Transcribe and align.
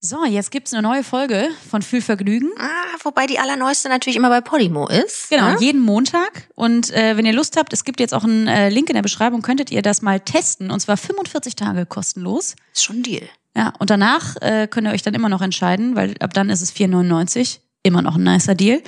So, 0.00 0.24
jetzt 0.24 0.52
gibt's 0.52 0.72
eine 0.72 0.82
neue 0.82 1.02
Folge 1.02 1.48
von 1.68 1.82
Fühlvergnügen. 1.82 2.50
Ah, 2.56 2.96
wobei 3.02 3.26
die 3.26 3.40
allerneueste 3.40 3.88
natürlich 3.88 4.14
immer 4.16 4.28
bei 4.28 4.40
Podimo 4.40 4.86
ist. 4.86 5.28
Genau, 5.28 5.50
ne? 5.50 5.56
jeden 5.58 5.80
Montag. 5.80 6.48
Und 6.54 6.92
äh, 6.92 7.16
wenn 7.16 7.26
ihr 7.26 7.32
Lust 7.32 7.56
habt, 7.56 7.72
es 7.72 7.82
gibt 7.84 7.98
jetzt 7.98 8.14
auch 8.14 8.22
einen 8.22 8.46
äh, 8.46 8.68
Link 8.68 8.88
in 8.90 8.94
der 8.94 9.02
Beschreibung, 9.02 9.42
könntet 9.42 9.72
ihr 9.72 9.82
das 9.82 10.00
mal 10.00 10.20
testen. 10.20 10.70
Und 10.70 10.78
zwar 10.78 10.96
45 10.96 11.56
Tage 11.56 11.84
kostenlos. 11.84 12.54
Ist 12.72 12.84
schon 12.84 12.98
ein 12.98 13.02
Deal. 13.02 13.28
Ja, 13.56 13.72
und 13.80 13.90
danach 13.90 14.36
äh, 14.40 14.68
könnt 14.70 14.86
ihr 14.86 14.92
euch 14.92 15.02
dann 15.02 15.14
immer 15.14 15.28
noch 15.28 15.42
entscheiden, 15.42 15.96
weil 15.96 16.14
ab 16.20 16.32
dann 16.32 16.48
ist 16.48 16.60
es 16.60 16.72
4,99. 16.72 17.58
Immer 17.82 18.02
noch 18.02 18.14
ein 18.14 18.22
nicer 18.22 18.54
Deal. 18.54 18.80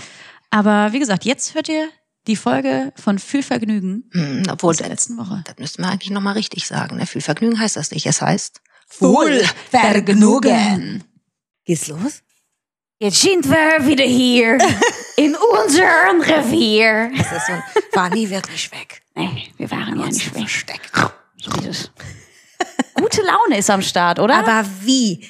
Aber 0.50 0.92
wie 0.92 1.00
gesagt, 1.00 1.24
jetzt 1.24 1.56
hört 1.56 1.68
ihr 1.68 1.88
die 2.28 2.36
Folge 2.36 2.92
von 2.94 3.18
Fühlvergnügen 3.18 4.08
Hm, 4.12 4.42
obwohl, 4.48 4.70
aus 4.70 4.76
der 4.76 4.88
letzten 4.88 5.16
Woche. 5.18 5.42
das 5.44 5.58
müssten 5.58 5.82
wir 5.82 5.90
eigentlich 5.90 6.10
nochmal 6.10 6.34
richtig 6.34 6.68
sagen. 6.68 6.98
Ne? 6.98 7.06
Viel 7.06 7.20
Vergnügen 7.20 7.58
heißt 7.58 7.74
das 7.74 7.90
nicht. 7.90 8.06
Es 8.06 8.22
heißt 8.22 8.60
Wohlvergnügen. 8.98 11.04
Geht's 11.64 11.88
los? 11.88 12.22
Jetzt 12.98 13.22
sind 13.22 13.48
wir 13.48 13.86
wieder 13.86 14.04
hier 14.04 14.58
in 15.16 15.34
unserem 15.34 16.20
Revier. 16.20 17.10
Das 17.16 17.32
ist 17.32 17.46
so 17.46 17.52
ein, 17.52 17.62
war 17.92 18.10
nie 18.10 18.28
wirklich 18.28 18.70
weg. 18.72 19.02
Nee, 19.14 19.50
wir 19.56 19.70
waren 19.70 19.98
ja 19.98 20.06
nicht 20.06 20.34
weg. 20.34 20.42
versteckt. 20.42 20.90
So 21.42 21.50
dieses 21.52 21.90
Gute 22.94 23.22
Laune 23.22 23.56
ist 23.58 23.70
am 23.70 23.80
Start, 23.80 24.18
oder? 24.18 24.36
Aber 24.36 24.68
wie? 24.82 25.26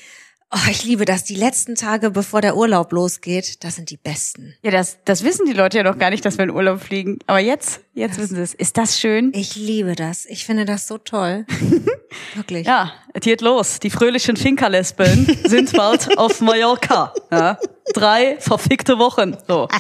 Oh, 0.53 0.59
ich 0.69 0.83
liebe 0.85 1.05
das. 1.05 1.23
Die 1.23 1.37
letzten 1.37 1.77
Tage, 1.77 2.11
bevor 2.11 2.41
der 2.41 2.57
Urlaub 2.57 2.91
losgeht, 2.93 3.63
das 3.63 3.77
sind 3.77 3.89
die 3.91 3.97
besten. 3.97 4.55
ja, 4.63 4.73
das, 4.73 4.99
das 5.05 5.23
wissen 5.23 5.47
die 5.47 5.53
Leute 5.53 5.79
ja 5.79 5.85
noch 5.85 5.97
gar 5.97 6.11
nicht, 6.11 6.25
dass 6.25 6.39
wir 6.39 6.43
in 6.45 6.51
Urlaub 6.51 6.81
fliegen. 6.81 7.21
Aber 7.29 7.39
jetzt, 7.39 7.81
jetzt 7.95 8.19
wissen 8.19 8.35
sie 8.35 8.43
es. 8.43 8.55
Ist 8.55 8.77
das 8.77 8.99
schön? 8.99 9.31
Ich 9.33 9.55
liebe 9.55 9.95
das. 9.95 10.27
Ich 10.27 10.45
finde 10.45 10.65
das 10.65 10.89
so 10.89 10.99
toll. 10.99 11.47
Wirklich. 12.35 12.67
Ja, 12.67 12.93
es 13.15 13.21
geht 13.21 13.43
los. 13.43 13.79
Die 13.79 13.91
fröhlichen 13.91 14.37
Finkerlesben 14.37 15.39
sind 15.45 15.73
bald 15.73 16.19
auf 16.19 16.41
Mallorca. 16.41 17.15
Ja. 17.31 17.57
Drei 17.95 18.37
verfickte 18.41 18.99
Wochen. 18.99 19.37
So. 19.47 19.69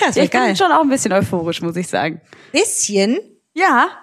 das 0.00 0.16
Ja, 0.16 0.24
ich 0.24 0.30
geil. 0.32 0.48
bin 0.48 0.56
schon 0.56 0.72
auch 0.72 0.82
ein 0.82 0.88
bisschen 0.88 1.12
euphorisch, 1.12 1.62
muss 1.62 1.76
ich 1.76 1.86
sagen. 1.86 2.20
Bisschen. 2.50 3.20
Ja. 3.54 4.02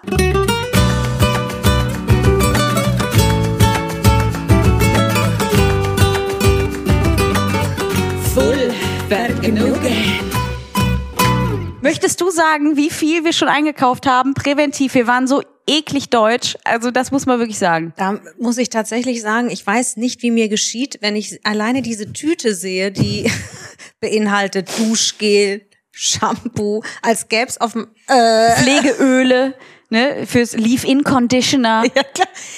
Möchtest 11.82 12.20
du 12.20 12.30
sagen, 12.30 12.76
wie 12.76 12.90
viel 12.90 13.24
wir 13.24 13.32
schon 13.32 13.48
eingekauft 13.48 14.06
haben? 14.06 14.34
Präventiv. 14.34 14.94
Wir 14.94 15.06
waren 15.06 15.26
so 15.26 15.42
eklig 15.66 16.10
deutsch. 16.10 16.58
Also 16.64 16.90
das 16.90 17.10
muss 17.10 17.24
man 17.24 17.38
wirklich 17.38 17.58
sagen. 17.58 17.94
Da 17.96 18.20
muss 18.38 18.58
ich 18.58 18.68
tatsächlich 18.68 19.22
sagen, 19.22 19.48
ich 19.48 19.66
weiß 19.66 19.96
nicht, 19.96 20.22
wie 20.22 20.30
mir 20.30 20.48
geschieht, 20.48 20.98
wenn 21.00 21.16
ich 21.16 21.40
alleine 21.44 21.80
diese 21.80 22.12
Tüte 22.12 22.54
sehe, 22.54 22.92
die 22.92 23.30
beinhaltet 24.00 24.68
Duschgel, 24.78 25.62
Shampoo, 25.90 26.82
als 27.00 27.28
gäb's 27.28 27.56
auf 27.58 27.72
dem 27.72 27.88
äh, 28.08 28.56
Pflegeöle, 28.56 29.54
ne, 29.88 30.26
fürs 30.26 30.54
Leave-In-Conditioner, 30.54 31.84
ja. 31.94 32.02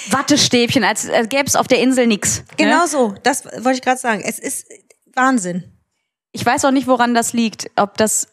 Wattestäbchen, 0.09 0.83
als, 0.83 1.09
als 1.09 1.29
gäbe 1.29 1.45
es 1.45 1.55
auf 1.55 1.67
der 1.67 1.79
Insel 1.79 2.07
nix. 2.07 2.43
Genau 2.57 2.81
Ne? 2.81 2.87
so, 2.87 3.15
das 3.23 3.45
wollte 3.45 3.75
ich 3.77 3.81
gerade 3.81 3.99
sagen. 3.99 4.21
Es 4.25 4.37
ist 4.37 4.65
Wahnsinn. 5.13 5.72
Ich 6.33 6.45
weiß 6.45 6.65
auch 6.65 6.71
nicht, 6.71 6.87
woran 6.87 7.13
das 7.13 7.31
liegt. 7.33 7.71
Ob 7.75 7.95
das 7.97 8.27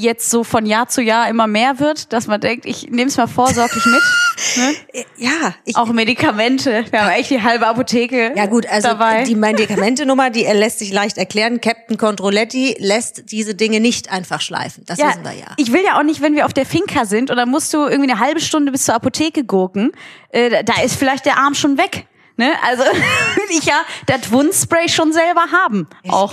jetzt 0.00 0.30
so 0.30 0.44
von 0.44 0.66
Jahr 0.66 0.88
zu 0.88 1.02
Jahr 1.02 1.28
immer 1.28 1.46
mehr 1.46 1.78
wird, 1.78 2.12
dass 2.12 2.26
man 2.26 2.40
denkt, 2.40 2.66
ich 2.66 2.88
nehme 2.88 3.08
es 3.08 3.16
mal 3.16 3.26
vorsorglich 3.26 3.84
mit. 3.84 4.02
Ne? 4.56 4.74
Ja, 5.18 5.54
ich, 5.66 5.76
Auch 5.76 5.88
Medikamente. 5.88 6.86
Wir 6.90 7.02
haben 7.02 7.10
echt 7.10 7.28
die 7.28 7.42
halbe 7.42 7.66
Apotheke 7.66 8.32
ja 8.34 8.46
gut, 8.46 8.64
also 8.66 8.88
dabei. 8.88 9.24
die 9.24 9.34
Medikamentenummer, 9.34 10.30
die 10.30 10.44
lässt 10.44 10.78
sich 10.78 10.90
leicht 10.92 11.18
erklären. 11.18 11.60
Captain 11.60 11.98
Controletti 11.98 12.74
lässt 12.78 13.30
diese 13.32 13.54
Dinge 13.54 13.80
nicht 13.80 14.10
einfach 14.10 14.40
schleifen. 14.40 14.84
Das 14.86 14.98
wissen 14.98 15.24
wir 15.24 15.32
ja. 15.32 15.48
Ich 15.58 15.74
will 15.74 15.82
ja 15.84 15.98
auch 15.98 16.04
nicht, 16.04 16.22
wenn 16.22 16.34
wir 16.36 16.46
auf 16.46 16.54
der 16.54 16.64
Finca 16.64 17.04
sind 17.04 17.30
und 17.30 17.36
dann 17.36 17.50
musst 17.50 17.74
du 17.74 17.86
irgendwie 17.86 18.10
eine 18.10 18.18
halbe 18.18 18.40
Stunde 18.40 18.72
bis 18.72 18.86
zur 18.86 18.94
Apotheke 18.94 19.44
gurken. 19.44 19.92
Äh, 20.30 20.64
da 20.64 20.80
ist 20.82 20.96
vielleicht 20.96 21.26
der 21.26 21.36
Arm 21.36 21.54
schon 21.54 21.76
weg. 21.76 22.06
Ne? 22.40 22.54
Also 22.62 22.84
will 23.36 23.50
ich 23.50 23.66
ja 23.66 23.82
das 24.06 24.32
Wundspray 24.32 24.88
schon 24.88 25.12
selber 25.12 25.44
haben. 25.52 25.86
Auch. 26.08 26.32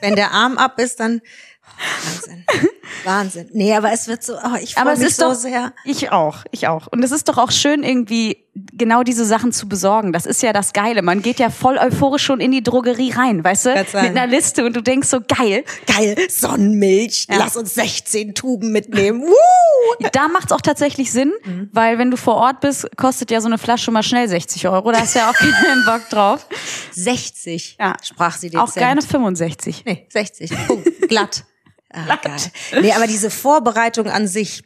Wenn 0.00 0.14
der 0.14 0.30
Arm 0.30 0.56
ab 0.56 0.78
ist, 0.78 1.00
dann 1.00 1.20
Wahnsinn. 2.04 2.44
Wahnsinn. 3.04 3.48
Nee, 3.52 3.74
aber 3.74 3.92
es 3.92 4.06
wird 4.06 4.22
so, 4.22 4.34
oh, 4.34 4.56
ich 4.62 4.74
freue 4.74 4.82
Aber 4.82 4.92
es 4.92 4.98
mich 5.00 5.08
ist 5.08 5.16
so 5.20 5.28
doch, 5.30 5.34
sehr. 5.34 5.72
ich 5.84 6.12
auch, 6.12 6.44
ich 6.50 6.68
auch. 6.68 6.86
Und 6.88 7.02
es 7.02 7.10
ist 7.10 7.28
doch 7.28 7.38
auch 7.38 7.50
schön 7.50 7.82
irgendwie 7.82 8.44
genau 8.54 9.02
diese 9.02 9.24
Sachen 9.24 9.50
zu 9.52 9.66
besorgen. 9.66 10.12
Das 10.12 10.26
ist 10.26 10.42
ja 10.42 10.52
das 10.52 10.72
Geile. 10.74 11.00
Man 11.02 11.22
geht 11.22 11.38
ja 11.38 11.48
voll 11.50 11.78
euphorisch 11.78 12.22
schon 12.22 12.38
in 12.40 12.52
die 12.52 12.62
Drogerie 12.62 13.10
rein, 13.12 13.42
weißt 13.42 13.66
du? 13.66 13.70
Mit 13.74 13.94
einer 13.94 14.26
Liste 14.26 14.64
und 14.66 14.76
du 14.76 14.82
denkst 14.82 15.08
so 15.08 15.20
geil. 15.26 15.64
Geil, 15.86 16.16
Sonnenmilch, 16.28 17.26
Ja. 17.30 17.36
lass 17.38 17.56
uns 17.56 17.74
16 17.74 18.34
Tuben 18.34 18.70
mitnehmen. 18.72 19.22
Woo! 19.22 20.06
Da 20.12 20.28
macht's 20.28 20.52
auch 20.52 20.60
tatsächlich 20.60 21.10
Sinn, 21.10 21.32
Mhm. 21.44 21.70
weil 21.72 21.98
wenn 21.98 22.10
du 22.10 22.16
vor 22.18 22.34
Ort 22.36 22.60
bist, 22.60 22.86
kostet 22.96 23.30
ja 23.30 23.40
so 23.40 23.46
eine 23.48 23.58
Flasche 23.58 23.90
mal 23.90 24.02
schnell 24.02 24.28
60 24.28 24.68
Euro. 24.68 24.92
Da 24.92 25.00
hast 25.00 25.14
du 25.14 25.20
ja 25.20 25.30
auch 25.30 25.34
keinen 25.34 25.84
Bock 25.86 26.08
drauf. 26.10 26.46
60, 26.92 27.76
Ja. 27.80 27.96
sprach 28.02 28.36
sie 28.36 28.50
dezent. 28.50 28.68
Auch 28.68 28.74
gerne 28.74 29.00
65. 29.02 29.84
Nee, 29.86 30.06
60. 30.10 30.52
Punkt. 30.66 30.88
Glatt. 31.08 31.44
Ah, 31.92 32.16
geil. 32.16 32.36
Nee, 32.80 32.92
aber 32.92 33.06
diese 33.06 33.30
Vorbereitung 33.30 34.08
an 34.08 34.26
sich 34.26 34.62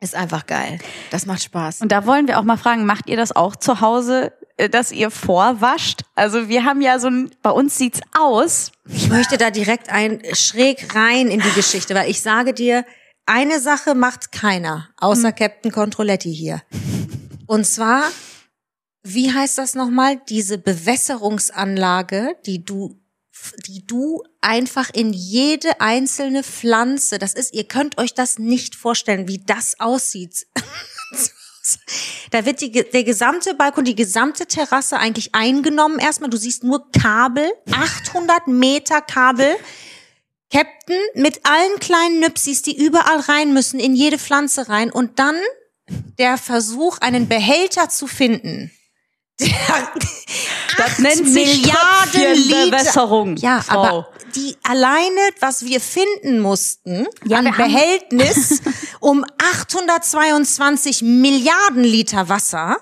ist 0.00 0.14
einfach 0.14 0.46
geil. 0.46 0.78
Das 1.10 1.26
macht 1.26 1.42
Spaß. 1.42 1.80
Und 1.80 1.90
da 1.90 2.06
wollen 2.06 2.28
wir 2.28 2.38
auch 2.38 2.44
mal 2.44 2.56
fragen, 2.56 2.84
macht 2.86 3.08
ihr 3.08 3.16
das 3.16 3.34
auch 3.34 3.56
zu 3.56 3.80
Hause, 3.80 4.32
äh, 4.56 4.68
dass 4.68 4.92
ihr 4.92 5.10
vorwascht? 5.10 6.02
Also 6.14 6.48
wir 6.48 6.64
haben 6.64 6.80
ja 6.80 6.98
so 6.98 7.08
ein, 7.08 7.30
bei 7.42 7.50
uns 7.50 7.76
sieht's 7.78 8.00
aus. 8.16 8.72
Ich 8.88 9.08
möchte 9.08 9.38
da 9.38 9.50
direkt 9.50 9.90
ein 9.90 10.20
schräg 10.32 10.94
rein 10.94 11.28
in 11.28 11.40
die 11.40 11.52
Geschichte, 11.52 11.94
weil 11.94 12.10
ich 12.10 12.20
sage 12.20 12.52
dir, 12.54 12.84
eine 13.26 13.58
Sache 13.60 13.94
macht 13.94 14.32
keiner, 14.32 14.90
außer 14.98 15.32
Captain 15.32 15.72
Controletti 15.72 16.34
hier. 16.34 16.62
Und 17.46 17.64
zwar, 17.66 18.02
wie 19.02 19.32
heißt 19.32 19.56
das 19.56 19.74
nochmal? 19.74 20.20
Diese 20.28 20.58
Bewässerungsanlage, 20.58 22.36
die 22.44 22.64
du, 22.64 23.00
die 23.66 23.86
du 23.86 24.22
einfach 24.40 24.90
in 24.92 25.12
jede 25.12 25.80
einzelne 25.80 26.42
Pflanze, 26.42 27.18
das 27.18 27.34
ist, 27.34 27.54
ihr 27.54 27.64
könnt 27.64 27.98
euch 27.98 28.14
das 28.14 28.38
nicht 28.38 28.74
vorstellen, 28.74 29.28
wie 29.28 29.38
das 29.38 29.80
aussieht. 29.80 30.46
Da 32.30 32.44
wird 32.44 32.60
die, 32.60 32.70
der 32.70 33.04
gesamte 33.04 33.54
Balkon, 33.54 33.86
die 33.86 33.94
gesamte 33.94 34.44
Terrasse 34.44 34.98
eigentlich 34.98 35.34
eingenommen 35.34 35.98
erstmal. 35.98 36.28
Du 36.28 36.36
siehst 36.36 36.62
nur 36.62 36.90
Kabel, 36.92 37.50
800 37.70 38.48
Meter 38.48 39.00
Kabel. 39.00 39.56
Captain 40.52 41.00
mit 41.14 41.40
allen 41.46 41.78
kleinen 41.80 42.20
Nüpsis, 42.20 42.60
die 42.60 42.76
überall 42.76 43.20
rein 43.20 43.54
müssen, 43.54 43.80
in 43.80 43.94
jede 43.94 44.18
Pflanze 44.18 44.68
rein. 44.68 44.90
Und 44.92 45.18
dann 45.18 45.36
der 46.18 46.36
Versuch, 46.36 46.98
einen 46.98 47.28
Behälter 47.28 47.88
zu 47.88 48.06
finden. 48.06 48.70
Das 50.76 50.98
nennt 50.98 51.28
sich 51.28 51.62
Milliarden 51.62 52.34
Liter. 52.34 53.36
Ja, 53.38 53.62
Frau. 53.62 53.82
aber 53.82 54.08
die 54.34 54.56
alleine, 54.64 55.20
was 55.40 55.64
wir 55.64 55.80
finden 55.80 56.40
mussten, 56.40 57.06
Ja, 57.24 57.38
an 57.38 57.54
Behältnis, 57.56 58.60
um 59.00 59.24
822 59.38 61.02
Milliarden 61.02 61.84
Liter 61.84 62.28
Wasser 62.28 62.78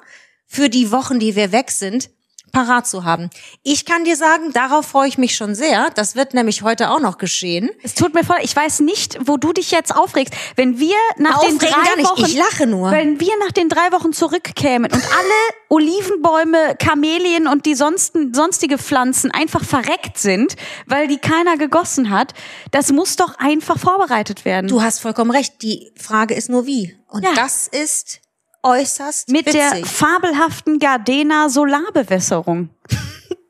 für 0.47 0.69
die 0.69 0.91
Wochen, 0.91 1.19
die 1.19 1.37
wir 1.37 1.53
weg 1.53 1.71
sind, 1.71 2.11
parat 2.53 2.87
zu 2.87 3.05
haben. 3.05 3.31
Ich 3.63 3.85
kann 3.87 4.05
dir 4.05 4.17
sagen, 4.17 4.53
darauf 4.53 4.87
freue 4.87 5.09
ich 5.09 5.19
mich 5.19 5.35
schon 5.35 5.55
sehr. 5.55 5.91
Das 5.95 6.15
wird 6.17 6.35
nämlich 6.35 6.63
heute 6.63 6.91
auch 6.91 7.01
noch 7.01 7.19
geschehen. 7.19 7.71
Es 7.83 7.95
tut 7.95 8.15
mir 8.15 8.25
voll, 8.25 8.37
ich 8.43 8.55
weiß 8.55 8.81
nicht, 8.81 9.19
wo 9.27 9.37
du 9.39 9.53
dich 9.53 9.71
jetzt 9.71 9.95
aufregst. 9.95 10.35
Wenn 10.57 10.79
wir 10.79 10.95
nach 11.17 11.41
den 11.41 11.55
Aufregen 11.57 11.59
drei 11.59 11.71
gar 11.89 11.97
nicht, 11.97 12.11
Wochen, 12.11 12.25
ich 12.27 12.35
lache 12.37 12.67
nur. 12.67 12.91
wenn 12.91 13.19
wir 13.21 13.33
nach 13.45 13.53
den 13.53 13.69
drei 13.69 13.91
Wochen 13.93 14.13
zurückkämen 14.13 14.93
und 14.93 15.03
alle 15.03 15.33
Olivenbäume, 15.69 16.77
Kamelien 16.79 17.47
und 17.47 17.67
die 17.67 17.75
sonsten, 17.75 18.35
sonstige 18.35 18.79
Pflanzen 18.79 19.31
einfach 19.31 19.65
verreckt 19.65 20.19
sind, 20.19 20.57
weil 20.87 21.09
die 21.09 21.19
keiner 21.19 21.57
gegossen 21.57 22.11
hat, 22.11 22.35
das 22.71 22.93
muss 22.93 23.17
doch 23.17 23.39
einfach 23.39 23.79
vorbereitet 23.79 24.45
werden. 24.45 24.69
Du 24.69 24.83
hast 24.83 25.01
vollkommen 25.01 25.31
recht. 25.31 25.63
Die 25.63 25.93
Frage 25.97 26.35
ist 26.35 26.49
nur 26.49 26.67
wie. 26.67 26.97
Und 27.09 27.25
Ja. 27.25 27.33
das 27.35 27.69
ist 27.69 28.21
äußerst 28.63 29.29
Mit 29.29 29.47
witzig. 29.47 29.61
der 29.61 29.85
fabelhaften 29.87 30.79
Gardena 30.79 31.49
Solarbewässerung. 31.49 32.71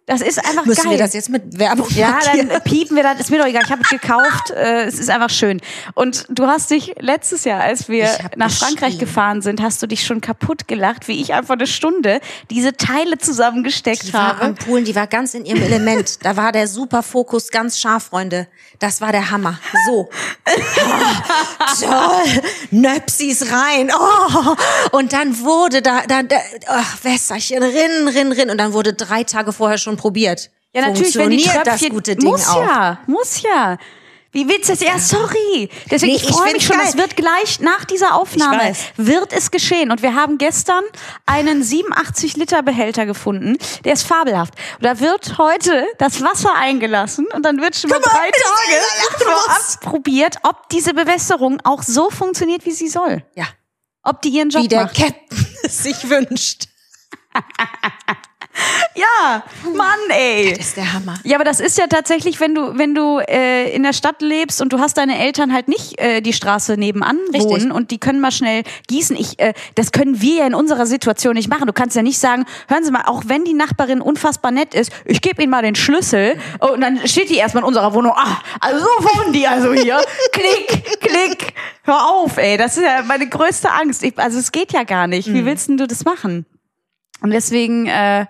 Das 0.06 0.20
ist 0.20 0.38
einfach 0.44 0.66
Müssen 0.66 0.82
geil. 0.82 0.92
wir 0.92 0.98
das 0.98 1.14
jetzt 1.14 1.28
mit 1.28 1.58
Werbung 1.58 1.86
Ja, 1.90 2.10
markieren? 2.10 2.48
dann 2.48 2.60
piepen 2.64 2.96
wir 2.96 3.04
das, 3.04 3.20
ist 3.20 3.30
mir 3.30 3.38
doch 3.38 3.46
egal. 3.46 3.62
Ich 3.64 3.70
habe 3.70 3.82
es 3.82 3.88
gekauft, 3.88 4.50
äh, 4.50 4.82
es 4.84 4.98
ist 4.98 5.08
einfach 5.08 5.30
schön. 5.30 5.60
Und 5.94 6.26
du 6.28 6.48
hast 6.48 6.70
dich 6.72 6.94
letztes 6.98 7.44
Jahr, 7.44 7.60
als 7.60 7.88
wir 7.88 8.08
nach 8.34 8.50
Frankreich 8.50 8.98
gefahren 8.98 9.42
sind, 9.42 9.62
hast 9.62 9.80
du 9.80 9.86
dich 9.86 10.04
schon 10.04 10.20
kaputt 10.20 10.66
gelacht, 10.66 11.06
wie 11.06 11.20
ich 11.20 11.34
einfach 11.34 11.54
eine 11.54 11.68
Stunde 11.68 12.20
diese 12.50 12.76
Teile 12.76 13.16
zusammengesteckt 13.18 14.08
Die 14.08 14.12
war 14.12 14.38
habe. 14.38 14.42
am 14.42 14.54
Polen, 14.56 14.84
die 14.84 14.96
war 14.96 15.06
ganz 15.06 15.34
in 15.34 15.44
ihrem 15.44 15.62
Element. 15.62 16.24
Da 16.24 16.36
war 16.36 16.50
der 16.50 16.66
super 16.66 17.04
Fokus 17.04 17.50
ganz 17.50 17.78
scharf, 17.78 18.04
Freunde. 18.06 18.48
Das 18.80 19.00
war 19.00 19.12
der 19.12 19.30
Hammer. 19.30 19.58
So. 19.86 20.08
Oh, 20.84 21.86
toll. 21.86 22.42
Nöpsis 22.70 23.46
rein. 23.52 23.90
Oh. 23.96 24.56
Und 24.96 25.12
dann 25.12 25.38
wurde 25.40 25.82
da, 25.82 26.02
da, 26.06 26.22
da 26.22 26.36
ach, 26.68 26.98
Wässerchen, 27.04 27.62
rinnen, 27.62 28.08
rinnen, 28.08 28.32
rinnen. 28.32 28.50
Und 28.50 28.58
dann 28.58 28.72
wurde 28.72 28.92
drei 28.94 29.24
Tage 29.24 29.52
vorher 29.52 29.78
schon 29.78 29.91
probiert. 29.96 30.50
Ja, 30.74 30.88
natürlich, 30.88 31.16
wenn 31.16 31.30
die 31.30 31.42
Tröpfchen, 31.42 31.64
das 31.64 31.88
gute 31.90 32.16
Ding 32.16 32.28
muss 32.30 32.48
auch. 32.48 32.62
ja, 32.62 32.98
muss 33.06 33.42
ja. 33.42 33.76
Wie 34.34 34.48
willst 34.48 34.70
du 34.70 34.72
das? 34.72 34.80
Ja, 34.80 34.98
sorry. 34.98 35.68
Deswegen, 35.90 36.12
Nee, 36.14 36.18
ich 36.18 36.26
freue 36.26 36.54
mich 36.54 36.64
schon. 36.64 36.78
geil. 36.78 36.86
Es 36.88 36.96
wird 36.96 37.16
gleich 37.16 37.60
nach 37.60 37.84
dieser 37.84 38.14
Aufnahme 38.14 38.72
wird 38.96 39.30
es 39.34 39.50
geschehen. 39.50 39.90
Und 39.90 40.00
wir 40.02 40.14
haben 40.14 40.38
gestern 40.38 40.82
einen 41.26 41.62
87 41.62 42.38
Liter 42.38 42.62
Behälter 42.62 43.04
gefunden. 43.04 43.58
Der 43.84 43.92
ist 43.92 44.04
fabelhaft. 44.04 44.54
Und 44.78 44.86
da 44.86 45.00
wird 45.00 45.36
heute 45.36 45.84
das 45.98 46.22
Wasser 46.22 46.54
eingelassen 46.54 47.26
und 47.34 47.42
dann 47.44 47.60
wird 47.60 47.76
schon 47.76 47.90
mal 47.90 48.00
drei 48.00 48.28
wie 48.28 49.20
Tage 49.20 49.22
vorab 49.22 49.80
probiert, 49.82 50.36
ob 50.44 50.66
diese 50.70 50.94
Bewässerung 50.94 51.60
auch 51.64 51.82
so 51.82 52.08
funktioniert, 52.08 52.64
wie 52.64 52.72
sie 52.72 52.88
soll. 52.88 53.22
Ja. 53.34 53.44
Ob 54.02 54.22
die 54.22 54.30
ihren 54.30 54.48
Job 54.48 54.62
Wie 54.62 54.68
der 54.68 54.84
macht. 54.84 54.96
Captain 54.96 55.46
es 55.62 55.82
sich 55.82 56.08
wünscht. 56.08 56.68
Ja, 58.94 59.42
Mann, 59.74 59.98
ey. 60.10 60.50
Das 60.50 60.66
ist 60.66 60.76
der 60.76 60.92
Hammer. 60.92 61.18
Ja, 61.24 61.36
aber 61.36 61.44
das 61.44 61.60
ist 61.60 61.78
ja 61.78 61.86
tatsächlich, 61.86 62.40
wenn 62.40 62.54
du, 62.54 62.76
wenn 62.76 62.94
du 62.94 63.20
äh, 63.20 63.74
in 63.74 63.82
der 63.82 63.94
Stadt 63.94 64.20
lebst 64.20 64.60
und 64.60 64.72
du 64.72 64.78
hast 64.78 64.98
deine 64.98 65.18
Eltern 65.18 65.52
halt 65.52 65.68
nicht 65.68 65.98
äh, 65.98 66.20
die 66.20 66.32
Straße 66.32 66.76
nebenan 66.76 67.18
Richtig. 67.32 67.44
wohnen 67.44 67.72
und 67.72 67.90
die 67.90 67.98
können 67.98 68.20
mal 68.20 68.32
schnell 68.32 68.64
gießen. 68.88 69.16
Ich, 69.16 69.38
äh, 69.38 69.54
das 69.76 69.92
können 69.92 70.20
wir 70.20 70.34
ja 70.36 70.46
in 70.46 70.54
unserer 70.54 70.86
Situation 70.86 71.34
nicht 71.34 71.48
machen. 71.48 71.66
Du 71.66 71.72
kannst 71.72 71.96
ja 71.96 72.02
nicht 72.02 72.18
sagen, 72.18 72.44
hören 72.68 72.84
Sie 72.84 72.90
mal, 72.90 73.04
auch 73.06 73.22
wenn 73.26 73.44
die 73.44 73.54
Nachbarin 73.54 74.02
unfassbar 74.02 74.50
nett 74.50 74.74
ist, 74.74 74.92
ich 75.06 75.22
gebe 75.22 75.42
Ihnen 75.42 75.50
mal 75.50 75.62
den 75.62 75.74
Schlüssel 75.74 76.38
und 76.58 76.80
dann 76.82 77.06
steht 77.08 77.30
die 77.30 77.36
erstmal 77.36 77.62
in 77.62 77.68
unserer 77.68 77.94
Wohnung. 77.94 78.12
Ah, 78.14 78.38
also 78.60 78.80
so 78.80 79.04
wohnen 79.04 79.32
die 79.32 79.46
also 79.46 79.72
hier. 79.72 80.00
klick, 80.32 81.00
klick. 81.00 81.54
Hör 81.84 82.08
auf, 82.10 82.36
ey. 82.36 82.56
Das 82.58 82.76
ist 82.76 82.84
ja 82.84 83.02
meine 83.02 83.28
größte 83.28 83.70
Angst. 83.70 84.02
Ich, 84.02 84.18
also 84.18 84.38
es 84.38 84.52
geht 84.52 84.72
ja 84.72 84.84
gar 84.84 85.06
nicht. 85.06 85.32
Wie 85.32 85.44
willst 85.44 85.68
denn 85.68 85.78
du 85.78 85.86
das 85.86 86.04
machen? 86.04 86.46
Und 87.22 87.30
deswegen 87.30 87.86
äh, 87.86 88.26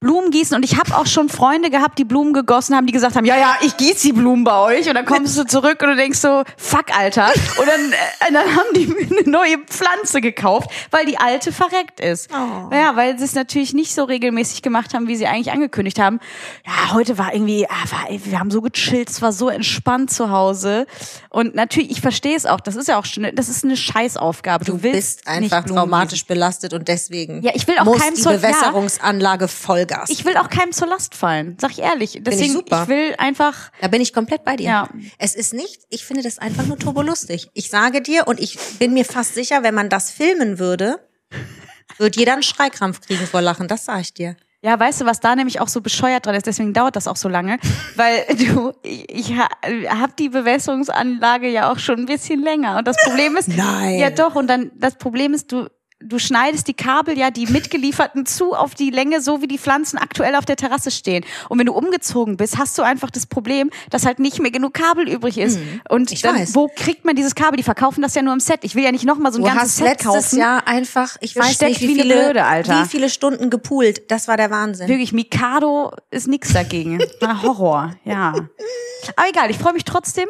Blumen 0.00 0.30
gießen. 0.30 0.54
Und 0.54 0.62
ich 0.62 0.76
habe 0.78 0.94
auch 0.96 1.06
schon 1.06 1.30
Freunde 1.30 1.70
gehabt, 1.70 1.98
die 1.98 2.04
Blumen 2.04 2.34
gegossen 2.34 2.76
haben, 2.76 2.86
die 2.86 2.92
gesagt 2.92 3.16
haben, 3.16 3.24
ja, 3.24 3.36
ja, 3.38 3.56
ich 3.62 3.76
gieße 3.78 4.08
die 4.08 4.12
Blumen 4.12 4.44
bei 4.44 4.54
euch. 4.60 4.88
Und 4.88 4.94
dann 4.94 5.06
kommst 5.06 5.36
du 5.38 5.44
zurück 5.44 5.80
und 5.82 5.88
du 5.88 5.96
denkst 5.96 6.18
so, 6.18 6.42
fuck, 6.58 6.94
Alter. 6.96 7.28
Und 7.58 7.66
dann, 7.66 7.92
äh, 7.92 8.32
dann 8.32 8.54
haben 8.56 8.66
die 8.74 8.94
eine 9.10 9.30
neue 9.30 9.58
Pflanze 9.66 10.20
gekauft, 10.20 10.70
weil 10.90 11.06
die 11.06 11.16
alte 11.18 11.50
verreckt 11.50 12.00
ist. 12.00 12.30
Oh. 12.30 12.74
Ja, 12.74 12.94
weil 12.94 13.18
sie 13.18 13.24
es 13.24 13.34
natürlich 13.34 13.72
nicht 13.72 13.94
so 13.94 14.04
regelmäßig 14.04 14.60
gemacht 14.60 14.92
haben, 14.92 15.08
wie 15.08 15.16
sie 15.16 15.26
eigentlich 15.26 15.50
angekündigt 15.50 15.98
haben. 15.98 16.20
Ja, 16.66 16.92
heute 16.92 17.16
war 17.16 17.32
irgendwie, 17.32 17.66
ah, 17.66 17.90
war, 17.90 18.06
wir 18.10 18.38
haben 18.38 18.50
so 18.50 18.60
gechillt, 18.60 19.08
es 19.08 19.22
war 19.22 19.32
so 19.32 19.48
entspannt 19.48 20.10
zu 20.12 20.30
Hause. 20.30 20.86
Und 21.30 21.54
natürlich, 21.54 21.90
ich 21.90 22.00
verstehe 22.02 22.36
es 22.36 22.44
auch, 22.44 22.60
das 22.60 22.76
ist 22.76 22.88
ja 22.88 22.98
auch 22.98 23.06
schon, 23.06 23.28
das 23.34 23.48
ist 23.48 23.64
eine 23.64 23.76
Scheißaufgabe. 23.78 24.64
Du, 24.66 24.72
Du 24.76 24.82
willst 24.82 24.96
bist 25.24 25.26
einfach 25.28 25.64
traumatisch 25.64 26.26
belastet 26.26 26.74
und 26.74 26.86
deswegen 26.86 27.42
Ja, 27.42 27.52
ich 27.54 27.66
will 27.66 27.78
auch 27.78 27.84
muss 27.86 27.98
keinem 28.00 28.14
die 28.14 28.20
zur- 28.20 28.32
ja. 28.34 28.38
Vollgas. 29.96 30.10
Ich 30.10 30.24
will 30.24 30.36
auch 30.36 30.48
keinem 30.48 30.72
zur 30.72 30.88
Last 30.88 31.14
fallen, 31.14 31.56
sag 31.60 31.72
ich 31.72 31.80
ehrlich. 31.80 32.18
Deswegen, 32.20 32.52
super. 32.52 32.82
ich 32.82 32.88
will 32.88 33.14
einfach, 33.18 33.70
Da 33.80 33.88
bin 33.88 34.00
ich 34.00 34.12
komplett 34.12 34.44
bei 34.44 34.56
dir. 34.56 34.66
Ja. 34.66 34.88
Es 35.18 35.34
ist 35.34 35.54
nicht, 35.54 35.80
ich 35.90 36.04
finde 36.04 36.22
das 36.22 36.38
einfach 36.38 36.66
nur 36.66 36.78
turbolustig. 36.78 37.50
Ich 37.54 37.70
sage 37.70 38.02
dir 38.02 38.26
und 38.26 38.40
ich 38.40 38.58
bin 38.78 38.94
mir 38.94 39.04
fast 39.04 39.34
sicher, 39.34 39.62
wenn 39.62 39.74
man 39.74 39.88
das 39.88 40.10
filmen 40.10 40.58
würde, 40.58 41.00
wird 41.98 42.16
jeder 42.16 42.34
einen 42.34 42.42
Schreikrampf 42.42 43.00
kriegen 43.00 43.26
vor 43.26 43.42
Lachen. 43.42 43.68
Das 43.68 43.84
sage 43.84 44.00
ich 44.02 44.14
dir. 44.14 44.36
ja, 44.62 44.78
weißt 44.78 45.02
du, 45.02 45.04
was 45.04 45.20
da 45.20 45.36
nämlich 45.36 45.60
auch 45.60 45.68
so 45.68 45.80
bescheuert 45.80 46.26
dran 46.26 46.34
ist, 46.34 46.46
deswegen 46.46 46.72
dauert 46.72 46.96
das 46.96 47.06
auch 47.06 47.16
so 47.16 47.28
lange, 47.28 47.58
weil 47.96 48.24
du, 48.36 48.72
ich, 48.82 49.08
ich 49.10 49.32
ha, 49.36 49.48
hab 50.00 50.16
die 50.16 50.28
Bewässerungsanlage 50.28 51.48
ja 51.48 51.70
auch 51.70 51.78
schon 51.78 52.00
ein 52.00 52.06
bisschen 52.06 52.42
länger 52.42 52.78
und 52.78 52.88
das 52.88 52.96
Problem 53.04 53.36
ist, 53.36 53.48
Nein. 53.48 53.98
ja 53.98 54.10
doch, 54.10 54.34
und 54.34 54.48
dann, 54.48 54.72
das 54.74 54.96
Problem 54.96 55.34
ist, 55.34 55.52
du, 55.52 55.68
du 56.00 56.18
schneidest 56.18 56.68
die 56.68 56.74
Kabel 56.74 57.16
ja, 57.18 57.30
die 57.30 57.46
mitgelieferten 57.46 58.26
zu 58.26 58.52
auf 58.54 58.74
die 58.74 58.90
Länge, 58.90 59.20
so 59.20 59.40
wie 59.42 59.46
die 59.46 59.58
Pflanzen 59.58 59.96
aktuell 59.98 60.34
auf 60.34 60.44
der 60.44 60.56
Terrasse 60.56 60.90
stehen. 60.90 61.24
Und 61.48 61.58
wenn 61.58 61.66
du 61.66 61.72
umgezogen 61.72 62.36
bist, 62.36 62.58
hast 62.58 62.76
du 62.78 62.82
einfach 62.82 63.10
das 63.10 63.26
Problem, 63.26 63.70
dass 63.90 64.04
halt 64.04 64.18
nicht 64.18 64.38
mehr 64.40 64.50
genug 64.50 64.74
Kabel 64.74 65.08
übrig 65.08 65.38
ist. 65.38 65.58
Und 65.88 66.02
Mhm. 66.10 66.14
Ich 66.14 66.22
dann, 66.22 66.36
wo 66.54 66.68
kriegt 66.74 67.04
man 67.04 67.16
dieses 67.16 67.34
Kabel? 67.34 67.56
Die 67.56 67.62
verkaufen 67.62 68.02
das 68.02 68.14
ja 68.14 68.22
nur 68.22 68.32
im 68.34 68.40
Set. 68.40 68.60
Ich 68.62 68.74
will 68.74 68.84
ja 68.84 68.92
nicht 68.92 69.04
nochmal 69.04 69.32
so 69.32 69.38
ein 69.38 69.44
Du 69.44 69.48
ganzes 69.48 69.62
hast 69.62 69.76
Set 69.76 69.86
letztes 69.86 70.06
kaufen. 70.30 70.38
Jahr 70.38 70.66
einfach, 70.68 71.16
ich 71.20 71.34
weiß 71.34 71.60
nicht, 71.62 71.80
wie 71.80 71.94
viele, 71.94 72.14
Blöde, 72.14 72.44
Alter. 72.44 72.82
wie 72.82 72.88
viele 72.88 73.08
Stunden 73.08 73.50
gepoolt. 73.50 74.10
Das 74.10 74.28
war 74.28 74.36
der 74.36 74.50
Wahnsinn. 74.50 74.88
Wirklich, 74.88 75.12
Mikado 75.12 75.92
ist 76.10 76.28
nix 76.28 76.52
dagegen. 76.52 76.98
Horror, 77.42 77.94
ja. 78.04 78.34
Aber 79.16 79.28
egal, 79.28 79.50
ich 79.50 79.58
freue 79.58 79.72
mich 79.72 79.84
trotzdem. 79.84 80.28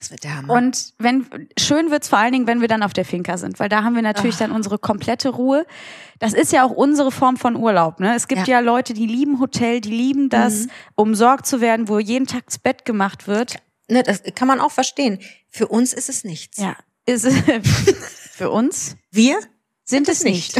Das 0.00 0.12
wird 0.12 0.22
der 0.22 0.36
Hammer. 0.36 0.54
Und 0.54 0.92
wenn 0.98 1.26
schön 1.58 1.90
wird's 1.90 2.08
vor 2.08 2.18
allen 2.18 2.30
Dingen, 2.32 2.46
wenn 2.46 2.60
wir 2.60 2.68
dann 2.68 2.84
auf 2.84 2.92
der 2.92 3.04
Finca 3.04 3.36
sind, 3.36 3.58
weil 3.58 3.68
da 3.68 3.82
haben 3.82 3.96
wir 3.96 4.02
natürlich 4.02 4.36
Ah. 4.36 4.40
dann 4.46 4.52
unsere 4.52 4.78
komplette 4.78 5.30
Ruhe. 5.30 5.66
Das 6.20 6.34
ist 6.34 6.52
ja 6.52 6.64
auch 6.64 6.70
unsere 6.70 7.10
Form 7.10 7.36
von 7.36 7.56
Urlaub. 7.56 7.98
Ne? 7.98 8.14
Es 8.14 8.28
gibt 8.28 8.46
ja. 8.46 8.56
Ja. 8.56 8.60
Mhm. 8.60 8.66
Leute, 8.66 8.94
die 8.94 9.06
lieben 9.06 9.40
Hotel, 9.40 9.80
die 9.80 9.90
lieben 9.90 10.28
das, 10.28 10.68
umsorgt 10.94 11.46
zu 11.46 11.60
werden, 11.60 11.88
wo 11.88 11.98
jeden 11.98 12.26
Tag 12.28 12.44
das 12.46 12.58
Bett 12.58 12.84
gemacht 12.84 13.26
wird. 13.26 13.56
ne, 13.88 14.02
das 14.04 14.22
kann 14.36 14.46
man 14.46 14.60
auch 14.60 14.70
verstehen. 14.70 15.18
Für 15.50 15.66
uns 15.66 15.92
ist 15.92 16.08
es 16.08 16.22
nichts. 16.22 16.58
Ja, 16.58 16.76
ist 17.06 17.26
für 18.32 18.50
uns 18.50 18.96
Wir? 19.10 19.40
sind 19.84 20.08
es 20.08 20.22
nicht. 20.22 20.54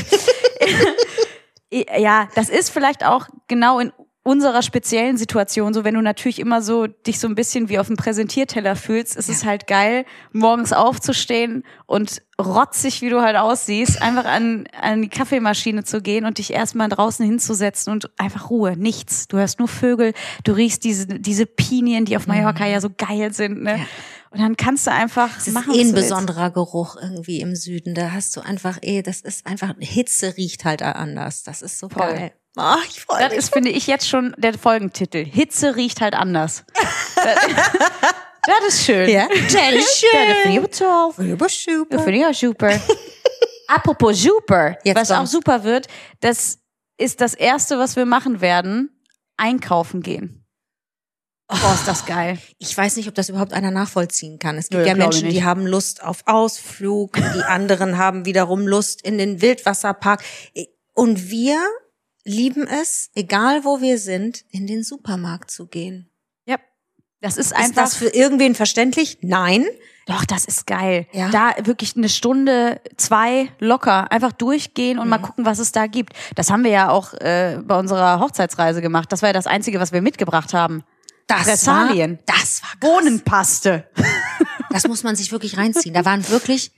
ja, 1.98 2.28
das 2.34 2.48
ist 2.48 2.70
vielleicht 2.70 3.04
auch 3.04 3.28
genau 3.46 3.78
in 3.78 3.92
unserer 4.28 4.62
speziellen 4.62 5.16
Situation 5.16 5.72
so, 5.72 5.84
wenn 5.84 5.94
du 5.94 6.02
natürlich 6.02 6.38
immer 6.38 6.60
so 6.60 6.86
dich 6.86 7.18
so 7.18 7.26
ein 7.26 7.34
bisschen 7.34 7.68
wie 7.68 7.78
auf 7.78 7.86
dem 7.86 7.96
Präsentierteller 7.96 8.76
fühlst, 8.76 9.16
ist 9.16 9.28
es 9.30 9.44
halt 9.44 9.66
geil, 9.66 10.04
morgens 10.32 10.72
aufzustehen 10.72 11.64
und 11.86 12.22
rotzig, 12.40 13.00
wie 13.00 13.08
du 13.08 13.22
halt 13.22 13.36
aussiehst, 13.36 14.00
einfach 14.02 14.26
an, 14.26 14.68
an 14.80 15.02
die 15.02 15.08
Kaffeemaschine 15.08 15.82
zu 15.82 16.02
gehen 16.02 16.26
und 16.26 16.38
dich 16.38 16.52
erstmal 16.52 16.88
draußen 16.88 17.24
hinzusetzen 17.24 17.92
und 17.92 18.10
einfach 18.18 18.50
Ruhe, 18.50 18.76
nichts. 18.76 19.28
Du 19.28 19.38
hörst 19.38 19.58
nur 19.58 19.68
Vögel, 19.68 20.12
du 20.44 20.52
riechst 20.52 20.84
diese, 20.84 21.06
diese 21.06 21.46
Pinien, 21.46 22.04
die 22.04 22.16
auf 22.16 22.26
Mallorca 22.26 22.66
ja 22.66 22.80
so 22.80 22.90
geil 22.96 23.32
sind, 23.32 23.62
ne? 23.62 23.78
Ja. 23.78 23.86
Und 24.30 24.40
dann 24.40 24.58
kannst 24.58 24.86
du 24.86 24.92
einfach 24.92 25.38
ist 25.38 25.52
machen, 25.52 25.72
eh 25.72 25.78
was 25.78 25.80
ein 25.80 25.88
du 25.88 25.96
willst. 25.96 26.08
besonderer 26.10 26.50
Geruch 26.50 26.96
irgendwie 27.00 27.40
im 27.40 27.56
Süden. 27.56 27.94
Da 27.94 28.12
hast 28.12 28.36
du 28.36 28.42
einfach 28.42 28.78
eh, 28.82 29.00
das 29.00 29.22
ist 29.22 29.46
einfach, 29.46 29.74
Hitze 29.78 30.36
riecht 30.36 30.66
halt 30.66 30.82
anders. 30.82 31.44
Das 31.44 31.62
ist 31.62 31.78
so 31.78 31.88
Voll. 31.88 32.02
geil. 32.02 32.32
Ah, 32.58 32.78
ich 32.88 33.00
freue 33.00 33.20
Das 33.20 33.30
mich. 33.30 33.38
ist, 33.38 33.52
finde 33.52 33.70
ich, 33.70 33.86
jetzt 33.86 34.08
schon 34.08 34.34
der 34.36 34.58
Folgentitel. 34.58 35.24
Hitze 35.24 35.76
riecht 35.76 36.00
halt 36.00 36.14
anders. 36.14 36.64
das, 37.14 37.24
das 38.46 38.68
ist 38.68 38.84
schön. 38.84 39.08
ja, 39.08 39.28
das 39.28 39.38
ist 39.38 39.52
Ja, 39.54 39.60
das 40.26 40.38
finde 40.42 40.68
ich 40.70 40.76
schön. 40.76 40.86
auch. 40.88 41.14
Super, 41.16 41.48
super. 41.48 41.86
Das 41.96 42.02
finde 42.04 42.18
ich 42.18 42.26
auch 42.26 42.34
super. 42.34 42.80
Apropos 43.68 44.18
super, 44.22 44.76
Jetzt 44.82 44.96
was 44.96 45.10
auch 45.10 45.16
kommt's. 45.18 45.32
super 45.32 45.62
wird, 45.64 45.86
das 46.20 46.58
ist 46.96 47.20
das 47.20 47.34
Erste, 47.34 47.78
was 47.78 47.96
wir 47.96 48.06
machen 48.06 48.40
werden, 48.40 48.90
einkaufen 49.36 50.00
gehen. 50.02 50.46
Boah, 51.48 51.74
ist 51.74 51.86
das 51.86 52.04
geil. 52.06 52.38
Ich 52.58 52.76
weiß 52.76 52.96
nicht, 52.96 53.08
ob 53.08 53.14
das 53.14 53.28
überhaupt 53.28 53.52
einer 53.52 53.70
nachvollziehen 53.70 54.38
kann. 54.38 54.56
Es 54.58 54.68
gibt 54.68 54.82
Nö, 54.82 54.88
ja 54.88 54.94
Menschen, 54.94 55.28
die 55.30 55.44
haben 55.44 55.66
Lust 55.66 56.02
auf 56.02 56.22
Ausflug, 56.26 57.14
die 57.14 57.42
anderen 57.46 57.96
haben 57.98 58.24
wiederum 58.26 58.66
Lust 58.66 59.00
in 59.02 59.16
den 59.18 59.40
Wildwasserpark. 59.40 60.22
Und 60.94 61.30
wir 61.30 61.58
lieben 62.28 62.66
es, 62.66 63.10
egal 63.14 63.64
wo 63.64 63.80
wir 63.80 63.98
sind, 63.98 64.44
in 64.50 64.66
den 64.66 64.84
Supermarkt 64.84 65.50
zu 65.50 65.66
gehen. 65.66 66.10
Ja. 66.46 66.56
Das 67.20 67.36
ist 67.36 67.46
Ist 67.46 67.56
einfach. 67.56 67.82
das 67.82 67.96
für 67.96 68.08
irgendwen 68.08 68.54
verständlich? 68.54 69.18
Nein. 69.22 69.64
Doch, 70.06 70.24
das 70.24 70.44
ist 70.46 70.66
geil. 70.66 71.06
Ja. 71.12 71.28
Da 71.30 71.54
wirklich 71.66 71.96
eine 71.96 72.08
Stunde, 72.08 72.80
zwei 72.96 73.50
locker 73.58 74.10
einfach 74.10 74.32
durchgehen 74.32 74.98
und 74.98 75.04
Mhm. 75.06 75.10
mal 75.10 75.18
gucken, 75.18 75.44
was 75.44 75.58
es 75.58 75.72
da 75.72 75.86
gibt. 75.86 76.14
Das 76.34 76.50
haben 76.50 76.64
wir 76.64 76.70
ja 76.70 76.88
auch 76.90 77.12
äh, 77.14 77.58
bei 77.62 77.78
unserer 77.78 78.20
Hochzeitsreise 78.20 78.80
gemacht. 78.80 79.10
Das 79.12 79.20
war 79.22 79.28
ja 79.30 79.32
das 79.34 79.46
Einzige, 79.46 79.80
was 79.80 79.92
wir 79.92 80.00
mitgebracht 80.00 80.54
haben. 80.54 80.84
Das 81.26 81.42
Pressalien. 81.44 82.12
war, 82.26 82.36
das 82.36 82.62
war 82.62 82.70
krass. 82.70 82.80
Bohnenpaste. 82.80 83.86
Das 84.70 84.86
muss 84.88 85.02
man 85.02 85.14
sich 85.16 85.30
wirklich 85.32 85.58
reinziehen. 85.58 85.92
Da 85.94 86.04
waren 86.06 86.26
wirklich 86.30 86.72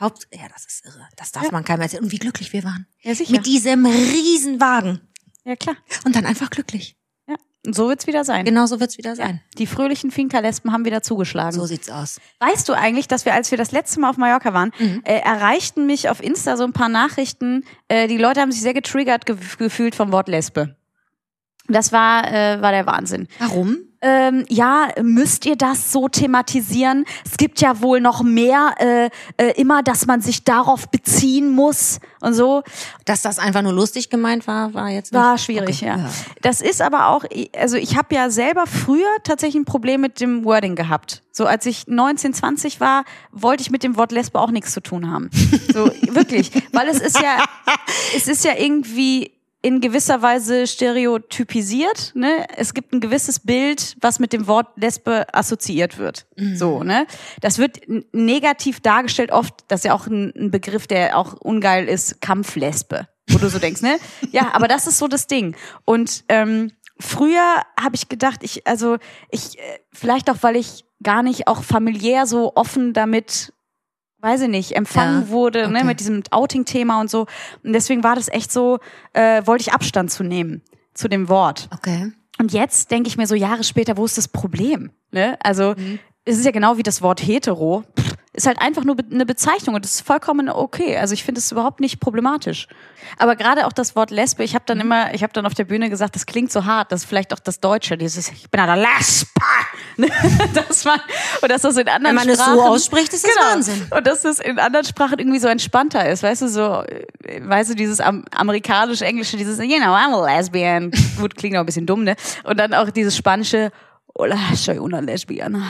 Haupt, 0.00 0.26
ja, 0.32 0.48
das 0.52 0.64
ist 0.66 0.84
irre. 0.86 1.06
Das 1.16 1.30
darf 1.32 1.50
man 1.52 1.62
keinem 1.64 1.82
erzählen. 1.82 2.02
Und 2.04 2.12
wie 2.12 2.18
glücklich 2.18 2.52
wir 2.52 2.64
waren. 2.64 2.86
Ja, 3.02 3.14
sicher. 3.14 3.32
Mit 3.32 3.46
diesem 3.46 3.84
Riesenwagen. 3.86 5.00
Ja, 5.44 5.56
klar. 5.56 5.76
Und 6.04 6.16
dann 6.16 6.24
einfach 6.26 6.50
glücklich. 6.50 6.96
Ja. 7.28 7.34
Und 7.66 7.74
so 7.74 7.88
wird's 7.88 8.06
wieder 8.06 8.24
sein. 8.24 8.44
Genauso 8.44 8.80
wird's 8.80 8.96
wieder 8.98 9.14
sein. 9.16 9.40
Die 9.58 9.66
fröhlichen 9.66 10.10
Finkerlespen 10.10 10.72
haben 10.72 10.84
wieder 10.86 11.02
zugeschlagen. 11.02 11.52
So 11.52 11.66
sieht's 11.66 11.90
aus. 11.90 12.20
Weißt 12.38 12.68
du 12.68 12.72
eigentlich, 12.72 13.08
dass 13.08 13.24
wir, 13.26 13.34
als 13.34 13.50
wir 13.50 13.58
das 13.58 13.72
letzte 13.72 14.00
Mal 14.00 14.10
auf 14.10 14.16
Mallorca 14.16 14.54
waren, 14.54 14.72
Mhm. 14.78 15.02
äh, 15.04 15.18
erreichten 15.18 15.86
mich 15.86 16.08
auf 16.08 16.22
Insta 16.22 16.56
so 16.56 16.64
ein 16.64 16.72
paar 16.72 16.88
Nachrichten. 16.88 17.64
Äh, 17.88 18.08
die 18.08 18.16
Leute 18.18 18.40
haben 18.40 18.52
sich 18.52 18.62
sehr 18.62 18.74
getriggert 18.74 19.26
ge 19.26 19.36
gefühlt 19.58 19.94
vom 19.94 20.12
Wort 20.12 20.28
Lesbe. 20.28 20.76
Das 21.68 21.92
war, 21.92 22.26
äh, 22.32 22.60
war 22.62 22.72
der 22.72 22.86
Wahnsinn. 22.86 23.28
Warum? 23.38 23.76
Ähm, 24.02 24.44
ja, 24.48 24.88
müsst 25.02 25.44
ihr 25.44 25.56
das 25.56 25.92
so 25.92 26.08
thematisieren? 26.08 27.04
Es 27.24 27.36
gibt 27.36 27.60
ja 27.60 27.82
wohl 27.82 28.00
noch 28.00 28.22
mehr 28.22 28.74
äh, 28.78 29.10
äh, 29.36 29.60
immer, 29.60 29.82
dass 29.82 30.06
man 30.06 30.22
sich 30.22 30.44
darauf 30.44 30.88
beziehen 30.88 31.50
muss 31.50 32.00
und 32.20 32.32
so. 32.32 32.62
Dass 33.04 33.20
das 33.22 33.38
einfach 33.38 33.60
nur 33.62 33.72
lustig 33.74 34.08
gemeint 34.08 34.46
war, 34.46 34.72
war 34.72 34.88
jetzt 34.88 35.12
nicht. 35.12 35.20
War 35.22 35.36
schwierig, 35.36 35.82
Okay. 35.82 35.86
ja. 35.86 36.10
Das 36.40 36.62
ist 36.62 36.80
aber 36.80 37.08
auch, 37.08 37.24
also 37.56 37.76
ich 37.76 37.96
habe 37.96 38.14
ja 38.14 38.30
selber 38.30 38.64
früher 38.66 39.08
tatsächlich 39.22 39.60
ein 39.60 39.64
Problem 39.66 40.00
mit 40.00 40.20
dem 40.20 40.44
Wording 40.44 40.76
gehabt. 40.76 41.22
So 41.32 41.44
als 41.46 41.66
ich 41.66 41.86
19, 41.86 42.32
20 42.34 42.80
war, 42.80 43.04
wollte 43.32 43.62
ich 43.62 43.70
mit 43.70 43.82
dem 43.82 43.96
Wort 43.96 44.12
Lesbe 44.12 44.40
auch 44.40 44.50
nichts 44.50 44.72
zu 44.72 44.80
tun 44.82 45.10
haben. 45.10 45.30
So 45.72 45.90
wirklich, 46.14 46.50
weil 46.72 46.88
es 46.88 47.00
ist 47.00 47.20
ja, 47.20 47.44
es 48.16 48.28
ist 48.28 48.44
ja 48.44 48.52
irgendwie 48.56 49.32
in 49.62 49.80
gewisser 49.80 50.22
Weise 50.22 50.66
stereotypisiert. 50.66 52.12
Ne? 52.14 52.46
Es 52.56 52.72
gibt 52.72 52.92
ein 52.92 53.00
gewisses 53.00 53.40
Bild, 53.40 53.96
was 54.00 54.18
mit 54.18 54.32
dem 54.32 54.46
Wort 54.46 54.68
Lesbe 54.76 55.26
assoziiert 55.34 55.98
wird. 55.98 56.26
So, 56.56 56.82
ne? 56.82 57.06
Das 57.40 57.58
wird 57.58 57.80
negativ 58.12 58.80
dargestellt 58.80 59.32
oft. 59.32 59.54
Das 59.68 59.80
ist 59.80 59.84
ja 59.84 59.94
auch 59.94 60.06
ein, 60.06 60.32
ein 60.34 60.50
Begriff, 60.50 60.86
der 60.86 61.16
auch 61.16 61.34
ungeil 61.34 61.88
ist. 61.88 62.20
Kampflesbe, 62.20 63.08
wo 63.28 63.38
du 63.38 63.48
so 63.48 63.58
denkst, 63.58 63.82
ne? 63.82 63.98
Ja, 64.30 64.54
aber 64.54 64.68
das 64.68 64.86
ist 64.86 64.98
so 64.98 65.08
das 65.08 65.26
Ding. 65.26 65.56
Und 65.84 66.24
ähm, 66.28 66.72
früher 66.98 67.62
habe 67.78 67.96
ich 67.96 68.08
gedacht, 68.08 68.42
ich 68.42 68.66
also 68.66 68.96
ich 69.30 69.58
äh, 69.58 69.62
vielleicht 69.92 70.30
auch, 70.30 70.36
weil 70.40 70.56
ich 70.56 70.84
gar 71.02 71.22
nicht 71.22 71.48
auch 71.48 71.62
familiär 71.62 72.26
so 72.26 72.52
offen 72.54 72.92
damit 72.92 73.52
weiß 74.20 74.42
ich 74.42 74.48
nicht, 74.48 74.76
empfangen 74.76 75.22
Ja, 75.22 75.28
wurde, 75.28 75.68
ne, 75.68 75.78
okay. 75.78 75.86
mit 75.86 76.00
diesem 76.00 76.22
Outing-Thema 76.30 77.00
und 77.00 77.10
so. 77.10 77.26
Und 77.62 77.72
deswegen 77.72 78.02
war 78.04 78.14
das 78.14 78.28
echt 78.28 78.52
so, 78.52 78.78
äh, 79.12 79.42
wollte 79.46 79.62
ich 79.62 79.72
Abstand 79.72 80.10
zu 80.10 80.22
nehmen 80.22 80.62
zu 80.94 81.08
dem 81.08 81.28
Wort. 81.28 81.68
Okay. 81.72 82.12
Und 82.38 82.52
jetzt 82.52 82.90
denke 82.90 83.08
ich 83.08 83.16
mir 83.16 83.26
so 83.26 83.34
Jahre 83.34 83.64
später, 83.64 83.96
wo 83.96 84.04
ist 84.04 84.18
das 84.18 84.28
Problem? 84.28 84.90
Ne? 85.10 85.38
Also 85.42 85.74
es 86.24 86.38
ist 86.38 86.44
ja 86.44 86.50
genau 86.50 86.76
wie 86.76 86.82
das 86.82 87.02
Wort 87.02 87.20
hetero. 87.20 87.84
Ist 88.32 88.46
halt 88.46 88.60
einfach 88.60 88.84
nur 88.84 88.96
eine 89.10 89.26
Bezeichnung 89.26 89.74
und 89.74 89.84
das 89.84 89.96
ist 89.96 90.06
vollkommen 90.06 90.48
okay. 90.48 90.96
Also 90.96 91.14
ich 91.14 91.24
finde 91.24 91.40
es 91.40 91.50
überhaupt 91.50 91.80
nicht 91.80 91.98
problematisch. 91.98 92.68
Aber 93.18 93.34
gerade 93.34 93.66
auch 93.66 93.72
das 93.72 93.96
Wort 93.96 94.12
Lesbe, 94.12 94.44
ich 94.44 94.54
habe 94.54 94.64
dann 94.66 94.78
immer, 94.78 95.12
ich 95.14 95.24
habe 95.24 95.32
dann 95.32 95.46
auf 95.46 95.54
der 95.54 95.64
Bühne 95.64 95.90
gesagt, 95.90 96.14
das 96.14 96.26
klingt 96.26 96.52
so 96.52 96.64
hart, 96.64 96.92
das 96.92 97.00
ist 97.02 97.08
vielleicht 97.08 97.32
auch 97.34 97.40
das 97.40 97.58
Deutsche, 97.58 97.98
dieses 97.98 98.30
Ich 98.30 98.48
bin 98.48 98.60
eine 98.60 98.80
Lesbe. 98.80 99.30
Dass 100.54 100.84
man, 100.84 101.00
und 101.42 101.50
dass 101.50 101.62
das 101.62 101.76
in 101.76 101.88
anderen 101.88 102.16
Wenn 102.16 102.26
man 102.26 102.28
es 102.28 102.38
so 102.38 102.44
Sprachen, 102.44 102.60
ausspricht, 102.60 103.12
ist 103.12 103.24
das 103.24 103.34
genau, 103.34 103.50
Wahnsinn. 103.50 103.86
Und 103.90 104.06
dass 104.06 104.22
das 104.22 104.38
in 104.38 104.58
anderen 104.58 104.86
Sprachen 104.86 105.18
irgendwie 105.18 105.38
so 105.38 105.48
entspannter 105.48 106.08
ist, 106.08 106.22
weißt 106.22 106.42
du, 106.42 106.48
so, 106.48 106.84
weißt 107.40 107.70
du, 107.70 107.74
dieses 107.74 108.00
am, 108.00 108.24
amerikanisch-englische, 108.34 109.36
dieses, 109.36 109.58
you 109.58 109.76
know, 109.76 109.92
I'm 109.92 110.14
a 110.14 110.24
lesbian. 110.24 110.90
Gut, 111.18 111.36
klingt 111.36 111.56
auch 111.56 111.60
ein 111.60 111.66
bisschen 111.66 111.86
dumm, 111.86 112.04
ne? 112.04 112.16
Und 112.44 112.58
dann 112.58 112.72
auch 112.72 112.90
dieses 112.90 113.16
spanische, 113.16 113.72
hola, 114.16 114.38
soy 114.54 114.78
una 114.78 115.00
lesbiana. 115.00 115.64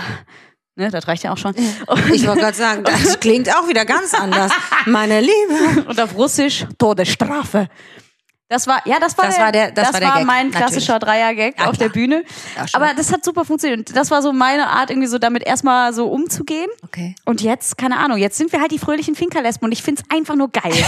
Ne, 0.80 0.90
das 0.90 1.06
reicht 1.06 1.24
ja 1.24 1.32
auch 1.32 1.36
schon. 1.36 1.54
Und, 1.86 2.10
Ich 2.10 2.26
wollte 2.26 2.40
gerade 2.40 2.56
sagen, 2.56 2.84
das 2.84 3.20
klingt 3.20 3.54
auch 3.54 3.68
wieder 3.68 3.84
ganz 3.84 4.14
anders. 4.14 4.50
Meine 4.86 5.20
Liebe. 5.20 5.84
und 5.86 6.00
auf 6.00 6.16
Russisch 6.16 6.64
Todesstrafe. 6.78 7.68
Das 8.50 8.66
war, 8.66 8.82
ja, 8.84 8.98
das 8.98 9.16
war 9.16 9.26
Das 9.26 9.36
der, 9.36 9.44
war 9.44 9.52
der- 9.52 9.70
das 9.70 9.92
war 9.92 10.00
der 10.00 10.10
Gag, 10.10 10.26
mein 10.26 10.50
klassischer 10.50 10.98
Dreier-Gag 10.98 11.58
Ja, 11.60 11.66
auf 11.70 11.78
der. 11.78 11.88
Bühne. 11.88 12.24
Ja. 12.56 12.66
Aber 12.72 12.92
das 12.96 13.12
hat 13.12 13.24
super 13.24 13.44
funktioniert. 13.44 13.78
Und 13.88 13.96
Das 13.96 14.10
war 14.10 14.20
so 14.22 14.32
meine 14.32 14.68
Art, 14.68 14.90
irgendwie 14.90 15.06
so 15.08 15.18
damit 15.18 15.44
erstmal 15.44 15.92
so 15.94 16.08
umzugehen. 16.08 16.68
Okay. 16.84 17.14
Und 17.24 17.40
jetzt, 17.42 17.78
keine 17.78 17.96
Ahnung, 17.98 18.18
jetzt 18.18 18.36
sind 18.36 18.52
wir 18.52 18.60
halt 18.60 18.72
die 18.72 18.78
fröhlichen 18.78 19.14
Finkerlesben 19.14 19.64
und 19.66 19.72
ich 19.72 19.82
find's 19.82 20.02
einfach 20.08 20.34
nur 20.34 20.50
geil. 20.50 20.72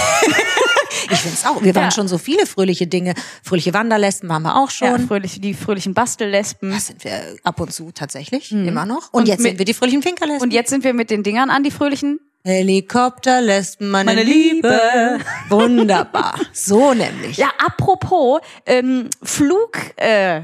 Ich 1.10 1.18
finde 1.18 1.36
es 1.36 1.46
auch. 1.46 1.62
Wir 1.62 1.74
waren 1.74 1.84
Ja. 1.84 1.90
schon 1.90 2.06
so 2.06 2.18
viele 2.18 2.46
fröhliche 2.46 2.86
Dinge. 2.86 3.14
Fröhliche 3.42 3.72
Wanderlesben 3.74 4.28
waren 4.28 4.42
wir 4.42 4.56
auch 4.56 4.70
ja, 4.72 4.90
schon. 4.96 5.08
fröhliche, 5.08 5.40
die 5.40 5.54
fröhlichen 5.54 5.94
Bastellesben. 5.94 6.70
Das 6.70 6.88
sind 6.88 7.02
wir 7.02 7.36
ab 7.44 7.60
und 7.60 7.72
zu 7.72 7.90
tatsächlich, 7.92 8.52
immer 8.52 8.84
noch. 8.84 9.12
Und, 9.12 9.22
Und 9.22 9.28
jetzt 9.28 9.40
mit- 9.40 9.50
sind 9.52 9.58
wir 9.58 9.64
die 9.64 9.74
fröhlichen 9.74 10.02
Finkerlesben. 10.02 10.42
Und 10.42 10.52
jetzt 10.52 10.68
sind 10.70 10.84
wir 10.84 10.92
mit 10.94 11.10
den 11.10 11.22
Dingern 11.22 11.48
an, 11.50 11.62
die 11.62 11.70
fröhlichen. 11.70 12.20
Helikopterlesben, 12.44 13.90
meine, 13.90 14.12
Meine 14.14 14.22
Liebe. 14.24 15.20
Wunderbar. 15.48 16.34
So 16.52 16.92
nämlich. 16.94 17.36
Ja, 17.36 17.50
apropos 17.64 18.40
ähm, 18.66 19.08
Flug. 19.22 19.78
Äh, 19.96 20.42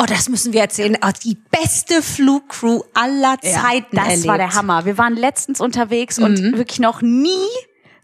Oh, 0.00 0.04
das 0.06 0.28
müssen 0.28 0.52
wir 0.52 0.60
erzählen. 0.60 0.96
Oh, 1.04 1.10
die 1.24 1.36
beste 1.50 2.02
Flugcrew 2.02 2.82
aller 2.94 3.40
Zeiten 3.40 3.96
das 3.96 4.04
erlebt. 4.04 4.24
Mhm. 4.24 4.28
war 4.28 4.38
der 4.38 4.54
Hammer. 4.54 4.84
Wir 4.84 4.96
waren 4.96 5.16
letztens 5.16 5.60
unterwegs 5.60 6.20
und 6.20 6.56
wirklich 6.56 6.78
noch 6.78 7.02
nie 7.02 7.48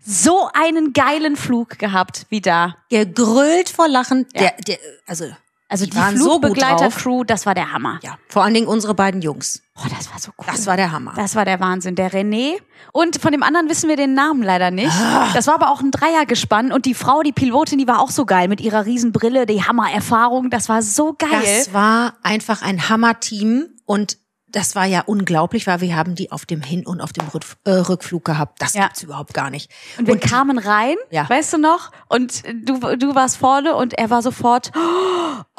so 0.04 0.49
einen 0.54 0.93
geilen 0.93 1.37
Flug 1.37 1.78
gehabt 1.78 2.26
wie 2.31 2.40
da. 2.40 2.76
Gegrölt 2.90 3.69
vor 3.69 3.88
Lachen. 3.88 4.26
Ja. 4.35 4.40
Der, 4.40 4.54
der, 4.66 4.78
also, 5.07 5.26
Also 5.68 5.87
die, 5.87 5.92
so 5.92 5.99
drauf. 5.99 6.12
Flugbegleiter-Crew, 6.14 7.25
das 7.25 7.47
war 7.47 7.54
der 7.54 7.73
Hammer. 7.73 7.99
Ja, 8.02 8.18
vor 8.28 8.44
allen 8.44 8.54
Dingen 8.54 8.66
unsere 8.66 8.94
beiden 8.94 9.23
Jungs. 9.23 9.62
Oh, 9.76 9.88
das 9.88 10.11
war 10.11 10.21
so 10.21 10.30
cool. 10.38 10.47
Das 10.47 10.66
war 10.66 10.76
der 10.76 10.92
Hammer. 10.92 11.14
Das 11.16 11.35
war 11.35 11.44
der 11.44 11.59
Wahnsinn. 11.59 11.94
Der 11.97 12.12
René. 12.12 12.59
Und 12.92 13.21
von 13.21 13.33
dem 13.33 13.42
anderen 13.42 13.68
wissen 13.68 13.88
wir 13.88 13.97
den 13.97 14.14
Namen 14.14 14.42
leider 14.42 14.71
nicht. 14.71 14.92
Ah. 14.92 15.30
Das 15.35 15.47
war 15.47 15.54
aber 15.54 15.71
auch 15.71 15.80
ein 15.80 15.90
Dreiergespann. 15.90 16.71
Und 16.71 16.87
die 16.87 16.94
Frau, 16.94 17.23
die 17.23 17.33
Pilotin, 17.33 17.78
die 17.78 17.88
war 17.88 18.00
auch 18.00 18.11
so 18.11 18.25
geil 18.25 18.47
mit 18.47 18.61
ihrer 18.61 18.85
Riesenbrille, 18.87 19.47
die 19.47 19.64
Hammererfahrung. 19.64 20.50
Das 20.50 20.68
war 20.68 20.83
so 20.83 21.14
geil. 21.18 21.42
Das 21.42 21.73
war 21.73 22.14
einfach 22.23 22.62
ein 22.62 22.88
Hammer-Team 22.88 23.66
und 23.87 24.18
das 24.54 24.75
war 24.75 24.84
ja 24.87 25.02
unglaublich, 25.06 25.66
weil 25.66 25.80
wir 25.80 25.96
haben 25.96 26.14
die 26.14 26.30
auf 26.32 26.46
dem 26.46 26.62
Hin- 26.62 26.87
und 26.87 27.00
auf 27.00 27.12
dem 27.12 27.26
Rück- 27.28 27.56
äh, 27.64 27.70
Rückflug 27.73 28.25
gehabt. 28.25 28.62
Das 28.62 28.75
Ja. 28.75 28.84
gibt's 28.84 29.02
überhaupt 29.02 29.34
gar 29.34 29.50
nicht. 29.50 29.70
und 29.99 30.06
wir 30.06 30.18
kamen 30.18 30.58
rein, 30.58 30.96
Ja. 31.11 31.28
weißt 31.28 31.54
du 31.54 31.58
noch? 31.58 31.90
Und 32.08 32.42
du, 32.64 32.78
du 32.96 33.14
warst 33.14 33.37
vorne 33.37 33.75
und 33.75 33.94
er 33.94 34.11
war 34.11 34.23
sofort, 34.23 34.70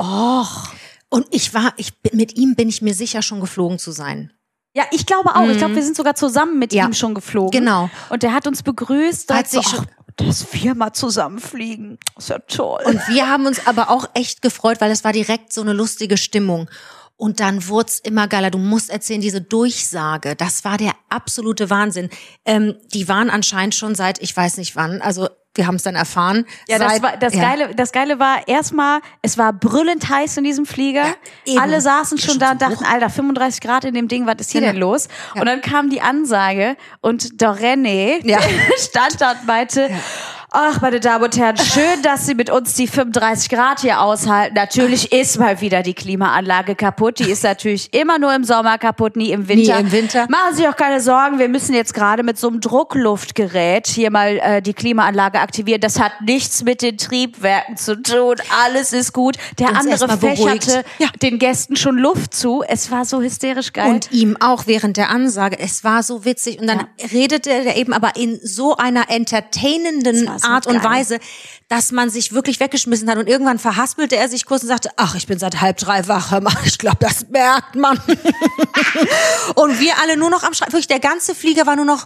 Und 1.09 1.27
ich 1.31 1.53
war, 1.53 1.73
ich 1.77 1.97
bin, 2.01 2.17
mit 2.17 2.35
ihm 2.37 2.55
bin 2.55 2.67
ich 2.69 2.81
mir 2.81 2.93
sicher 2.93 3.21
schon 3.21 3.39
geflogen 3.39 3.79
zu 3.79 3.91
sein. 3.91 4.31
ja, 4.73 4.83
ich 4.91 5.05
glaube 5.05 5.33
auch. 5.35 5.47
Ich 5.47 5.57
glaube, 5.57 5.75
wir 5.75 5.83
sind 5.83 5.95
sogar 5.95 6.15
zusammen 6.15 6.59
mit 6.59 6.71
Mhm. 6.73 6.77
Ja. 6.77 6.85
ihm 6.87 6.93
schon 6.93 7.13
geflogen. 7.13 7.51
Genau. 7.59 7.89
Und 8.09 8.23
der 8.23 8.33
hat 8.33 8.45
uns 8.47 8.61
begrüßt. 8.63 9.29
Hat 9.29 9.37
Hat 9.37 9.49
so, 9.49 9.61
sich 9.61 9.69
schon- 9.71 9.85
dass 10.17 10.45
wir 10.53 10.75
mal 10.75 10.91
zusammenfliegen. 10.93 11.97
ist 12.17 12.29
ja 12.29 12.39
toll. 12.39 12.81
Und 12.85 12.99
wir 13.07 13.29
haben 13.29 13.45
uns 13.45 13.65
aber 13.67 13.89
auch 13.89 14.09
echt 14.13 14.41
gefreut, 14.41 14.81
weil 14.81 14.91
es 14.91 15.03
war 15.05 15.13
direkt 15.13 15.53
so 15.53 15.61
eine 15.61 15.71
lustige 15.73 16.17
Stimmung. 16.17 16.69
Und 17.17 17.39
dann 17.39 17.67
wurde 17.69 17.87
es 17.89 17.99
immer 17.99 18.27
geiler. 18.27 18.51
Du 18.51 18.57
musst 18.57 18.89
erzählen, 18.89 19.21
diese 19.21 19.41
Durchsage, 19.41 20.35
das 20.35 20.65
war 20.65 20.77
der 20.77 20.91
absolute 21.09 21.69
Wahnsinn. 21.69 22.09
Ähm, 22.45 22.75
die 22.93 23.07
waren 23.07 23.29
anscheinend 23.29 23.73
schon 23.75 23.95
seit, 23.95 24.21
ich 24.21 24.35
weiß 24.35 24.57
nicht 24.57 24.75
wann, 24.75 25.01
also 25.01 25.29
wir 25.57 25.67
haben 25.67 25.75
es 25.75 25.83
dann 25.83 25.95
erfahren. 25.95 26.45
Ja, 26.67 26.77
das, 26.79 26.91
seit, 26.91 27.01
war, 27.01 27.15
das, 27.15 27.33
ja. 27.33 27.41
Geile, 27.41 27.73
das 27.75 27.93
Geile 27.93 28.19
war 28.19 28.45
erstmal, 28.45 28.99
es 29.21 29.37
war 29.37 29.53
brüllend 29.53 30.09
heiß 30.09 30.35
in 30.35 30.43
diesem 30.43 30.65
Flieger. 30.65 31.05
eben. 31.45 31.57
Alle 31.59 31.79
saßen 31.79 32.17
schon 32.17 32.31
Schon 32.31 32.39
da 32.39 32.51
und 32.51 32.61
dachten, 32.61 32.85
hoch. 32.85 32.91
Alter, 32.91 33.09
35 33.09 33.61
Grad 33.61 33.85
in 33.85 33.93
dem 33.93 34.09
Ding, 34.09 34.25
was 34.27 34.35
ist 34.41 34.51
hier 34.51 34.59
Genau. 34.59 34.73
denn 34.73 34.81
los? 34.81 35.07
Ja. 35.33 35.39
Und 35.41 35.47
dann 35.47 35.61
kam 35.61 35.89
die 35.89 36.01
Ansage 36.01 36.75
und 36.99 37.39
Ja. 38.25 38.39
stand 38.77 39.21
da 39.21 39.31
und 39.31 39.45
meinte, 39.47 39.89
Ach, 40.57 40.79
meine 40.79 41.01
Damen 41.01 41.25
und 41.25 41.35
Herren, 41.37 41.57
schön, 41.57 42.01
dass 42.01 42.25
Sie 42.27 42.33
mit 42.33 42.49
uns 42.49 42.75
die 42.75 42.87
35 42.87 43.49
Grad 43.49 43.81
hier 43.81 43.99
aushalten. 43.99 44.55
Natürlich 44.55 45.11
ist 45.11 45.37
mal 45.37 45.59
wieder 45.59 45.83
die 45.83 45.93
Klimaanlage 45.93 46.75
kaputt. 46.75 47.19
Die 47.19 47.29
ist 47.29 47.43
natürlich 47.43 47.93
immer 47.93 48.19
nur 48.19 48.33
im 48.33 48.45
Sommer 48.45 48.77
kaputt, 48.77 49.17
nie 49.17 49.31
im 49.31 49.49
Winter. 49.49 49.75
Nie 49.75 49.81
im 49.81 49.91
Winter. 49.91 50.27
Machen 50.29 50.51
Sie 50.51 50.61
sich 50.61 50.69
auch 50.69 50.77
keine 50.77 51.01
Sorgen, 51.01 51.39
wir 51.39 51.49
müssen 51.49 51.75
jetzt 51.75 51.93
gerade 51.93 52.23
mit 52.23 52.39
so 52.39 52.47
einem 52.47 52.61
Druckluftgerät 52.61 53.87
hier 53.87 54.11
mal 54.11 54.37
äh, 54.37 54.61
die 54.61 54.73
Klimaanlage 54.73 55.41
aktivieren. 55.41 55.81
Das 55.81 55.99
hat 55.99 56.13
nichts 56.25 56.63
mit 56.63 56.81
den 56.81 56.97
Triebwerken 56.97 57.75
zu 57.75 58.01
tun. 58.01 58.35
Alles 58.63 58.93
ist 58.93 59.11
gut. 59.11 59.35
Der 59.59 59.71
Uns 59.71 59.79
andere 59.79 60.17
fächerte 60.17 60.85
Ja. 60.99 61.09
den 61.21 61.37
Gästen 61.37 61.75
schon 61.75 61.97
Luft 61.97 62.33
zu. 62.33 62.63
Es 62.65 62.89
war 62.91 63.03
so 63.03 63.21
hysterisch 63.21 63.73
geil. 63.73 63.89
Und 63.89 64.09
ihm 64.13 64.37
auch 64.39 64.67
während 64.67 64.95
der 64.95 65.09
Ansage. 65.09 65.59
Es 65.59 65.83
war 65.83 66.01
so 66.01 66.23
witzig. 66.23 66.61
Und 66.61 66.67
dann 66.67 66.87
redete 67.11 67.51
er 67.51 67.75
eben 67.75 67.91
aber 67.91 68.15
in 68.15 68.39
so 68.41 68.77
einer 68.77 69.09
entertainenden 69.09 70.29
Art 70.45 70.67
und 70.67 70.81
geil. 70.81 70.91
Weise, 70.91 71.19
dass 71.67 71.91
man 71.91 72.09
sich 72.09 72.33
wirklich 72.33 72.59
weggeschmissen 72.59 73.09
hat. 73.09 73.17
Und 73.17 73.27
irgendwann 73.27 73.59
verhaspelte 73.59 74.15
er 74.15 74.29
sich 74.29 74.45
kurz 74.45 74.63
und 74.63 74.69
sagte, 74.69 74.89
ach, 74.97 75.15
ich 75.15 75.27
bin 75.27 75.39
seit 75.39 75.61
halb 75.61 75.77
drei 75.77 76.07
wach. 76.07 76.31
Hör 76.31 76.41
mal, 76.41 76.53
ich 76.65 76.77
glaube, 76.77 76.97
das 76.99 77.27
merkt 77.29 77.75
man. 77.75 77.97
und 79.55 79.79
wir 79.79 79.99
alle 80.01 80.17
nur 80.17 80.29
noch 80.29 80.43
am 80.43 80.53
Schreien. 80.53 80.71
Wirklich, 80.71 80.87
der 80.87 80.99
ganze 80.99 81.35
Flieger 81.35 81.65
war 81.65 81.75
nur 81.75 81.85
noch, 81.85 82.05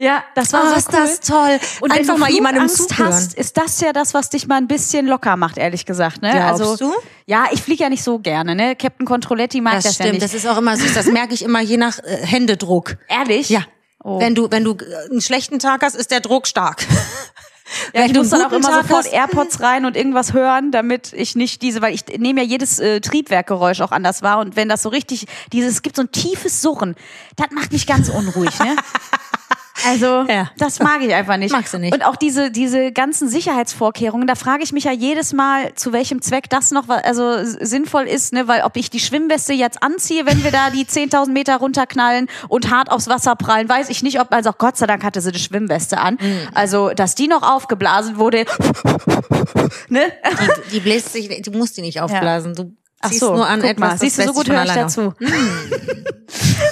ja, 0.00 0.24
das 0.34 0.54
war 0.54 0.62
oh, 0.64 0.70
so 0.70 0.76
ist 0.76 0.88
cool. 0.88 0.94
das 0.94 1.20
toll. 1.20 1.60
Und 1.82 1.92
Einfach 1.92 2.08
wenn 2.08 2.14
du 2.14 2.20
mal 2.20 2.30
jemandem 2.30 2.70
zuhören. 2.70 3.12
hast, 3.12 3.34
ist 3.34 3.58
das 3.58 3.82
ja 3.82 3.92
das, 3.92 4.14
was 4.14 4.30
dich 4.30 4.46
mal 4.46 4.56
ein 4.56 4.66
bisschen 4.66 5.06
locker 5.06 5.36
macht, 5.36 5.58
ehrlich 5.58 5.84
gesagt. 5.84 6.22
Ne? 6.22 6.30
Glaubst 6.32 6.62
also, 6.62 6.76
du? 6.76 6.94
Ja, 7.26 7.48
ich 7.52 7.60
fliege 7.60 7.82
ja 7.82 7.90
nicht 7.90 8.02
so 8.02 8.18
gerne. 8.18 8.54
Ne? 8.54 8.76
Captain 8.76 9.04
Controletti 9.04 9.60
mag 9.60 9.74
das, 9.74 9.84
Das 9.84 9.98
ja 9.98 10.04
stimmt, 10.04 10.14
nicht. 10.14 10.24
das 10.24 10.32
ist 10.32 10.46
auch 10.46 10.56
immer 10.56 10.74
süß. 10.78 10.94
Das 10.94 11.04
merke 11.04 11.34
ich 11.34 11.42
immer 11.42 11.60
je 11.60 11.76
nach 11.76 11.98
äh, 11.98 12.16
Händedruck. 12.24 12.96
Ehrlich? 13.08 13.50
Ja. 13.50 13.66
Oh. 14.02 14.18
Wenn 14.18 14.34
du, 14.34 14.50
wenn 14.50 14.64
du 14.64 14.72
äh, 14.72 15.10
einen 15.10 15.20
schlechten 15.20 15.58
Tag 15.58 15.82
hast, 15.82 15.96
ist 15.96 16.10
der 16.10 16.20
Druck 16.20 16.46
stark. 16.46 16.86
Ja, 17.94 18.04
ich 18.04 18.14
muss 18.14 18.30
dann 18.30 18.42
auch 18.42 18.52
immer 18.52 18.68
Tag 18.68 18.82
sofort 18.82 19.04
hast, 19.04 19.12
AirPods 19.12 19.60
rein 19.60 19.84
und 19.84 19.96
irgendwas 19.96 20.32
hören, 20.32 20.70
damit 20.72 21.12
ich 21.12 21.36
nicht 21.36 21.62
diese, 21.62 21.82
weil 21.82 21.94
ich 21.94 22.06
nehme 22.18 22.42
ja 22.42 22.46
jedes 22.46 22.78
äh, 22.78 23.00
Triebwerkgeräusch 23.00 23.80
auch 23.80 23.92
anders 23.92 24.22
wahr 24.22 24.38
und 24.38 24.56
wenn 24.56 24.68
das 24.68 24.82
so 24.82 24.88
richtig, 24.88 25.26
dieses, 25.52 25.74
es 25.74 25.82
gibt 25.82 25.96
so 25.96 26.02
ein 26.02 26.12
tiefes 26.12 26.62
Surren, 26.62 26.96
das 27.36 27.48
macht 27.52 27.72
mich 27.72 27.86
ganz 27.86 28.08
unruhig, 28.08 28.58
ne? 28.60 28.76
Also, 29.86 30.24
Ja. 30.28 30.50
das 30.58 30.78
mag 30.80 31.00
ich 31.02 31.14
einfach 31.14 31.36
nicht. 31.36 31.52
Magst 31.52 31.72
du 31.74 31.78
nicht. 31.78 31.94
Und 31.94 32.04
auch 32.04 32.16
diese, 32.16 32.50
diese 32.50 32.92
ganzen 32.92 33.28
Sicherheitsvorkehrungen, 33.28 34.26
da 34.26 34.34
frage 34.34 34.62
ich 34.62 34.72
mich 34.72 34.84
ja 34.84 34.92
jedes 34.92 35.32
Mal, 35.32 35.74
zu 35.74 35.92
welchem 35.92 36.22
Zweck 36.22 36.48
das 36.50 36.70
noch 36.70 36.88
also 36.88 37.36
sinnvoll 37.42 38.04
ist, 38.04 38.32
ne? 38.32 38.48
weil 38.48 38.62
ob 38.62 38.76
ich 38.76 38.90
die 38.90 39.00
Schwimmweste 39.00 39.52
jetzt 39.52 39.82
anziehe, 39.82 40.26
wenn 40.26 40.44
wir 40.44 40.50
da 40.50 40.70
die 40.70 40.84
10.000 40.84 41.30
Meter 41.30 41.56
runterknallen 41.56 42.28
und 42.48 42.70
hart 42.70 42.90
aufs 42.90 43.08
Wasser 43.08 43.36
prallen, 43.36 43.68
weiß 43.68 43.88
ich 43.90 44.02
nicht, 44.02 44.20
ob, 44.20 44.32
also 44.32 44.52
Gott 44.56 44.76
sei 44.76 44.86
Dank 44.86 45.04
hatte 45.04 45.20
sie 45.20 45.30
eine 45.30 45.38
Schwimmweste 45.38 45.98
an. 45.98 46.18
Mhm. 46.20 46.48
Also, 46.54 46.90
dass 46.90 47.14
die 47.14 47.28
noch 47.28 47.42
aufgeblasen 47.42 48.16
wurde, 48.18 48.44
ne? 49.88 50.00
Die, 50.66 50.70
die 50.72 50.80
bläst 50.80 51.12
sich, 51.12 51.42
du 51.42 51.50
musst 51.52 51.76
die 51.76 51.82
nicht 51.82 52.00
aufblasen. 52.00 52.54
Du 52.54 52.76
Ach 53.02 53.10
so, 53.12 53.34
nur 53.34 53.46
an 53.46 53.62
etwas, 53.62 53.78
mal, 53.78 53.90
das 53.92 54.00
siehst 54.00 54.18
du, 54.18 54.24
so 54.24 54.32
gut 54.34 54.50
auf. 54.50 54.74
dazu. 54.74 55.14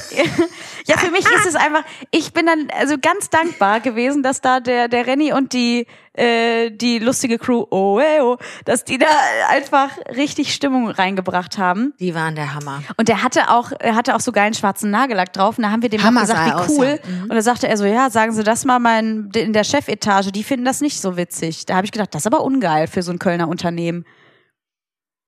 ja, 0.89 0.97
für 0.97 1.11
mich 1.11 1.25
ist 1.27 1.47
es 1.47 1.55
einfach, 1.57 1.85
ich 2.11 2.33
bin 2.33 2.47
dann 2.47 2.69
also 2.77 2.97
ganz 3.01 3.29
dankbar 3.29 3.81
gewesen, 3.81 4.23
dass 4.23 4.41
da 4.41 4.61
der, 4.61 4.89
der 4.89 5.07
Renny 5.07 5.33
und 5.33 5.53
die, 5.53 5.87
äh, 6.15 6.71
die 6.71 6.99
lustige 6.99 7.39
Crew, 7.39 7.67
oh, 7.71 8.01
ey, 8.01 8.21
oh, 8.23 8.39
dass 8.65 8.85
die 8.85 8.97
da 8.97 9.07
einfach 9.51 9.91
richtig 10.17 10.55
Stimmung 10.55 10.89
reingebracht 10.89 11.59
haben. 11.59 11.93
Die 12.01 12.15
waren 12.15 12.35
der 12.35 12.55
Hammer. 12.55 12.83
Und 12.97 13.09
der 13.09 13.23
hatte 13.23 13.51
auch, 13.51 13.71
er 13.79 13.95
hatte 13.95 14.17
auch 14.17 14.21
so 14.21 14.33
geilen 14.33 14.55
schwarzen 14.55 14.91
Nagellack 14.91 15.33
drauf. 15.35 15.59
Und 15.59 15.65
da 15.65 15.71
haben 15.71 15.83
wir 15.83 15.91
dem 15.91 16.03
Hammer 16.03 16.23
gesagt, 16.23 16.47
wie 16.47 16.53
aus, 16.53 16.71
cool. 16.71 16.87
ja. 17.03 17.11
Mhm. 17.11 17.23
Und 17.25 17.35
da 17.35 17.43
sagte 17.43 17.69
er 17.69 17.77
so, 17.77 17.85
ja, 17.85 18.09
sagen 18.09 18.33
Sie 18.33 18.43
das 18.43 18.65
mal 18.65 18.79
mein, 18.79 19.31
in 19.35 19.53
der 19.53 19.65
Chefetage, 19.65 20.33
die 20.33 20.43
finden 20.43 20.65
das 20.65 20.81
nicht 20.81 21.01
so 21.01 21.17
witzig. 21.17 21.67
Da 21.67 21.77
habe 21.77 21.85
ich 21.85 21.93
gedacht, 21.93 22.15
das 22.15 22.23
ist 22.23 22.27
aber 22.27 22.43
ungeil 22.43 22.87
für 22.87 23.03
so 23.03 23.13
ein 23.13 23.19
Kölner 23.19 23.49
Unternehmen. 23.49 24.07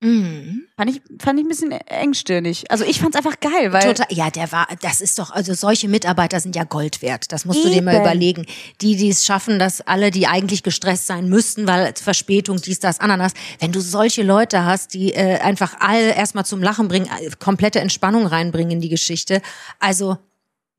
Mhm. 0.03 0.63
Fand 0.75 0.89
ich, 0.89 1.01
fand 1.21 1.39
ich 1.39 1.45
ein 1.45 1.47
bisschen 1.47 1.71
engstirnig. 1.71 2.69
Also 2.71 2.83
ich 2.83 2.99
fand's 2.99 3.15
einfach 3.15 3.39
geil, 3.39 3.71
weil. 3.71 3.83
Total, 3.83 4.07
ja, 4.09 4.31
der 4.31 4.51
war, 4.51 4.67
das 4.81 4.99
ist 4.99 5.19
doch, 5.19 5.29
also 5.29 5.53
solche 5.53 5.87
Mitarbeiter 5.87 6.39
sind 6.39 6.55
ja 6.55 6.63
Gold 6.63 7.03
wert. 7.03 7.31
Das 7.31 7.45
musst 7.45 7.63
du 7.63 7.69
dir 7.69 7.83
mal 7.83 7.93
Eben. 7.93 8.01
überlegen. 8.03 8.45
Die, 8.81 8.95
die 8.95 9.09
es 9.09 9.25
schaffen, 9.25 9.59
dass 9.59 9.81
alle, 9.81 10.09
die 10.09 10.25
eigentlich 10.25 10.63
gestresst 10.63 11.05
sein 11.05 11.29
müssten, 11.29 11.67
weil 11.67 11.93
Verspätung, 11.95 12.59
dies, 12.59 12.79
das, 12.79 12.99
Ananas, 12.99 13.33
wenn 13.59 13.71
du 13.71 13.79
solche 13.79 14.23
Leute 14.23 14.65
hast, 14.65 14.95
die 14.95 15.13
äh, 15.13 15.37
einfach 15.39 15.75
alle 15.79 16.15
erstmal 16.15 16.45
zum 16.47 16.63
Lachen 16.63 16.87
bringen, 16.87 17.05
äh, 17.07 17.29
komplette 17.39 17.79
Entspannung 17.79 18.25
reinbringen 18.25 18.71
in 18.71 18.81
die 18.81 18.89
Geschichte. 18.89 19.41
Also 19.79 20.17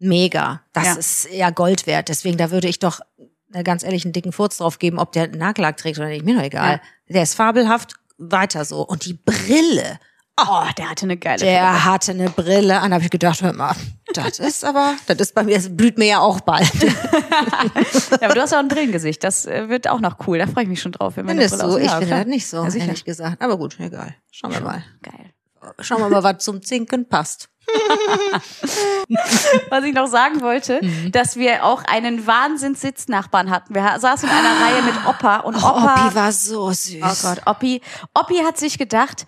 mega. 0.00 0.62
Das 0.72 0.84
Ja. 0.86 0.94
ist 0.94 1.28
ja 1.32 1.50
Gold 1.50 1.86
wert. 1.86 2.08
Deswegen, 2.08 2.36
da 2.38 2.50
würde 2.50 2.66
ich 2.66 2.80
doch 2.80 2.98
äh, 3.52 3.62
ganz 3.62 3.84
ehrlich 3.84 4.04
einen 4.04 4.12
dicken 4.12 4.32
Furz 4.32 4.56
drauf 4.58 4.80
geben, 4.80 4.98
ob 4.98 5.12
der 5.12 5.28
Nagellack 5.28 5.76
trägt 5.76 5.98
oder 5.98 6.08
nicht. 6.08 6.24
Mir 6.24 6.34
doch 6.36 6.42
egal. 6.42 6.80
Der 7.08 7.22
ist 7.22 7.34
fabelhaft, 7.34 7.94
weiter 8.30 8.64
so. 8.64 8.82
Und 8.82 9.04
die 9.06 9.14
Brille. 9.14 9.98
Oh, 10.40 10.64
der 10.78 10.90
hatte 10.90 11.04
eine 11.04 11.18
geile 11.18 11.44
Der 11.44 11.84
hatte 11.84 12.12
eine 12.12 12.30
Brille 12.30 12.80
an, 12.80 12.94
habe 12.94 13.04
ich 13.04 13.10
gedacht, 13.10 13.42
hör 13.42 13.52
mal, 13.52 13.76
das 14.14 14.38
ist 14.38 14.64
aber, 14.64 14.94
das 15.06 15.18
ist 15.18 15.34
bei 15.34 15.42
mir, 15.42 15.56
das 15.56 15.76
blüht 15.76 15.98
mir 15.98 16.06
ja 16.06 16.20
auch 16.20 16.40
bald. 16.40 16.70
Ja, 18.20 18.28
aber 18.28 18.34
du 18.34 18.40
hast 18.42 18.50
ja 18.52 18.58
auch 18.58 18.62
ein 18.62 18.68
Brillengesicht. 18.68 19.24
Das 19.24 19.46
äh, 19.46 19.68
wird 19.68 19.88
auch 19.88 20.00
noch 20.00 20.26
cool. 20.26 20.38
Da 20.38 20.46
freue 20.46 20.64
ich 20.64 20.68
mich 20.68 20.80
schon 20.82 20.92
drauf. 20.92 21.16
Wenn 21.16 21.26
wir 21.26 21.32
eine 21.32 21.48
Findest 21.48 21.60
Brille 21.62 21.78
du? 21.78 21.78
Ich 21.84 21.90
ja, 21.90 21.98
finde 21.98 22.16
das 22.16 22.26
nicht 22.26 22.46
so, 22.46 22.64
Ja, 22.64 22.70
sicher. 22.70 22.86
ehrlich 22.86 23.04
gesagt. 23.04 23.42
Aber 23.42 23.56
gut, 23.56 23.78
egal. 23.80 24.14
Schauen 24.30 24.52
wir 24.52 24.60
mal. 24.60 24.84
Geil. 25.02 25.32
Schauen 25.80 26.00
wir 26.00 26.08
mal, 26.08 26.22
was 26.22 26.44
zum 26.44 26.62
Zinken 26.62 27.08
passt. 27.08 27.48
Was 29.70 29.84
ich 29.84 29.94
noch 29.94 30.06
sagen 30.06 30.40
wollte, 30.40 30.80
Mhm. 30.82 31.12
dass 31.12 31.36
wir 31.36 31.64
auch 31.64 31.82
einen 31.84 32.26
Wahnsinns-Sitznachbarn 32.26 33.50
hatten. 33.50 33.74
Wir 33.74 33.98
saßen 33.98 34.28
in 34.28 34.34
einer 34.34 34.60
Reihe 34.64 34.82
mit 34.82 34.94
Opa 35.06 35.36
und 35.38 35.56
Opa. 35.56 35.94
Oh, 35.96 36.06
Oppi 36.06 36.14
war 36.14 36.32
so 36.32 36.70
süß. 36.72 37.02
oh 37.02 37.28
Gott, 37.28 37.42
Oppi. 37.46 37.80
Oppi 38.14 38.38
hat 38.44 38.58
sich 38.58 38.78
gedacht, 38.78 39.26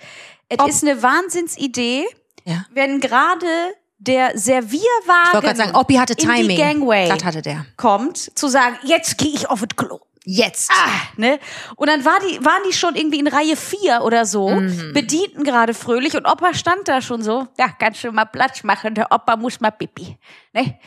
es 0.49 0.59
Op- 0.59 0.69
ist 0.69 0.83
eine 0.83 1.03
Wahnsinnsidee, 1.03 2.05
Ja. 2.45 2.65
wenn 2.73 3.01
gerade 3.01 3.47
der 3.99 4.35
Ich 4.35 4.43
Servierwagen 4.43 5.41
gerade 5.41 5.57
sagen, 5.57 5.75
Oppi 5.77 5.95
hatte 5.95 6.15
in 6.15 6.19
Timing. 6.29 6.49
die 6.49 6.57
Gangway 6.57 7.09
Das 7.09 7.25
hatte 7.25 7.43
der. 7.43 7.65
kommt, 7.77 8.37
zu 8.39 8.49
sagen, 8.49 8.77
jetzt 8.83 9.17
gehe 9.19 9.33
ich 9.33 9.49
auf 9.49 9.61
das 9.61 9.77
Klo. 9.77 10.01
Jetzt. 10.27 10.71
Ah, 10.73 10.89
ne? 11.17 11.39
Und 11.77 11.89
dann 11.89 12.05
war 12.05 12.19
die, 12.21 12.43
waren 12.45 12.63
die 12.67 12.73
schon 12.73 12.95
irgendwie 12.97 13.19
in 13.19 13.27
Reihe 13.27 13.57
vier 13.57 14.01
oder 14.03 14.25
so, 14.25 14.49
Mhm. 14.49 14.93
bedienten 14.95 15.45
gerade 15.45 15.75
fröhlich 15.75 16.17
und 16.17 16.25
Opa 16.27 16.55
stand 16.55 16.89
da 16.89 17.03
schon 17.03 17.23
so, 17.23 17.47
ja, 17.59 17.69
kannst 17.79 18.03
du 18.05 18.11
mal 18.11 18.25
Platz 18.25 18.63
machen, 18.65 18.95
der 18.95 19.13
Opa 19.13 19.37
muss 19.37 19.61
mal 19.61 19.71
pipi. 19.71 20.17
Ne? 20.55 20.79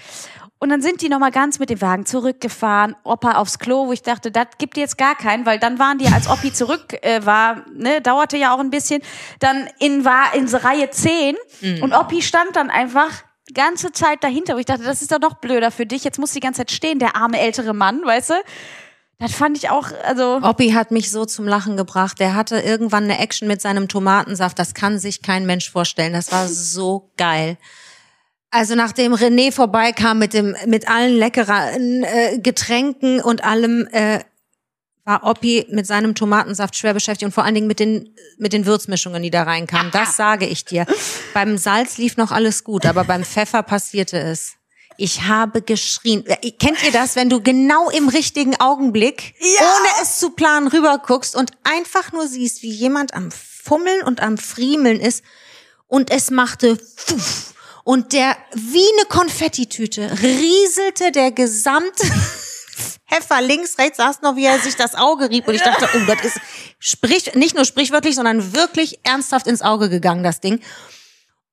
Und 0.59 0.69
dann 0.69 0.81
sind 0.81 1.01
die 1.03 1.09
nochmal 1.09 1.29
ganz 1.29 1.59
mit 1.59 1.69
dem 1.69 1.79
Wagen 1.81 2.07
zurückgefahren, 2.07 2.95
Opa 3.03 3.33
aufs 3.33 3.59
Klo, 3.59 3.85
wo 3.85 3.91
ich 3.93 4.01
dachte, 4.01 4.31
das 4.31 4.47
gibt 4.57 4.75
jetzt 4.75 4.97
gar 4.97 5.13
keinen, 5.13 5.45
weil 5.45 5.59
dann 5.59 5.77
waren 5.77 5.99
die, 5.99 6.07
als 6.07 6.27
Oppi 6.27 6.51
zurück 6.51 6.93
äh, 7.03 7.23
war, 7.23 7.63
ne, 7.71 8.01
dauerte 8.01 8.37
ja 8.37 8.55
auch 8.55 8.59
ein 8.59 8.71
bisschen, 8.71 9.03
dann 9.39 9.69
in, 9.77 10.03
war 10.03 10.33
in 10.33 10.47
Reihe 10.47 10.89
10 10.89 11.35
Mhm. 11.61 11.83
und 11.83 11.93
Oppi 11.93 12.23
stand 12.23 12.55
dann 12.55 12.71
einfach 12.71 13.09
ganze 13.53 13.91
Zeit 13.91 14.23
dahinter, 14.23 14.55
wo 14.55 14.57
ich 14.57 14.65
dachte, 14.65 14.81
das 14.83 15.03
ist 15.03 15.11
doch 15.11 15.19
noch 15.19 15.35
blöder 15.35 15.69
für 15.69 15.85
dich, 15.85 16.03
jetzt 16.03 16.17
muss 16.17 16.31
die 16.31 16.39
ganze 16.39 16.61
Zeit 16.61 16.71
stehen, 16.71 16.97
der 16.97 17.15
arme 17.15 17.39
ältere 17.39 17.75
Mann, 17.75 18.01
weißt 18.03 18.31
du? 18.31 18.33
Das 19.19 19.33
fand 19.33 19.57
ich 19.57 19.69
auch, 19.69 19.89
also. 20.03 20.39
Oppi 20.43 20.71
hat 20.71 20.91
mich 20.91 21.09
so 21.09 21.25
zum 21.25 21.47
Lachen 21.47 21.75
gebracht. 21.75 22.19
Der 22.19 22.35
hatte 22.35 22.59
irgendwann 22.59 23.05
eine 23.05 23.17
Action 23.17 23.47
mit 23.47 23.61
seinem 23.61 23.87
Tomatensaft. 23.87 24.59
Das 24.59 24.75
kann 24.75 24.99
sich 24.99 25.23
kein 25.23 25.45
Mensch 25.47 25.71
vorstellen. 25.71 26.13
Das 26.13 26.31
war 26.31 26.47
so 26.47 27.11
geil. 27.17 27.57
Also 28.51 28.75
nachdem 28.75 29.13
René 29.13 29.51
vorbeikam 29.51 30.19
mit 30.19 30.33
dem 30.33 30.55
mit 30.67 30.87
allen 30.87 31.17
leckeren 31.17 32.03
äh, 32.03 32.39
Getränken 32.39 33.19
und 33.19 33.43
allem, 33.43 33.87
äh, 33.91 34.19
war 35.03 35.23
Oppi 35.23 35.65
mit 35.69 35.87
seinem 35.87 36.15
Tomatensaft 36.15 36.75
schwer 36.75 36.93
beschäftigt 36.93 37.25
und 37.25 37.33
vor 37.33 37.43
allen 37.43 37.55
Dingen 37.55 37.67
mit 37.67 37.79
den 37.79 38.13
mit 38.37 38.53
den 38.53 38.65
Würzmischungen, 38.65 39.23
die 39.23 39.31
da 39.31 39.43
reinkamen. 39.43 39.91
Das 39.91 40.15
sage 40.15 40.45
ich 40.45 40.63
dir. 40.63 40.85
beim 41.33 41.57
Salz 41.57 41.97
lief 41.97 42.17
noch 42.17 42.31
alles 42.31 42.63
gut, 42.63 42.85
aber 42.85 43.03
beim 43.03 43.23
Pfeffer 43.23 43.63
passierte 43.63 44.19
es. 44.19 44.56
Ich 44.97 45.23
habe 45.23 45.61
geschrien. 45.61 46.25
Kennt 46.59 46.83
ihr 46.83 46.91
das, 46.91 47.15
wenn 47.15 47.29
du 47.29 47.41
genau 47.41 47.89
im 47.91 48.09
richtigen 48.09 48.59
Augenblick, 48.59 49.35
ohne 49.39 49.87
es 50.01 50.17
zu 50.17 50.31
planen, 50.31 50.67
rüberguckst 50.67 51.35
und 51.35 51.51
einfach 51.63 52.11
nur 52.11 52.27
siehst, 52.27 52.63
wie 52.63 52.71
jemand 52.71 53.13
am 53.13 53.29
Fummeln 53.31 54.01
und 54.03 54.21
am 54.21 54.37
Friemeln 54.37 54.99
ist 54.99 55.23
und 55.85 56.09
es 56.09 56.31
machte 56.31 56.77
Fuff. 56.95 57.53
Und 57.83 58.11
der, 58.11 58.35
wie 58.53 58.85
eine 58.97 59.05
Konfettitüte, 59.07 60.11
rieselte 60.21 61.11
der 61.11 61.31
gesamte 61.31 62.05
Pfeffer 63.09 63.41
links, 63.41 63.77
rechts, 63.77 63.97
saß 63.97 64.21
noch, 64.21 64.35
wie 64.35 64.45
er 64.45 64.59
sich 64.59 64.75
das 64.75 64.95
Auge 64.95 65.29
rieb. 65.29 65.47
Und 65.47 65.53
ich 65.53 65.61
dachte, 65.61 65.87
oh, 65.93 66.05
das 66.05 66.25
ist 66.25 66.41
sprich, 66.79 67.33
nicht 67.35 67.55
nur 67.55 67.65
sprichwörtlich, 67.65 68.15
sondern 68.15 68.53
wirklich 68.53 68.99
ernsthaft 69.03 69.47
ins 69.47 69.61
Auge 69.61 69.89
gegangen, 69.89 70.23
das 70.23 70.41
Ding. 70.41 70.59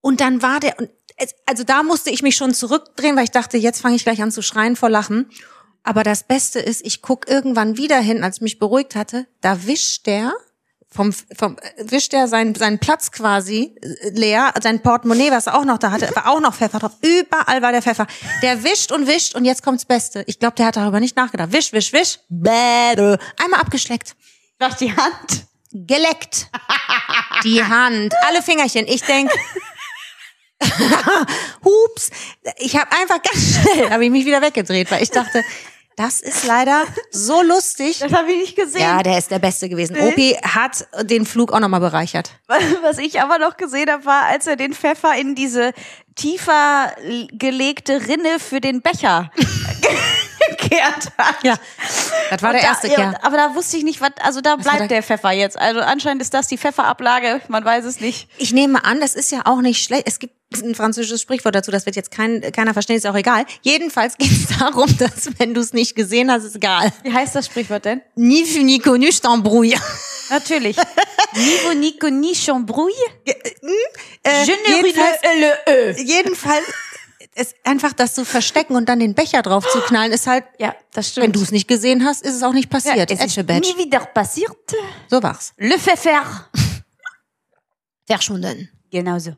Und 0.00 0.20
dann 0.20 0.42
war 0.42 0.60
der, 0.60 0.78
und 0.78 0.90
es, 1.16 1.34
also 1.46 1.64
da 1.64 1.82
musste 1.82 2.10
ich 2.10 2.22
mich 2.22 2.36
schon 2.36 2.54
zurückdrehen, 2.54 3.16
weil 3.16 3.24
ich 3.24 3.30
dachte, 3.30 3.56
jetzt 3.56 3.80
fange 3.80 3.96
ich 3.96 4.04
gleich 4.04 4.22
an 4.22 4.32
zu 4.32 4.42
schreien 4.42 4.76
vor 4.76 4.90
Lachen. 4.90 5.30
Aber 5.82 6.02
das 6.02 6.24
Beste 6.24 6.60
ist, 6.60 6.84
ich 6.84 7.02
guck 7.02 7.28
irgendwann 7.28 7.76
wieder 7.76 7.98
hin, 7.98 8.24
als 8.24 8.36
ich 8.36 8.42
mich 8.42 8.58
beruhigt 8.58 8.94
hatte, 8.94 9.26
da 9.40 9.66
wischt 9.66 10.06
der 10.06 10.32
vom, 10.94 11.12
vom 11.12 11.56
wischt 11.76 12.14
er 12.14 12.28
seinen, 12.28 12.54
seinen 12.54 12.78
Platz 12.78 13.10
quasi 13.10 13.74
äh, 13.82 14.10
leer, 14.10 14.54
sein 14.62 14.80
Portemonnaie, 14.80 15.32
was 15.32 15.48
er 15.48 15.58
auch 15.58 15.64
noch 15.64 15.78
da 15.78 15.90
hatte, 15.90 16.14
war 16.14 16.28
auch 16.30 16.40
noch 16.40 16.54
Pfeffer 16.54 16.78
drauf. 16.78 16.92
Überall 17.02 17.62
war 17.62 17.72
der 17.72 17.82
Pfeffer. 17.82 18.06
Der 18.42 18.62
wischt 18.62 18.92
und 18.92 19.08
wischt 19.08 19.34
und 19.34 19.44
jetzt 19.44 19.64
kommt's 19.64 19.84
Beste. 19.84 20.22
Ich 20.28 20.38
glaube, 20.38 20.54
der 20.54 20.66
hat 20.66 20.76
darüber 20.76 21.00
nicht 21.00 21.16
nachgedacht. 21.16 21.52
Wisch, 21.52 21.72
wisch, 21.72 21.92
wisch. 21.92 22.20
Bäh, 22.28 22.94
Einmal 23.42 23.60
abgeschleckt. 23.60 24.14
Doch 24.60 24.74
die 24.74 24.96
Hand. 24.96 25.46
Geleckt. 25.72 26.48
Die 27.42 27.64
Hand. 27.64 28.14
Alle 28.28 28.42
Fingerchen. 28.42 28.86
Ich 28.86 29.02
denk. 29.02 29.30
Hups. 31.64 32.10
Ich 32.58 32.76
habe 32.76 32.90
einfach 32.92 33.20
ganz 33.22 33.54
schnell, 33.60 33.90
habe 33.90 34.04
ich 34.04 34.10
mich 34.10 34.24
wieder 34.24 34.40
weggedreht, 34.42 34.90
weil 34.90 35.02
ich 35.02 35.10
dachte, 35.10 35.42
das 35.96 36.20
ist 36.20 36.44
leider 36.44 36.82
so 37.12 37.40
lustig. 37.42 37.98
Das 38.00 38.12
habe 38.12 38.32
ich 38.32 38.38
nicht 38.38 38.56
gesehen. 38.56 38.80
Ja, 38.80 39.02
der 39.02 39.16
ist 39.18 39.30
der 39.30 39.38
Beste 39.38 39.68
gewesen. 39.68 39.96
Opi 40.00 40.36
hat 40.42 40.86
den 41.02 41.24
Flug 41.24 41.52
auch 41.52 41.60
nochmal 41.60 41.80
bereichert. 41.80 42.32
Was 42.82 42.98
ich 42.98 43.20
aber 43.20 43.38
noch 43.38 43.56
gesehen 43.56 43.88
habe, 43.90 44.04
war, 44.04 44.24
als 44.24 44.46
er 44.48 44.56
den 44.56 44.74
Pfeffer 44.74 45.14
in 45.14 45.34
diese 45.36 45.72
tiefer 46.16 46.92
gelegte 47.32 48.06
Rinne 48.08 48.40
für 48.40 48.60
den 48.60 48.82
Becher 48.82 49.30
gekehrt 50.48 51.12
hat. 51.16 51.36
Ja, 51.44 51.54
das 52.30 52.42
war 52.42 52.52
der 52.52 52.60
Und 52.62 52.66
erste 52.66 52.88
da, 52.88 52.94
ja, 53.00 53.14
Aber 53.22 53.36
da 53.36 53.54
wusste 53.54 53.76
ich 53.76 53.84
nicht, 53.84 54.00
was, 54.00 54.10
also 54.20 54.40
da 54.40 54.50
war 54.50 54.56
bleibt 54.58 54.80
der- 54.80 54.88
der 54.88 55.02
Pfeffer 55.04 55.30
jetzt. 55.30 55.58
Also 55.58 55.80
anscheinend 55.80 56.22
ist 56.22 56.34
das 56.34 56.48
die 56.48 56.58
Pfefferablage, 56.58 57.40
man 57.48 57.64
weiß 57.64 57.84
es 57.84 58.00
nicht. 58.00 58.28
Ich 58.38 58.52
nehme 58.52 58.84
an, 58.84 59.00
das 59.00 59.14
ist 59.14 59.30
ja 59.32 59.42
auch 59.44 59.60
nicht 59.60 59.82
schlecht. 59.82 60.04
Es 60.06 60.18
gibt 60.18 60.34
ein 60.62 60.74
französisches 60.74 61.20
Sprichwort 61.22 61.54
dazu, 61.54 61.70
das 61.70 61.86
wird 61.86 61.96
jetzt 61.96 62.10
kein, 62.10 62.40
keiner 62.52 62.72
verstehen, 62.72 62.96
ist 62.96 63.06
auch 63.06 63.14
egal. 63.16 63.44
Jedenfalls 63.62 64.16
geht 64.16 64.30
es 64.30 64.46
darum, 64.58 64.94
dass 64.98 65.30
wenn 65.38 65.54
du 65.54 65.60
es 65.60 65.72
nicht 65.72 65.94
gesehen 65.96 66.30
hast, 66.30 66.44
ist 66.44 66.56
egal. 66.56 66.92
Wie 67.02 67.12
heißt 67.12 67.34
das 67.34 67.46
Sprichwort 67.46 67.84
denn? 67.84 68.02
Ni 68.14 68.44
vu 68.44 68.62
ni 68.62 68.78
connu, 68.78 69.06
je 69.06 69.10
t'embrouille. 69.20 69.78
Natürlich. 70.30 70.76
Nivo 71.34 71.74
Nico 71.74 72.08
ni 72.08 72.34
chambrouille. 72.34 72.94
Äh, 74.26 74.44
Je 74.46 74.52
ne 74.52 74.76
jedenfalls, 74.76 75.18
le 75.38 75.52
e. 75.66 76.02
jedenfalls 76.02 76.64
ist 77.34 77.54
einfach 77.64 77.92
das 77.92 78.14
zu 78.14 78.24
verstecken 78.24 78.74
und 78.74 78.88
dann 78.88 79.00
den 79.00 79.14
Becher 79.14 79.42
drauf 79.42 79.68
zu 79.68 79.80
knallen, 79.80 80.12
ist 80.12 80.26
halt, 80.26 80.44
Ja, 80.58 80.74
das 80.92 81.08
stimmt. 81.10 81.24
wenn 81.26 81.32
du 81.32 81.42
es 81.42 81.50
nicht 81.50 81.68
gesehen 81.68 82.06
hast, 82.06 82.22
ist 82.24 82.34
es 82.36 82.42
auch 82.42 82.54
nicht 82.54 82.72
ja, 82.72 82.78
passiert. 82.80 83.10
es 83.10 83.20
ist 83.20 83.36
nie 83.36 83.76
wieder 83.84 84.00
passiert. 84.00 84.56
So 85.10 85.22
war's. 85.22 85.52
Le 85.58 85.78
Pfeffer. 85.78 86.48
Verschwunden. 88.06 88.70
Genau 88.90 89.18
so. 89.18 89.32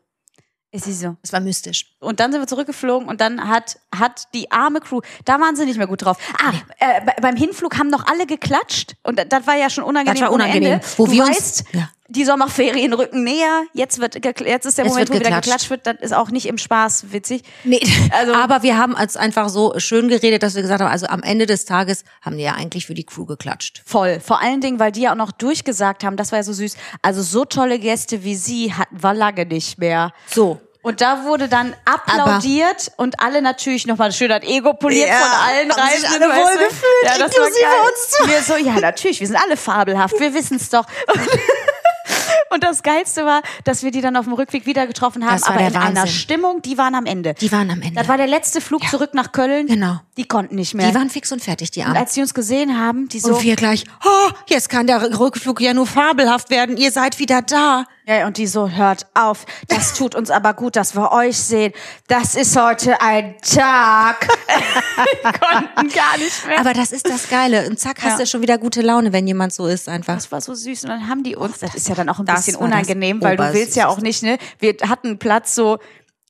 Es 0.77 0.87
ist 0.87 1.01
so. 1.01 1.17
Es 1.23 1.33
war 1.33 1.41
mystisch. 1.41 1.87
Und 2.01 2.21
dann 2.21 2.31
sind 2.33 2.41
wir 2.41 2.47
zurückgeflogen 2.47 3.09
und 3.09 3.21
dann 3.21 3.49
hat, 3.49 3.79
hat 3.95 4.25
die 4.35 4.51
arme 4.53 4.81
Crew, 4.81 5.01
da 5.25 5.41
waren 5.41 5.57
sie 5.57 5.65
nicht 5.65 5.79
mehr 5.79 5.87
gut 5.87 6.05
drauf. 6.05 6.19
Ah, 6.45 6.53
äh, 6.79 7.05
be- 7.05 7.13
beim 7.21 7.37
Hinflug 7.37 7.79
haben 7.79 7.89
noch 7.89 8.07
alle 8.07 8.27
geklatscht 8.27 8.95
und 9.03 9.19
das 9.33 9.47
war 9.47 9.57
ja 9.57 9.71
schon 9.71 9.85
unangenehm. 9.85 10.15
Das 10.15 10.23
war 10.23 10.33
unangenehm. 10.33 10.81
Wo 10.97 11.07
du 11.07 11.13
wir 11.13 11.25
uns- 11.25 11.37
weißt, 11.37 11.65
ja. 11.73 11.89
die 12.09 12.25
Sommerferien 12.25 12.93
rücken 12.93 13.25
näher. 13.25 13.65
Jetzt 13.73 13.99
wird, 13.99 14.15
jetzt 14.25 14.67
ist 14.67 14.79
der 14.79 14.85
Es 14.85 14.91
Moment, 14.93 15.09
wo 15.09 15.15
wird 15.15 15.25
wieder 15.27 15.37
geklatscht. 15.41 15.69
geklatscht 15.69 15.71
wird. 15.71 15.87
Das 15.87 15.97
ist 16.01 16.13
auch 16.15 16.31
nicht 16.31 16.47
im 16.47 16.59
Spaß 16.59 17.07
witzig. 17.13 17.43
Nee, 17.65 17.81
Also- 18.13 18.35
aber 18.35 18.63
wir 18.63 18.77
haben 18.79 18.95
als 18.95 19.17
einfach 19.17 19.49
so 19.49 19.75
schön 19.79 20.09
geredet, 20.09 20.43
dass 20.43 20.55
wir 20.55 20.63
gesagt 20.63 20.81
haben, 20.83 20.91
also 20.91 21.07
am 21.07 21.23
Ende 21.23 21.47
des 21.47 21.65
Tages 21.65 22.05
haben 22.23 22.37
die 22.37 22.45
ja 22.45 22.53
eigentlich 22.55 22.87
für 22.87 22.95
die 22.95 23.05
Crew 23.05 23.25
geklatscht. 23.25 23.83
Voll. 23.87 24.21
Vor 24.21 24.41
allen 24.41 24.61
Dingen, 24.61 24.79
weil 24.79 24.93
die 24.93 25.01
ja 25.03 25.13
auch 25.13 25.17
noch 25.17 25.33
durchgesagt 25.33 26.05
haben, 26.05 26.17
das 26.17 26.31
war 26.31 26.39
ja 26.39 26.43
so 26.45 26.53
süß. 26.53 26.77
Also 27.03 27.23
so 27.23 27.45
tolle 27.45 27.79
Gäste 27.79 28.23
wie 28.23 28.37
sie 28.37 28.73
hatten 28.75 29.03
wir 29.03 29.15
lange 29.15 29.47
nicht 29.47 29.79
mehr. 29.79 30.13
So. 30.29 30.61
Und 30.87 31.01
da 31.01 31.25
wurde 31.25 31.49
dann 31.49 31.75
applaudiert 31.85 32.93
und 32.97 33.19
alle 33.19 33.43
natürlich 33.43 33.89
nochmal 33.89 34.13
schön 34.13 34.29
das 34.29 34.45
Ego 34.45 34.73
poliert 34.73 35.09
Ja, 35.09 35.17
von 35.17 35.49
allen 35.49 35.73
haben 35.73 36.01
sich 36.01 36.09
alle 36.09 36.29
wohlgefühlt, 36.29 37.03
ja, 37.03 37.19
das 37.19 37.35
inklusive 37.35 37.67
war 37.67 37.89
uns 37.89 38.11
zwei. 38.11 38.29
Wir 38.29 38.43
so, 38.43 38.57
ja, 38.57 38.79
natürlich, 38.79 39.19
wir 39.19 39.27
sind 39.27 39.35
alle 39.35 39.57
fabelhaft, 39.57 40.15
wir 40.21 40.33
wissen's 40.33 40.69
doch. 40.69 40.87
Und 42.51 42.63
das 42.63 42.85
Geilste 42.85 43.27
war, 43.27 43.43
dass 43.65 43.83
wir 43.83 43.91
die 43.91 44.01
dann 44.01 44.17
auf 44.17 44.27
dem 44.27 44.35
Rückweg 44.35 44.65
wieder 44.67 44.87
getroffen 44.87 45.29
haben, 45.29 45.43
aber 45.43 45.59
in 45.59 45.75
einer 45.75 45.97
Wahnsinn. 45.97 46.07
Stimmung, 46.07 46.63
die 46.63 46.79
waren 46.79 46.95
am 46.95 47.05
Ende. 47.05 47.35
Die 47.35 47.51
waren 47.51 47.69
am 47.69 47.83
Ende. 47.83 47.97
Das 47.97 48.07
war 48.07 48.17
der 48.17 48.29
letzte 48.29 48.61
Flug 48.61 48.89
zurück 48.89 49.13
nach 49.13 49.33
Köln. 49.33 49.67
Genau. 49.67 49.99
Die 50.17 50.27
konnten 50.27 50.55
nicht 50.55 50.73
mehr. 50.75 50.89
Die 50.89 50.95
waren 50.95 51.11
fix 51.11 51.31
und 51.31 51.43
fertig, 51.45 51.71
die 51.73 51.81
und 51.81 51.87
Armen. 51.89 51.99
als 51.99 52.15
sie 52.15 52.23
uns 52.23 52.33
gesehen 52.33 52.79
haben, 52.79 53.07
die 53.09 53.21
so, 53.21 53.35
Und 53.35 53.43
wir 53.43 53.55
gleich, 53.55 53.85
oh, 54.05 54.31
jetzt 54.47 54.71
kann 54.71 54.87
der 54.87 55.19
Rückflug 55.19 55.61
ja 55.61 55.75
nur 55.75 55.87
fabelhaft 55.87 56.49
werden. 56.49 56.79
Ihr 56.79 56.91
seid 56.91 57.19
wieder 57.19 57.43
da. 57.43 57.85
Ja, 58.07 58.27
und 58.27 58.39
die 58.39 58.47
so, 58.47 58.71
hört 58.71 59.07
auf. 59.15 59.45
Das 59.69 59.93
tut 59.95 60.15
uns 60.15 60.31
aber 60.31 60.55
gut, 60.55 60.77
dass 60.77 60.95
wir 60.95 61.13
euch 61.13 61.37
sehen. 61.37 61.73
Das 62.07 62.35
ist 62.35 62.57
heute 62.57 63.01
ein 63.03 63.35
Tag. 63.43 64.29
Die 64.97 65.23
konnten 65.39 65.89
gar 65.95 66.17
nicht 66.17 66.47
mehr. 66.47 66.61
Aber 66.61 66.73
das 66.73 66.93
ist 66.93 67.07
das 67.09 67.29
Geile. 67.29 67.69
Und 67.69 67.79
zack, 67.79 67.99
hast 68.03 68.13
Ja. 68.13 68.19
du 68.19 68.27
schon 68.27 68.43
wieder 68.43 68.59
gute 68.59 68.81
Laune, 68.81 69.13
wenn 69.13 69.27
jemand 69.27 69.53
so 69.53 69.67
ist 69.67 69.89
einfach. 69.89 70.15
das 70.15 70.31
war 70.33 70.41
so 70.41 70.55
süß. 70.55 70.85
Und 70.85 70.91
dann 70.91 71.09
haben 71.09 71.25
die 71.25 71.37
uns, 71.37 71.59
das 71.59 71.75
ist 71.75 71.89
ja 71.89 71.95
dann 71.95 72.09
auch 72.09 72.19
ein 72.21 72.27
Das 72.27 72.37
bisschen 72.47 72.55
das 72.55 72.63
unangenehm, 72.63 73.21
weil 73.21 73.37
du 73.37 73.53
willst 73.53 73.77
ja 73.77 73.89
auch 73.89 73.99
nicht, 73.99 74.23
ne? 74.23 74.39
Wir 74.61 74.77
hatten 74.89 75.19
Platz 75.19 75.55
so 75.55 75.79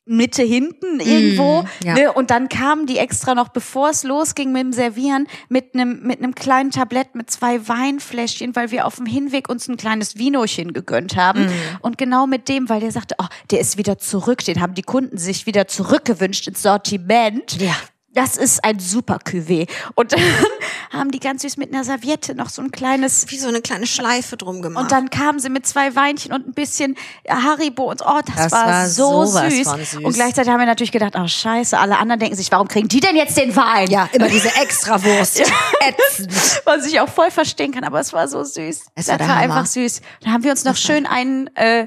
Mitte 0.06 0.42
hinten 0.42 1.00
irgendwo, 1.00 1.62
Mm, 1.62 1.66
ja. 1.84 1.94
ne? 1.94 2.12
Und 2.12 2.30
dann 2.30 2.48
kamen 2.48 2.86
die 2.86 2.98
extra 2.98 3.34
noch, 3.34 3.48
bevor 3.48 3.90
es 3.90 4.04
losging 4.04 4.52
mit 4.52 4.62
dem 4.62 4.72
Servieren, 4.72 5.26
mit 5.48 5.74
einem 5.74 6.02
mit 6.02 6.22
einem 6.22 6.34
kleinen 6.34 6.70
Tablett 6.70 7.14
mit 7.14 7.28
zwei 7.30 7.66
Weinfläschchen, 7.68 8.54
weil 8.54 8.70
wir 8.70 8.86
auf 8.86 8.96
dem 8.96 9.06
Hinweg 9.06 9.48
uns 9.48 9.68
ein 9.68 9.76
kleines 9.76 10.16
Vinochen 10.16 10.72
gegönnt 10.72 11.16
haben. 11.16 11.46
Mm. 11.46 11.50
Und 11.80 11.98
genau 11.98 12.26
mit 12.26 12.48
dem, 12.48 12.68
weil 12.68 12.80
der 12.80 12.92
sagte, 12.92 13.16
oh, 13.18 13.26
der 13.50 13.60
ist 13.60 13.78
wieder 13.78 13.98
zurück, 13.98 14.44
den 14.44 14.60
haben 14.60 14.74
die 14.74 14.82
Kunden 14.82 15.18
sich 15.18 15.46
wieder 15.46 15.66
zurückgewünscht 15.66 16.46
ins 16.46 16.62
Sortiment. 16.62 17.60
Ja. 17.60 17.74
Das 18.16 18.38
ist 18.38 18.64
ein 18.64 18.78
super 18.78 19.18
Cuvée. 19.22 19.68
Und 19.94 20.12
dann 20.12 20.20
haben 20.90 21.10
die 21.10 21.20
ganz 21.20 21.42
süß 21.42 21.58
mit 21.58 21.74
einer 21.74 21.84
Serviette 21.84 22.34
noch 22.34 22.48
so 22.48 22.62
ein 22.62 22.70
kleines 22.70 23.26
Wie 23.28 23.36
so 23.38 23.48
eine 23.48 23.60
kleine 23.60 23.86
Schleife 23.86 24.38
drum 24.38 24.62
gemacht. 24.62 24.82
und 24.82 24.90
dann 24.90 25.10
kamen 25.10 25.38
sie 25.38 25.50
mit 25.50 25.66
zwei 25.66 25.94
Weinchen 25.94 26.32
und 26.32 26.48
ein 26.48 26.54
bisschen 26.54 26.96
Haribo 27.28 27.90
und 27.90 28.00
oh, 28.00 28.20
das, 28.24 28.36
Das 28.36 28.52
war, 28.52 28.66
war 28.66 28.88
so 28.88 29.26
süß. 29.26 29.68
süß. 29.68 29.96
Und 29.96 30.14
gleichzeitig 30.14 30.50
haben 30.50 30.60
wir 30.60 30.66
natürlich 30.66 30.92
gedacht, 30.92 31.12
oh 31.14 31.26
scheiße, 31.26 31.78
alle 31.78 31.98
anderen 31.98 32.18
denken 32.18 32.36
sich, 32.36 32.50
warum 32.50 32.68
kriegen 32.68 32.88
die 32.88 33.00
denn 33.00 33.16
jetzt 33.16 33.36
den 33.36 33.54
Wein? 33.54 33.90
ja, 33.90 34.08
immer 34.12 34.28
diese 34.28 34.48
Extrawurst. 34.48 35.42
Was 36.64 36.86
ich 36.86 36.98
auch 37.00 37.10
voll 37.10 37.30
verstehen 37.30 37.72
kann, 37.72 37.84
aber 37.84 38.00
es 38.00 38.14
war 38.14 38.28
so 38.28 38.42
süß. 38.42 38.86
Es 38.94 39.06
das 39.06 39.18
war 39.18 39.28
war 39.28 39.36
einfach 39.36 39.66
süß. 39.66 40.00
Dann 40.22 40.32
haben 40.32 40.42
wir 40.42 40.52
uns 40.52 40.64
noch 40.64 40.76
schön 40.76 41.04
einen, 41.04 41.54
äh, 41.54 41.86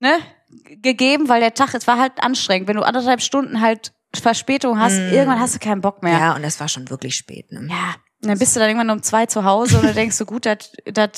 ne, 0.00 0.18
gegeben, 0.82 1.28
weil 1.28 1.40
der 1.40 1.54
Tag, 1.54 1.74
es 1.74 1.86
war 1.86 1.98
halt 1.98 2.14
anstrengend. 2.20 2.66
Wenn 2.66 2.76
du 2.76 2.82
anderthalb 2.82 3.22
Stunden 3.22 3.60
halt 3.60 3.92
Verspätung 4.14 4.78
hast, 4.78 4.94
irgendwann 4.98 5.40
hast 5.40 5.54
du 5.54 5.58
keinen 5.58 5.80
Bock 5.80 6.02
mehr. 6.02 6.16
Mm. 6.18 6.20
Ja, 6.20 6.36
und 6.36 6.44
es 6.44 6.60
war 6.60 6.68
schon 6.68 6.88
wirklich 6.90 7.16
spät. 7.16 7.50
Ne? 7.52 7.66
Ja. 7.70 7.94
Und 8.22 8.28
dann 8.28 8.38
bist 8.38 8.54
du 8.54 8.60
dann 8.60 8.68
irgendwann 8.68 8.90
um 8.90 9.02
zwei 9.02 9.26
zu 9.26 9.44
Hause 9.44 9.78
und 9.78 9.84
dann 9.84 9.94
denkst 9.94 10.16
du, 10.18 10.26
gut, 10.26 10.46
dass 10.46 10.70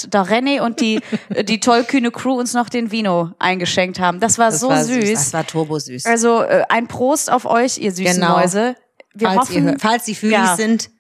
da 0.09 0.22
René 0.22 0.61
und 0.62 0.80
die, 0.80 1.00
die 1.48 1.61
tollkühne 1.61 2.11
Crew 2.11 2.38
uns 2.38 2.54
noch 2.54 2.68
den 2.70 2.90
Vino 2.90 3.33
eingeschenkt 3.38 4.00
haben. 4.00 4.20
Das 4.20 4.38
war 4.38 4.50
Das 4.50 4.61
so 4.61 4.68
war 4.70 4.83
süß. 4.85 5.12
Das 5.12 5.33
war 5.35 5.46
turbosüß. 5.46 6.07
Also 6.07 6.42
äh, 6.42 6.64
ein 6.70 6.87
Prost 6.88 7.30
auf 7.30 7.44
euch, 7.44 7.78
ihr 7.78 7.92
süßen 7.92 8.14
Genau. 8.20 8.38
Mäuse. 8.38 8.76
Wir 9.12 9.28
falls, 9.28 9.40
hoffen, 9.42 9.68
ihr, 9.68 9.76
falls 9.78 10.04
die 10.04 10.14
Fühlis 10.14 10.35
Ja. 10.38 10.57
sind, 10.57 10.90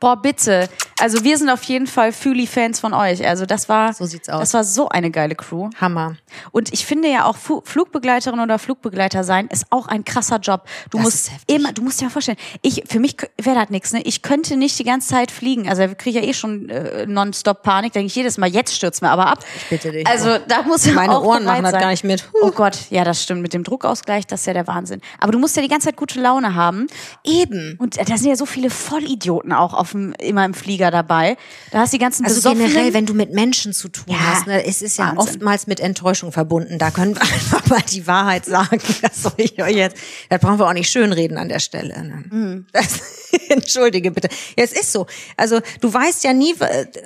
boah, 0.00 0.16
bitte. 0.20 0.68
Also 0.98 1.24
wir 1.24 1.38
sind 1.38 1.48
auf 1.48 1.62
jeden 1.62 1.86
Fall 1.86 2.12
Fühli-Fans 2.12 2.78
von 2.80 2.92
euch. 2.92 3.26
Also 3.26 3.46
das 3.46 3.70
war, 3.70 3.94
So 3.94 4.04
sieht's 4.04 4.28
aus. 4.28 4.40
das 4.40 4.54
war 4.54 4.64
so 4.64 4.88
eine 4.90 5.10
geile 5.10 5.34
Crew. 5.34 5.70
Hammer. 5.80 6.16
Und 6.52 6.72
ich 6.74 6.84
finde 6.84 7.08
ja 7.08 7.24
auch 7.24 7.36
Fu 7.38 7.62
Flugbegleiterin 7.64 8.38
oder 8.38 8.58
Flugbegleiter 8.58 9.24
sein 9.24 9.46
ist 9.48 9.64
auch 9.70 9.86
ein 9.86 10.04
krasser 10.04 10.38
Job. 10.38 10.64
Du 10.90 10.98
Das 10.98 11.04
musst 11.04 11.30
immer, 11.46 11.72
du 11.72 11.82
musst 11.82 12.00
dir 12.00 12.04
mal 12.06 12.10
vorstellen, 12.10 12.36
ich 12.60 12.84
für 12.86 13.00
mich 13.00 13.16
wäre 13.40 13.56
das 13.56 13.70
nichts, 13.70 13.92
ne? 13.92 14.02
Ich 14.04 14.20
könnte 14.20 14.56
nicht 14.56 14.78
die 14.78 14.84
ganze 14.84 15.08
Zeit 15.08 15.30
fliegen. 15.30 15.68
Also 15.70 15.82
ich 15.82 15.96
kriege 15.96 16.20
ja 16.20 16.26
eh 16.26 16.34
schon 16.34 16.68
äh, 16.68 17.06
nonstop 17.06 17.62
Panik, 17.62 17.94
denke 17.94 18.08
ich 18.08 18.14
jedes 18.14 18.36
Mal, 18.36 18.50
jetzt 18.50 18.74
stürzt 18.74 19.00
mir 19.00 19.10
aber 19.10 19.26
ab. 19.26 19.38
Ich 19.56 19.68
bitte 19.70 19.92
dich. 19.92 20.06
Also 20.06 20.36
da 20.48 20.62
muss 20.62 20.86
Meine 20.92 21.16
auch 21.16 21.24
Ohren 21.24 21.44
machen 21.44 21.62
das 21.62 21.72
gar 21.72 21.88
nicht 21.88 22.04
mit. 22.04 22.28
Oh 22.42 22.50
Gott, 22.50 22.76
ja, 22.90 23.04
das 23.04 23.22
stimmt 23.22 23.40
mit 23.40 23.54
dem 23.54 23.64
Druckausgleich, 23.64 24.26
das 24.26 24.40
ist 24.40 24.46
ja 24.46 24.52
der 24.52 24.66
Wahnsinn. 24.66 25.00
Aber 25.18 25.32
du 25.32 25.38
musst 25.38 25.56
ja 25.56 25.62
die 25.62 25.68
ganze 25.68 25.86
Zeit 25.86 25.96
gute 25.96 26.20
Laune 26.20 26.54
haben. 26.54 26.88
Eben. 27.24 27.76
Und 27.78 27.96
da 27.96 28.16
sind 28.18 28.28
ja 28.28 28.36
so 28.36 28.44
viele 28.46 28.68
Vollidioten 28.68 29.52
auch 29.54 29.72
auf 29.72 29.89
dem, 29.92 30.12
immer 30.14 30.44
im 30.44 30.54
Flieger 30.54 30.90
dabei. 30.90 31.36
Da 31.70 31.80
hast 31.80 31.92
du 31.92 31.96
die 31.98 32.02
ganzen 32.02 32.24
Also 32.24 32.36
Besoffenen. 32.36 32.66
generell, 32.68 32.94
wenn 32.94 33.06
du 33.06 33.14
mit 33.14 33.32
Menschen 33.32 33.72
zu 33.72 33.88
tun 33.88 34.04
Ja, 34.08 34.18
hast, 34.18 34.46
ne, 34.46 34.64
es 34.66 34.82
ist 34.82 34.98
ja 34.98 35.08
Wahnsinn. 35.08 35.18
oftmals 35.18 35.66
mit 35.66 35.80
Enttäuschung 35.80 36.32
verbunden. 36.32 36.78
Da 36.78 36.90
können 36.90 37.14
wir 37.14 37.22
einfach 37.22 37.66
mal 37.66 37.82
die 37.82 38.06
Wahrheit 38.06 38.44
sagen. 38.46 38.80
Das 39.02 39.22
soll 39.22 39.32
ich 39.38 39.62
euch 39.62 39.76
jetzt. 39.76 39.96
Da 40.28 40.38
brauchen 40.38 40.58
wir 40.58 40.66
auch 40.68 40.72
nicht 40.72 40.90
schönreden 40.90 41.36
an 41.38 41.48
der 41.48 41.58
Stelle. 41.60 42.02
Ne? 42.02 42.24
Mhm. 42.30 42.66
Das, 42.72 43.00
Entschuldige 43.48 44.10
bitte. 44.10 44.28
Ja, 44.56 44.64
es 44.64 44.72
ist 44.72 44.92
so. 44.92 45.06
Also 45.36 45.60
du 45.80 45.92
weißt 45.92 46.24
ja 46.24 46.32
nie, 46.32 46.54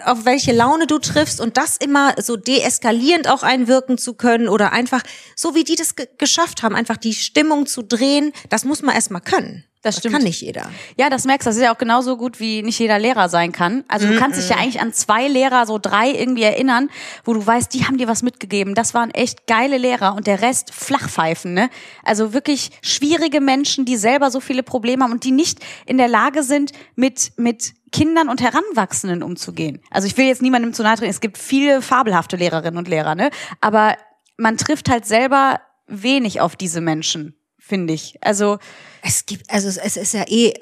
auf 0.04 0.24
welche 0.24 0.52
Laune 0.52 0.86
du 0.86 0.98
triffst 0.98 1.40
und 1.40 1.56
das 1.56 1.76
immer 1.76 2.14
so 2.20 2.36
deeskalierend 2.36 3.28
auch 3.28 3.42
einwirken 3.42 3.98
zu 3.98 4.14
können 4.14 4.48
oder 4.48 4.72
einfach 4.72 5.02
so 5.36 5.54
wie 5.54 5.64
die 5.64 5.76
das 5.76 5.96
ge 5.96 6.06
geschafft 6.18 6.62
haben, 6.62 6.74
einfach 6.74 6.96
die 6.96 7.14
Stimmung 7.14 7.66
zu 7.66 7.82
drehen. 7.82 8.32
Das 8.50 8.64
muss 8.64 8.82
man 8.82 8.94
erstmal 8.94 9.20
können. 9.22 9.64
Das 9.84 9.98
stimmt. 9.98 10.14
kann 10.14 10.22
nicht 10.22 10.40
jeder. 10.40 10.70
Ja, 10.98 11.10
das 11.10 11.24
merkst 11.24 11.46
du. 11.46 11.50
Das 11.50 11.56
ist 11.56 11.62
ja 11.62 11.72
auch 11.74 11.78
genauso 11.78 12.16
gut, 12.16 12.40
wie 12.40 12.62
nicht 12.62 12.78
jeder 12.78 12.98
Lehrer 12.98 13.28
sein 13.28 13.52
kann. 13.52 13.84
Also 13.86 14.08
du 14.08 14.18
kannst 14.18 14.38
dich 14.40 14.48
ja 14.48 14.56
eigentlich 14.56 14.80
an 14.80 14.94
zwei 14.94 15.28
Lehrer, 15.28 15.66
so 15.66 15.78
drei 15.78 16.10
irgendwie 16.10 16.42
erinnern, 16.42 16.88
wo 17.22 17.34
du 17.34 17.46
weißt, 17.46 17.72
die 17.74 17.84
haben 17.84 17.98
dir 17.98 18.08
was 18.08 18.22
mitgegeben. 18.22 18.74
Das 18.74 18.94
waren 18.94 19.10
echt 19.10 19.46
geile 19.46 19.76
Lehrer 19.76 20.14
und 20.14 20.26
der 20.26 20.40
Rest 20.40 20.72
Flachpfeifen, 20.72 21.52
ne? 21.52 21.68
Also 22.02 22.32
wirklich 22.32 22.70
schwierige 22.82 23.42
Menschen, 23.42 23.84
die 23.84 23.96
selber 23.96 24.30
so 24.30 24.40
viele 24.40 24.62
Probleme 24.62 25.04
haben 25.04 25.12
und 25.12 25.24
die 25.24 25.32
nicht 25.32 25.58
in 25.84 25.98
der 25.98 26.08
Lage 26.08 26.42
sind, 26.42 26.72
mit, 26.96 27.32
mit 27.36 27.74
Kindern 27.92 28.30
und 28.30 28.40
Heranwachsenden 28.40 29.22
umzugehen. 29.22 29.80
Also 29.90 30.06
ich 30.06 30.16
will 30.16 30.26
jetzt 30.26 30.40
niemandem 30.40 30.72
zu 30.72 30.82
nahe 30.82 30.96
treten. 30.96 31.10
Es 31.10 31.20
gibt 31.20 31.36
viele 31.36 31.82
fabelhafte 31.82 32.36
Lehrerinnen 32.36 32.78
und 32.78 32.88
Lehrer, 32.88 33.14
ne? 33.14 33.30
Aber 33.60 33.96
man 34.38 34.56
trifft 34.56 34.88
halt 34.88 35.04
selber 35.04 35.60
wenig 35.86 36.40
auf 36.40 36.56
diese 36.56 36.80
Menschen, 36.80 37.34
finde 37.64 37.94
ich. 37.94 38.18
Also, 38.20 38.58
Es 39.02 39.26
gibt, 39.26 39.50
also 39.50 39.68
es, 39.68 39.76
es 39.76 39.96
ist 39.96 40.14
ja 40.14 40.24
eh 40.28 40.48
äh, 40.50 40.58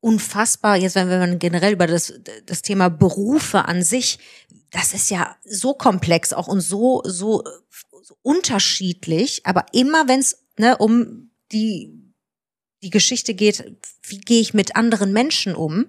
unfassbar, 0.00 0.76
jetzt 0.76 0.94
wenn 0.94 1.08
man 1.08 1.38
generell 1.38 1.72
über 1.72 1.86
das, 1.86 2.14
das 2.46 2.62
Thema 2.62 2.88
Berufe 2.88 3.64
an 3.64 3.82
sich, 3.82 4.18
das 4.70 4.94
ist 4.94 5.10
ja 5.10 5.36
so 5.44 5.74
komplex 5.74 6.32
auch 6.32 6.48
und 6.48 6.60
so, 6.60 7.02
so, 7.04 7.42
so 8.02 8.16
unterschiedlich, 8.22 9.44
aber 9.44 9.66
immer 9.72 10.08
wenn 10.08 10.20
es 10.20 10.44
ne, 10.58 10.76
um 10.76 11.30
die, 11.52 11.92
die 12.82 12.90
Geschichte 12.90 13.34
geht, 13.34 13.76
wie 14.02 14.18
gehe 14.18 14.40
ich 14.40 14.54
mit 14.54 14.76
anderen 14.76 15.12
Menschen 15.12 15.54
um, 15.54 15.86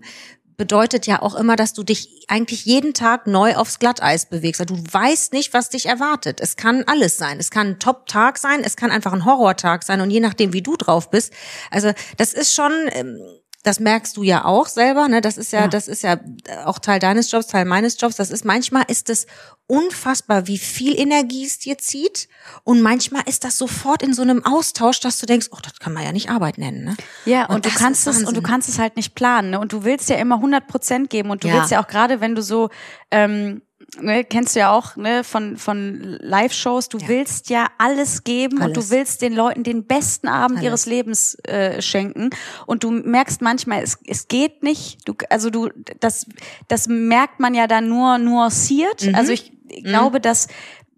bedeutet 0.60 1.08
ja 1.08 1.22
auch 1.22 1.36
immer, 1.36 1.56
dass 1.56 1.74
du 1.74 1.84
dich 1.84 2.26
eigentlich 2.28 2.66
jeden 2.66 2.94
Tag 2.94 3.28
neu 3.28 3.56
aufs 3.56 3.80
Glatteis 3.80 4.26
bewegst. 4.26 4.60
Also 4.60 4.76
Du 4.76 4.84
weißt 4.94 5.32
nicht, 5.32 5.54
was 5.54 5.70
dich 5.70 5.86
erwartet. 5.86 6.42
Es 6.42 6.58
kann 6.58 6.84
alles 6.86 7.18
sein. 7.18 7.40
Es 7.40 7.50
kann 7.50 7.68
ein 7.68 7.80
Top-Tag 7.80 8.38
sein, 8.38 8.62
es 8.64 8.76
kann 8.76 8.92
einfach 8.92 9.14
ein 9.14 9.24
Horrortag 9.24 9.84
sein 9.84 10.02
und 10.02 10.12
je 10.12 10.20
nachdem, 10.20 10.52
wie 10.52 10.62
du 10.62 10.76
drauf 10.76 11.10
bist. 11.10 11.32
Also 11.72 11.94
das 12.18 12.34
ist 12.34 12.54
schon, 12.54 12.74
ähm, 12.92 13.22
das 13.64 13.80
merkst 13.80 14.16
du 14.16 14.24
ja 14.24 14.46
auch 14.46 14.68
selber, 14.68 15.08
ne? 15.10 15.20
Das 15.22 15.38
ist 15.38 15.52
ja, 15.52 15.62
Ja. 15.62 15.68
das 15.68 15.88
ist 15.88 16.02
ja 16.04 16.18
auch 16.66 16.80
Teil 16.80 17.00
deines 17.00 17.30
Jobs, 17.30 17.48
Teil 17.48 17.66
meines 17.66 18.00
Jobs. 18.00 18.16
Das 18.16 18.32
ist 18.32 18.46
manchmal 18.46 18.84
ist 18.88 19.10
es 19.10 19.28
unfassbar, 19.68 20.48
wie 20.48 20.58
viel 20.58 20.98
Energie 21.00 21.46
es 21.46 21.60
dir 21.60 21.78
zieht 21.78 22.28
und 22.64 22.82
manchmal 22.82 23.24
ist 23.28 23.44
das 23.44 23.58
sofort 23.58 24.02
in 24.02 24.14
so 24.14 24.22
einem 24.22 24.44
Austausch, 24.46 25.00
dass 25.00 25.18
du 25.20 25.26
denkst, 25.26 25.50
oh, 25.52 25.58
das 25.62 25.78
kann 25.80 25.94
man 25.94 26.04
ja 26.04 26.12
nicht 26.12 26.30
Arbeit 26.30 26.58
nennen, 26.58 26.84
ne? 26.86 26.96
Ja, 27.26 27.46
und, 27.46 27.66
du 27.66 27.70
das 27.70 27.78
kannst 27.78 28.08
es 28.08 28.24
und 28.24 28.36
du 28.36 28.42
kannst 28.42 28.70
es 28.70 28.80
halt 28.80 28.96
nicht 28.96 29.14
planen. 29.14 29.52
Ne? 29.52 29.60
Und 29.60 29.74
du 29.74 29.84
willst 29.84 30.10
ja 30.10 30.16
immer 30.16 30.36
100 30.36 30.66
Prozent 30.68 31.10
geben. 31.10 31.30
Und 31.30 31.44
du 31.44 31.48
Ja. 31.50 31.56
willst 31.56 31.72
ja 31.72 31.84
auch 31.84 31.88
gerade, 31.88 32.22
wenn 32.22 32.34
du 32.36 32.42
so 32.42 32.70
ähm, 33.12 33.62
ne, 34.00 34.24
kennst 34.24 34.56
du 34.56 34.60
ja 34.60 34.72
auch 34.72 34.96
ne, 34.96 35.24
von 35.24 35.58
von 35.58 36.18
Live-Shows. 36.22 36.90
Du 36.90 37.00
willst 37.08 37.50
ja 37.50 37.68
alles 37.78 38.24
geben 38.24 38.58
und 38.58 38.76
du 38.76 38.82
Alles. 38.82 38.90
willst 38.92 39.22
den 39.22 39.34
Leuten 39.34 39.64
den 39.64 39.86
besten 39.86 40.28
Abend 40.28 40.60
Alles. 40.60 40.66
ihres 40.66 40.86
Lebens 40.86 41.36
äh, 41.46 41.82
schenken. 41.82 42.30
Und 42.66 42.84
du 42.84 42.92
merkst 42.92 43.42
manchmal, 43.42 43.84
es, 43.84 43.98
es 44.06 44.28
geht 44.28 44.64
nicht. 44.64 45.08
Du 45.08 45.14
also 45.30 45.50
du 45.50 45.70
das 46.00 46.26
das 46.68 46.88
merkt 46.88 47.40
man 47.40 47.54
ja 47.54 47.68
dann 47.68 47.90
nur 47.90 48.18
nuanciert. 48.18 49.06
Mhm. 49.06 49.16
Also 49.16 49.32
ich, 49.32 49.52
ich 49.68 49.84
glaube, 49.84 50.20
dass 50.20 50.48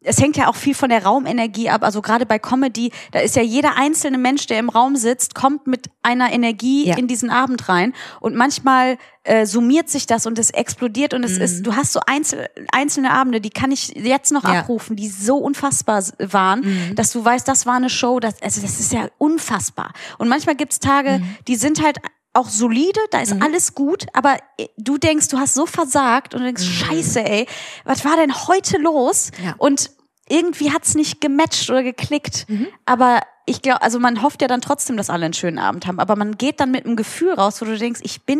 es 0.03 0.19
hängt 0.19 0.35
ja 0.37 0.47
auch 0.47 0.55
viel 0.55 0.73
von 0.73 0.89
der 0.89 1.03
Raumenergie 1.05 1.69
ab. 1.69 1.83
Also 1.83 2.01
gerade 2.01 2.25
bei 2.25 2.39
Comedy, 2.39 2.91
da 3.11 3.19
ist 3.19 3.35
ja 3.35 3.41
jeder 3.43 3.77
einzelne 3.77 4.17
Mensch, 4.17 4.47
der 4.47 4.57
im 4.59 4.69
Raum 4.69 4.95
sitzt, 4.95 5.35
kommt 5.35 5.67
mit 5.67 5.89
einer 6.01 6.31
Energie 6.33 6.87
Ja. 6.87 6.97
in 6.97 7.07
diesen 7.07 7.29
Abend 7.29 7.69
rein. 7.69 7.93
Und 8.19 8.35
manchmal 8.35 8.97
äh, 9.23 9.45
summiert 9.45 9.89
sich 9.89 10.07
das 10.07 10.25
und 10.25 10.39
es 10.39 10.49
explodiert 10.49 11.13
und 11.13 11.23
es 11.23 11.37
ist, 11.37 11.63
du 11.63 11.75
hast 11.75 11.93
so 11.93 11.99
einzel, 12.07 12.47
einzelne 12.71 13.11
Abende, 13.13 13.39
die 13.39 13.51
kann 13.51 13.71
ich 13.71 13.89
jetzt 13.89 14.31
noch 14.31 14.41
Mhm. 14.43 14.47
Ja. 14.49 14.53
Mhm. 14.55 14.59
abrufen, 14.61 14.95
die 14.95 15.07
so 15.07 15.37
unfassbar 15.37 16.03
waren, 16.17 16.93
dass 16.95 17.11
du 17.11 17.23
weißt, 17.23 17.47
das 17.47 17.67
war 17.67 17.75
eine 17.75 17.89
Show, 17.91 18.19
das, 18.19 18.41
also 18.41 18.61
das 18.61 18.79
ist 18.79 18.91
ja 18.93 19.07
unfassbar. 19.19 19.93
Und 20.17 20.27
manchmal 20.27 20.55
gibt's 20.55 20.79
Tage, 20.79 21.19
Mhm. 21.19 21.35
die 21.47 21.55
sind 21.55 21.83
halt 21.83 21.97
auch 22.33 22.49
solide, 22.49 22.99
da 23.11 23.21
ist 23.21 23.33
alles 23.41 23.75
gut, 23.75 24.05
aber 24.13 24.37
äh, 24.57 24.67
du 24.77 24.97
denkst, 24.97 25.27
du 25.27 25.37
hast 25.37 25.53
so 25.53 25.65
versagt 25.65 26.33
und 26.33 26.41
du 26.41 26.45
denkst, 26.45 26.63
scheiße, 26.63 27.23
ey, 27.23 27.45
was 27.83 28.05
war 28.05 28.15
denn 28.15 28.47
heute 28.47 28.77
los? 28.77 29.31
Mhm. 29.37 29.45
Ja. 29.45 29.55
Und 29.57 29.91
irgendwie 30.29 30.71
hat's 30.71 30.95
nicht 30.95 31.19
gematcht 31.19 31.69
oder 31.69 31.83
geklickt. 31.83 32.45
Mhm. 32.47 32.67
Aber 32.85 33.21
ich 33.45 33.61
glaube, 33.61 33.81
also 33.81 33.99
man 33.99 34.21
hofft 34.21 34.41
ja 34.41 34.47
dann 34.47 34.61
trotzdem, 34.61 34.95
dass 34.95 35.09
alle 35.09 35.25
einen 35.25 35.33
schönen 35.33 35.59
Abend 35.59 35.87
haben. 35.87 35.99
Aber 35.99 36.15
man 36.15 36.37
geht 36.37 36.59
dann 36.61 36.71
mit 36.71 36.85
einem 36.85 36.95
Gefühl 36.95 37.33
raus, 37.33 37.61
wo 37.61 37.65
du 37.65 37.77
denkst, 37.77 37.99
ich 38.03 38.23
bin 38.25 38.39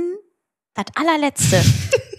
das 0.74 0.86
allerletzte. 0.96 1.62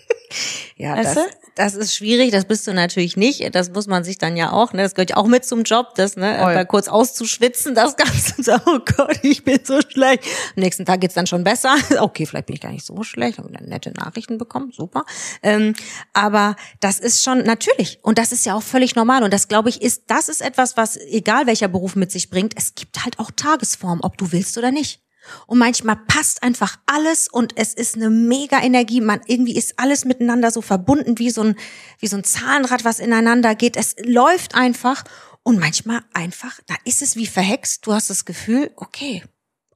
Ja, 0.77 0.97
Weißt 0.97 1.17
das, 1.17 1.25
du? 1.27 1.31
das 1.55 1.75
ist 1.75 1.95
schwierig, 1.95 2.31
das 2.31 2.45
bist 2.47 2.67
du 2.67 2.73
natürlich 2.75 3.17
nicht. 3.17 3.55
Das 3.55 3.71
muss 3.71 3.87
man 3.87 4.05
sich 4.05 4.19
dann 4.19 4.37
ja 4.37 4.53
auch, 4.53 4.73
ne? 4.73 4.83
Das 4.83 4.95
gehört 4.95 5.11
ja 5.11 5.17
auch 5.17 5.27
mit 5.27 5.45
zum 5.45 5.63
Job, 5.65 5.95
das, 5.97 6.17
ne, 6.17 6.39
Voll. 6.41 6.55
da 6.55 6.65
kurz 6.65 6.89
auszuschwitzen, 6.89 7.75
das 7.75 7.97
Ganze. 7.97 8.35
und 8.37 8.45
sagen, 8.45 8.63
Oh 8.67 8.79
Gott, 8.97 9.19
ich 9.23 9.45
bin 9.45 9.61
so 9.65 9.81
schlecht. 9.81 10.25
Am 10.57 10.63
nächsten 10.63 10.85
Tag 10.87 11.01
geht's 11.01 11.15
dann 11.15 11.27
schon 11.27 11.45
besser. 11.45 11.77
Okay, 12.03 12.27
vielleicht 12.27 12.47
bin 12.47 12.55
ich 12.55 12.61
gar 12.61 12.73
nicht 12.73 12.85
so 12.85 13.03
schlecht, 13.03 13.39
habe 13.39 13.53
dann 13.53 13.67
nette 13.67 13.93
Nachrichten 13.93 14.39
bekommen, 14.39 14.73
super. 14.73 15.05
Ähm, 15.43 15.75
aber 16.13 16.57
das 16.81 16.99
ist 16.99 17.23
schon 17.23 17.45
natürlich 17.45 17.99
und 18.03 18.19
das 18.19 18.33
ist 18.33 18.45
ja 18.47 18.55
auch 18.55 18.63
völlig 18.63 18.97
normal 18.97 19.23
und 19.23 19.33
das 19.33 19.47
glaube 19.49 19.69
ich 19.69 19.83
ist, 19.83 20.05
das 20.09 20.29
ist 20.29 20.41
etwas, 20.41 20.77
was 20.77 20.97
egal 20.97 21.47
welcher 21.47 21.69
Beruf 21.69 21.95
mit 21.97 22.11
sich 22.11 22.29
bringt, 22.31 22.55
es 22.57 22.75
gibt 22.75 23.05
halt 23.05 23.19
auch 23.19 23.31
Tagesform, 23.31 24.01
ob 24.03 24.17
du 24.19 24.33
willst 24.33 24.59
oder 24.59 24.71
nicht. 24.71 25.02
Und 25.47 25.59
manchmal 25.59 25.97
passt 26.09 26.43
einfach 26.43 26.79
alles 26.87 27.29
und 27.29 27.53
es 27.57 27.75
ist 27.75 27.97
eine 27.97 28.11
mega 28.11 28.61
Energie. 28.63 29.01
Man 29.01 29.21
irgendwie 29.27 29.57
ist 29.57 29.79
alles 29.79 30.05
miteinander 30.05 30.51
so 30.51 30.63
verbunden 30.63 31.19
wie 31.19 31.31
so 31.31 31.43
ein 31.43 31.57
wie 31.99 32.07
so 32.09 32.17
ein 32.17 32.25
Zahnrad, 32.25 32.85
was 32.85 32.99
ineinander 32.99 33.55
geht. 33.55 33.77
Es 33.77 33.95
läuft 34.05 34.55
einfach 34.55 35.05
und 35.45 35.59
manchmal 35.59 36.01
einfach, 36.13 36.61
da 36.67 36.75
ist 36.85 37.03
es 37.03 37.17
wie 37.17 37.27
verhext. 37.27 37.87
Du 37.87 37.93
hast 37.93 38.11
das 38.11 38.25
Gefühl, 38.25 38.71
okay, 38.77 39.23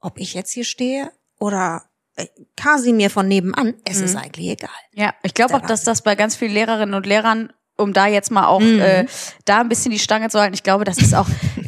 ob 0.01 0.19
ich 0.19 0.33
jetzt 0.33 0.51
hier 0.51 0.63
stehe 0.65 1.11
oder 1.39 1.83
äh, 2.15 2.27
Kasimir 2.55 3.09
von 3.09 3.27
nebenan, 3.27 3.73
es 3.85 3.99
ist 3.99 4.15
eigentlich 4.15 4.47
egal. 4.49 4.69
Ja, 4.93 5.13
ich 5.23 5.33
glaube 5.33 5.55
auch, 5.55 5.61
dass 5.61 5.83
das 5.83 6.01
bei 6.01 6.15
ganz 6.15 6.35
vielen 6.35 6.51
Lehrerinnen 6.53 6.95
und 6.95 7.05
Lehrern, 7.05 7.51
um 7.77 7.93
da 7.93 8.07
jetzt 8.07 8.31
mal 8.31 8.47
auch 8.47 8.59
Mhm. 8.61 8.79
äh, 8.79 9.05
da 9.45 9.59
ein 9.61 9.69
bisschen 9.69 9.91
die 9.91 9.99
Stange 9.99 10.29
zu 10.29 10.39
halten, 10.39 10.53
ich 10.53 10.63
glaube, 10.63 10.83
das 10.83 10.97
ist 10.97 11.13
auch 11.13 11.27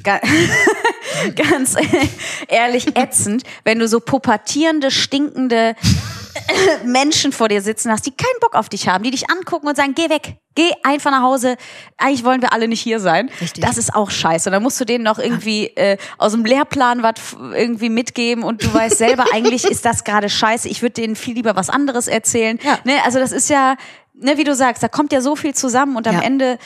ganz 1.35 1.75
ehrlich 2.47 2.95
ätzend, 2.97 3.43
wenn 3.63 3.79
du 3.79 3.87
so 3.87 3.99
pubertierende, 3.99 4.91
stinkende 4.91 5.75
Menschen 6.85 7.31
vor 7.31 7.49
dir 7.49 7.61
sitzen 7.61 7.91
hast, 7.91 8.05
die 8.05 8.11
keinen 8.11 8.39
Bock 8.41 8.55
auf 8.55 8.69
dich 8.69 8.87
haben, 8.87 9.03
die 9.03 9.11
dich 9.11 9.29
angucken 9.29 9.67
und 9.67 9.75
sagen, 9.75 9.93
geh 9.95 10.09
weg, 10.09 10.37
geh 10.55 10.71
einfach 10.83 11.11
nach 11.11 11.21
Hause. 11.21 11.57
Eigentlich 11.97 12.23
wollen 12.23 12.41
wir 12.41 12.53
alle 12.53 12.67
nicht 12.67 12.81
hier 12.81 12.99
sein. 12.99 13.29
Richtig. 13.41 13.63
Das 13.63 13.77
ist 13.77 13.93
auch 13.93 14.09
scheiße. 14.09 14.49
Und 14.49 14.53
dann 14.53 14.63
musst 14.63 14.79
du 14.79 14.85
denen 14.85 15.03
noch 15.03 15.19
irgendwie 15.19 15.67
äh, 15.75 15.97
aus 16.17 16.33
dem 16.33 16.45
Lehrplan 16.45 17.03
was 17.03 17.35
irgendwie 17.53 17.89
mitgeben 17.89 18.43
und 18.43 18.63
du 18.63 18.73
weißt 18.73 18.97
selber, 18.97 19.25
eigentlich 19.33 19.65
ist 19.65 19.85
das 19.85 20.03
gerade 20.03 20.29
scheiße. 20.29 20.69
Ich 20.69 20.81
würde 20.81 20.93
denen 20.93 21.15
viel 21.15 21.35
lieber 21.35 21.55
was 21.55 21.69
anderes 21.69 22.07
erzählen. 22.07 22.59
Ja. 22.63 22.79
Ne? 22.83 22.93
Also 23.05 23.19
das 23.19 23.31
ist 23.31 23.49
ja, 23.49 23.75
ne, 24.13 24.37
wie 24.37 24.43
du 24.43 24.55
sagst, 24.55 24.83
da 24.83 24.87
kommt 24.87 25.11
ja 25.11 25.21
so 25.21 25.35
viel 25.35 25.53
zusammen 25.53 25.95
und 25.95 26.07
am 26.07 26.15
Ja. 26.15 26.21
Ende 26.21 26.57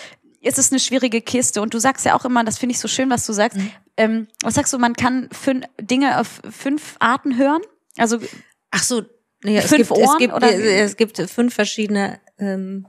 ist 0.44 0.60
es 0.60 0.72
eine 0.72 0.80
schwierige 0.80 1.22
Kiste. 1.22 1.62
Und 1.62 1.74
du 1.74 1.80
sagst 1.80 2.06
ja 2.06 2.16
auch 2.16 2.26
immer, 2.26 2.44
das 2.44 2.58
finde 2.58 2.74
ich 2.74 2.80
so 2.80 2.88
schön, 2.88 3.10
was 3.10 3.26
du 3.26 3.34
sagst. 3.34 3.58
Mhm. 3.58 3.72
Ähm, 3.98 4.28
was 4.44 4.56
sagst 4.56 4.74
du, 4.74 4.78
man 4.80 4.94
kann 4.96 5.30
fün 5.32 5.66
Dinge 5.80 6.20
auf 6.20 6.42
fünf 6.50 6.96
Arten 7.00 7.38
hören? 7.38 7.62
Also 7.98 8.20
Ach 8.72 8.84
so, 8.84 9.04
nee, 9.44 9.58
es 9.58 9.66
Fünf 9.68 9.90
gibt, 9.90 10.00
es 10.00 10.08
Ohren, 10.08 10.18
gibt, 10.20 10.34
oder? 10.34 10.52
es 10.52 10.98
gibt 10.98 11.18
fünf 11.30 11.54
verschiedene 11.54 12.20
ähm, 12.40 12.88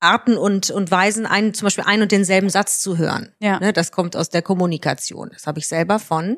Arten 0.00 0.36
und, 0.36 0.70
und 0.70 0.90
Weisen, 0.90 1.26
einen, 1.26 1.54
zum 1.54 1.66
Beispiel 1.66 1.84
einen 1.86 2.02
und 2.02 2.12
denselben 2.12 2.50
Satz 2.50 2.80
zu 2.80 2.98
hören. 2.98 3.34
Ja. 3.38 3.58
Ne, 3.60 3.72
das 3.72 3.90
kommt 3.92 4.16
aus 4.16 4.28
der 4.28 4.42
Kommunikation. 4.42 5.30
Das 5.32 5.46
habe 5.46 5.58
ich 5.60 5.66
selber 5.68 5.98
von 5.98 6.36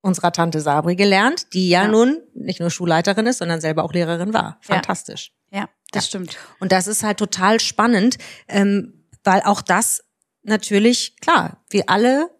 unserer 0.00 0.32
Tante 0.32 0.60
Sabri 0.60 0.96
gelernt, 0.96 1.52
die 1.52 1.68
ja, 1.68 1.82
Ja. 1.82 1.88
nun 1.88 2.20
nicht 2.34 2.60
nur 2.60 2.70
Schulleiterin 2.70 3.26
ist, 3.26 3.38
sondern 3.38 3.60
selber 3.60 3.84
auch 3.84 3.92
Lehrerin 3.92 4.32
war. 4.34 4.58
Ja. 4.62 4.74
Fantastisch. 4.74 5.32
ja, 5.50 5.68
das 5.92 6.06
stimmt. 6.08 6.36
Und 6.60 6.72
das 6.72 6.86
ist 6.86 7.02
halt 7.02 7.18
total 7.18 7.60
spannend, 7.60 8.18
ähm, 8.48 8.95
weil 9.26 9.42
auch 9.42 9.60
das 9.60 10.02
natürlich, 10.42 11.16
klar, 11.20 11.62
wir 11.68 11.84
alle, 11.88 12.30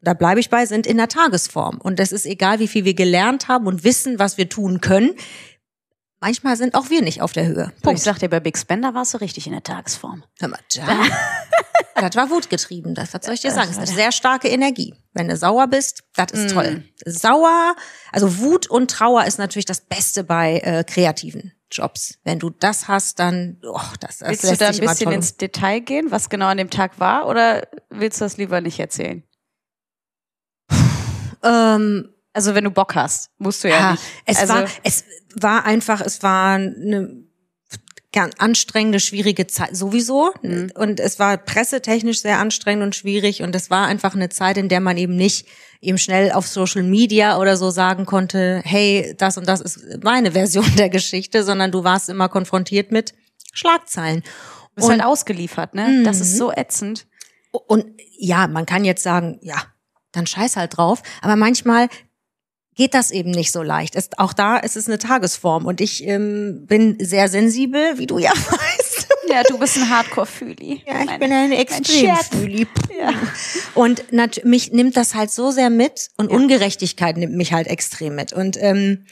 da 0.00 0.14
bleibe 0.14 0.40
ich 0.40 0.50
bei, 0.50 0.66
sind 0.66 0.86
in 0.86 0.98
der 0.98 1.08
Tagesform. 1.08 1.78
Und 1.78 1.98
das 1.98 2.12
ist 2.12 2.26
egal, 2.26 2.60
wie 2.60 2.68
viel 2.68 2.84
wir 2.84 2.94
gelernt 2.94 3.48
haben 3.48 3.66
und 3.66 3.82
wissen, 3.82 4.18
was 4.18 4.36
wir 4.38 4.48
tun 4.48 4.80
können. 4.80 5.14
Manchmal 6.20 6.56
sind 6.56 6.74
auch 6.74 6.90
wir 6.90 7.00
nicht 7.00 7.22
auf 7.22 7.32
der 7.32 7.46
Höhe. 7.46 7.66
Du, 7.66 7.72
ich 7.76 7.82
Punkt. 7.82 8.00
sag 8.00 8.18
dir, 8.18 8.28
bei 8.28 8.40
Big 8.40 8.58
Spender 8.58 8.92
warst 8.94 9.14
du 9.14 9.18
richtig 9.18 9.46
in 9.46 9.52
der 9.52 9.62
Tagesform. 9.62 10.24
Hör 10.40 10.48
mal, 10.48 10.58
da. 10.74 11.06
das 12.08 12.16
war 12.16 12.28
wutgetrieben, 12.30 12.94
das, 12.94 13.14
was 13.14 13.24
soll 13.24 13.34
ich 13.34 13.40
dir 13.40 13.52
sagen? 13.52 13.68
Das 13.68 13.76
ist 13.76 13.88
eine 13.88 13.96
sehr 13.96 14.12
starke 14.12 14.48
Energie. 14.48 14.94
Wenn 15.14 15.28
du 15.28 15.36
sauer 15.36 15.68
bist, 15.68 16.02
das 16.16 16.32
ist 16.32 16.52
toll. 16.52 16.84
Sauer, 17.04 17.76
also 18.12 18.38
Wut 18.38 18.68
und 18.68 18.90
Trauer 18.90 19.24
ist 19.24 19.38
natürlich 19.38 19.66
das 19.66 19.80
Beste 19.80 20.24
bei 20.24 20.58
äh, 20.58 20.84
kreativen 20.84 21.52
Jobs. 21.70 22.18
Wenn 22.24 22.38
du 22.38 22.50
das 22.50 22.88
hast, 22.88 23.18
dann, 23.18 23.58
oh, 23.62 23.80
das, 24.00 24.18
das 24.18 24.28
Willst 24.28 24.44
du 24.44 24.48
lässt 24.48 24.60
da 24.60 24.68
ein 24.68 24.78
bisschen 24.78 25.12
ins 25.12 25.36
Detail 25.36 25.80
gehen, 25.80 26.10
was 26.10 26.28
genau 26.30 26.46
an 26.46 26.56
dem 26.58 26.70
Tag 26.70 26.98
war, 26.98 27.26
oder 27.26 27.68
willst 27.90 28.20
du 28.20 28.24
das 28.24 28.36
lieber 28.36 28.60
nicht 28.60 28.78
erzählen? 28.78 29.22
Ähm, 31.42 32.14
Also 32.32 32.54
wenn 32.54 32.64
du 32.64 32.70
Bock 32.70 32.94
hast, 32.94 33.30
musst 33.38 33.64
du 33.64 33.68
ja, 33.68 33.78
ja, 33.78 33.90
nicht. 33.92 34.02
es 34.26 34.38
also, 34.38 34.54
war, 34.54 34.64
es 34.82 35.04
war 35.34 35.64
einfach, 35.64 36.00
es 36.00 36.22
war 36.22 36.54
eine 36.54 37.27
ganz 38.18 38.34
anstrengende, 38.38 39.00
schwierige 39.00 39.46
Zeit 39.46 39.76
sowieso. 39.76 40.32
Mhm. 40.42 40.72
Und 40.74 41.00
es 41.00 41.18
war 41.18 41.36
pressetechnisch 41.38 42.20
sehr 42.22 42.38
anstrengend 42.38 42.82
und 42.84 42.96
schwierig. 42.96 43.42
Und 43.42 43.54
es 43.54 43.70
war 43.70 43.86
einfach 43.86 44.14
eine 44.14 44.28
Zeit, 44.28 44.56
in 44.58 44.68
der 44.68 44.80
man 44.80 44.96
eben 44.96 45.16
nicht 45.16 45.46
eben 45.80 45.98
schnell 45.98 46.32
auf 46.32 46.46
Social 46.48 46.82
Media 46.82 47.38
oder 47.38 47.56
so 47.56 47.70
sagen 47.70 48.04
konnte, 48.04 48.60
hey, 48.64 49.14
das 49.16 49.38
und 49.38 49.46
das 49.46 49.60
ist 49.60 50.02
meine 50.02 50.32
Version 50.32 50.66
der 50.76 50.88
Geschichte, 50.88 51.44
sondern 51.44 51.70
du 51.70 51.84
warst 51.84 52.08
immer 52.08 52.28
konfrontiert 52.28 52.90
mit 52.90 53.14
Schlagzeilen. 53.52 54.22
du 54.22 54.74
bist 54.74 54.90
halt 54.90 55.04
ausgeliefert, 55.04 55.74
ne? 55.74 56.02
Das 56.04 56.20
ist 56.20 56.34
Mhm. 56.34 56.38
so 56.38 56.52
ätzend. 56.52 57.06
Und 57.52 57.86
ja, 58.18 58.46
man 58.48 58.66
kann 58.66 58.84
jetzt 58.84 59.02
sagen, 59.02 59.38
ja, 59.42 59.56
dann 60.12 60.26
scheiß 60.26 60.56
halt 60.56 60.76
drauf. 60.76 61.02
Aber 61.22 61.36
manchmal 61.36 61.88
geht 62.78 62.94
das 62.94 63.10
eben 63.10 63.32
nicht 63.32 63.50
so 63.52 63.62
leicht. 63.62 63.96
Es, 63.96 64.08
auch 64.16 64.32
da 64.32 64.56
ist 64.56 64.76
es 64.76 64.86
eine 64.86 64.98
Tagesform. 64.98 65.66
Und 65.66 65.80
ich 65.82 66.04
ähm, 66.06 66.64
bin 66.66 66.96
sehr 67.00 67.28
sensibel, 67.28 67.98
wie 67.98 68.06
du 68.06 68.18
ja 68.18 68.30
weißt. 68.34 69.08
Ja, 69.28 69.42
du 69.42 69.58
bist 69.58 69.76
ein 69.76 69.90
Hardcore-Fühli. 69.90 70.84
Ja, 70.86 71.00
ich 71.00 71.06
Mein- 71.06 71.20
bin 71.20 71.32
ein 71.32 71.50
mein 71.50 71.58
extrem 71.58 71.84
Scherz. 71.84 72.28
Fühli. 72.28 72.66
Und 73.74 74.04
mich 74.44 74.72
nimmt 74.72 74.96
das 74.96 75.14
halt 75.14 75.30
so 75.30 75.50
sehr 75.50 75.70
mit 75.70 76.08
und 76.16 76.30
Ungerechtigkeit 76.30 77.16
nimmt 77.16 77.34
mich 77.34 77.52
halt 77.52 77.66
extrem 77.66 78.14
mit. 78.14 78.32
Und 78.32 78.56
ähm, 78.62 79.04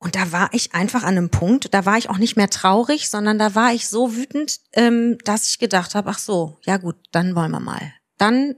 und 0.00 0.16
da 0.16 0.32
war 0.32 0.50
ich 0.52 0.74
einfach 0.74 1.02
an 1.02 1.16
einem 1.16 1.30
Punkt, 1.30 1.72
da 1.72 1.86
war 1.86 1.96
ich 1.96 2.10
auch 2.10 2.18
nicht 2.18 2.36
mehr 2.36 2.50
traurig, 2.50 3.08
sondern 3.08 3.38
da 3.38 3.54
war 3.54 3.72
ich 3.72 3.88
so 3.88 4.14
wütend, 4.14 4.58
ähm, 4.74 5.16
dass 5.24 5.48
ich 5.48 5.58
gedacht 5.58 5.94
habe, 5.94 6.10
ach 6.10 6.18
so, 6.18 6.58
ja 6.66 6.76
gut, 6.76 6.96
dann 7.12 7.34
wollen 7.34 7.52
wir 7.52 7.60
mal. 7.60 7.80
Dann, 8.18 8.54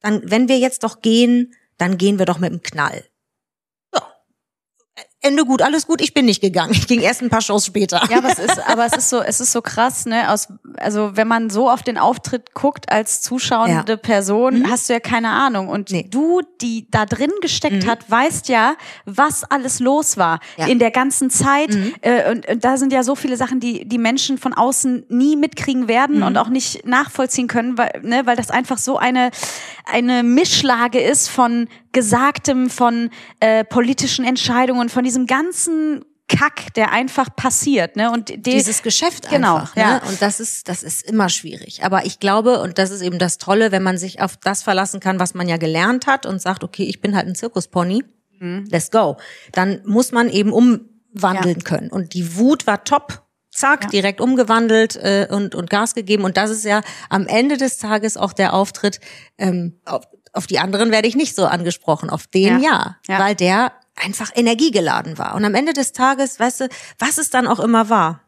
dann, 0.00 0.20
wenn 0.24 0.48
wir 0.48 0.58
jetzt 0.58 0.82
doch 0.82 1.00
gehen, 1.00 1.52
dann 1.78 1.96
gehen 1.96 2.18
wir 2.18 2.26
doch 2.26 2.38
mit 2.40 2.50
dem 2.50 2.62
Knall. 2.62 3.04
Ende 5.22 5.44
gut, 5.44 5.60
alles 5.60 5.86
gut, 5.86 6.00
ich 6.00 6.14
bin 6.14 6.24
nicht 6.24 6.40
gegangen. 6.40 6.72
Ich 6.72 6.86
ging 6.86 7.00
erst 7.00 7.20
ein 7.20 7.28
paar 7.28 7.42
Shows 7.42 7.66
später. 7.66 8.00
Ja, 8.10 8.18
aber 8.18 8.30
es 8.32 8.38
ist, 8.38 8.58
aber 8.66 8.86
es 8.86 8.94
ist 8.96 9.10
so, 9.10 9.20
es 9.20 9.38
ist 9.40 9.52
so 9.52 9.60
krass, 9.60 10.06
ne? 10.06 10.30
Aus, 10.30 10.48
also 10.78 11.10
wenn 11.14 11.28
man 11.28 11.50
so 11.50 11.68
auf 11.68 11.82
den 11.82 11.98
Auftritt 11.98 12.54
guckt 12.54 12.90
als 12.90 13.20
zuschauende 13.20 13.92
Ja. 13.92 13.96
Person, 13.98 14.70
hast 14.70 14.88
du 14.88 14.94
ja 14.94 15.00
keine 15.00 15.28
Ahnung. 15.28 15.68
Und 15.68 15.90
Nee. 15.90 16.06
du, 16.10 16.40
die 16.62 16.86
da 16.90 17.04
drin 17.04 17.30
gesteckt 17.42 17.86
hat, 17.86 18.10
weißt 18.10 18.48
ja, 18.48 18.76
was 19.04 19.44
alles 19.44 19.78
los 19.78 20.16
war 20.16 20.40
Ja. 20.56 20.66
in 20.68 20.78
der 20.78 20.90
ganzen 20.90 21.28
Zeit. 21.28 21.76
Äh, 22.00 22.30
und, 22.30 22.48
und 22.48 22.64
da 22.64 22.78
sind 22.78 22.90
ja 22.90 23.02
so 23.02 23.14
viele 23.14 23.36
Sachen, 23.36 23.60
die 23.60 23.86
die 23.86 23.98
Menschen 23.98 24.38
von 24.38 24.54
außen 24.54 25.04
nie 25.10 25.36
mitkriegen 25.36 25.86
werden 25.86 26.22
und 26.22 26.38
auch 26.38 26.48
nicht 26.48 26.86
nachvollziehen 26.86 27.46
können, 27.46 27.76
weil, 27.76 27.90
ne, 28.02 28.22
weil 28.24 28.36
das 28.36 28.50
einfach 28.50 28.78
so 28.78 28.96
eine 28.96 29.30
eine 29.84 30.22
Mischlage 30.22 31.00
ist 31.00 31.28
von 31.28 31.68
Gesagtem, 31.92 32.70
von 32.70 33.10
äh, 33.40 33.64
politischen 33.64 34.24
Entscheidungen, 34.24 34.88
von 34.88 35.04
diesem 35.04 35.26
ganzen 35.26 36.04
Kack, 36.28 36.72
der 36.74 36.92
einfach 36.92 37.34
passiert, 37.34 37.96
ne? 37.96 38.12
Und 38.12 38.28
die, 38.28 38.40
dieses 38.40 38.82
Geschäft 38.84 39.28
Genau, 39.30 39.56
einfach. 39.56 39.74
Ne? 39.74 39.82
ja. 39.82 40.02
Und 40.08 40.22
das 40.22 40.38
ist, 40.38 40.68
das 40.68 40.84
ist 40.84 41.02
immer 41.02 41.28
schwierig. 41.28 41.82
Aber 41.82 42.06
ich 42.06 42.20
glaube, 42.20 42.60
und 42.60 42.78
das 42.78 42.90
ist 42.90 43.02
eben 43.02 43.18
das 43.18 43.38
Tolle, 43.38 43.72
wenn 43.72 43.82
man 43.82 43.98
sich 43.98 44.20
auf 44.22 44.36
das 44.36 44.62
verlassen 44.62 45.00
kann, 45.00 45.18
was 45.18 45.34
man 45.34 45.48
ja 45.48 45.56
gelernt 45.56 46.06
hat 46.06 46.26
und 46.26 46.40
sagt, 46.40 46.62
okay, 46.62 46.84
ich 46.84 47.00
bin 47.00 47.16
halt 47.16 47.26
ein 47.26 47.34
Zirkuspony, 47.34 48.04
let's 48.70 48.92
go. 48.92 49.16
Dann 49.52 49.82
muss 49.84 50.12
man 50.12 50.30
eben 50.30 50.52
umwandeln 50.52 51.64
können. 51.64 51.90
Und 51.90 52.14
die 52.14 52.36
Wut 52.36 52.66
war 52.66 52.84
top. 52.84 53.26
Zack, 53.52 53.82
Ja. 53.82 53.88
direkt 53.90 54.20
umgewandelt 54.20 54.94
äh, 54.94 55.26
und, 55.28 55.56
und 55.56 55.68
Gas 55.70 55.96
gegeben. 55.96 56.22
Und 56.22 56.36
das 56.36 56.50
ist 56.50 56.64
ja 56.64 56.82
am 57.08 57.26
Ende 57.26 57.56
des 57.56 57.78
Tages 57.78 58.16
auch 58.16 58.32
der 58.32 58.54
Auftritt. 58.54 59.00
Ähm, 59.38 59.80
auf, 59.84 60.04
auf 60.32 60.46
die 60.46 60.58
anderen 60.58 60.90
werde 60.90 61.08
ich 61.08 61.16
nicht 61.16 61.34
so 61.34 61.46
angesprochen, 61.46 62.10
auf 62.10 62.26
den 62.26 62.60
ja, 62.60 62.96
Ja. 63.08 63.18
weil 63.18 63.34
der 63.34 63.72
einfach 63.96 64.30
energiegeladen 64.34 65.18
war. 65.18 65.34
Und 65.34 65.44
am 65.44 65.54
Ende 65.54 65.72
des 65.72 65.92
Tages, 65.92 66.40
weißt 66.40 66.60
du, 66.62 66.68
was 66.98 67.18
es 67.18 67.30
dann 67.30 67.46
auch 67.46 67.60
immer 67.60 67.88
war. 67.90 68.20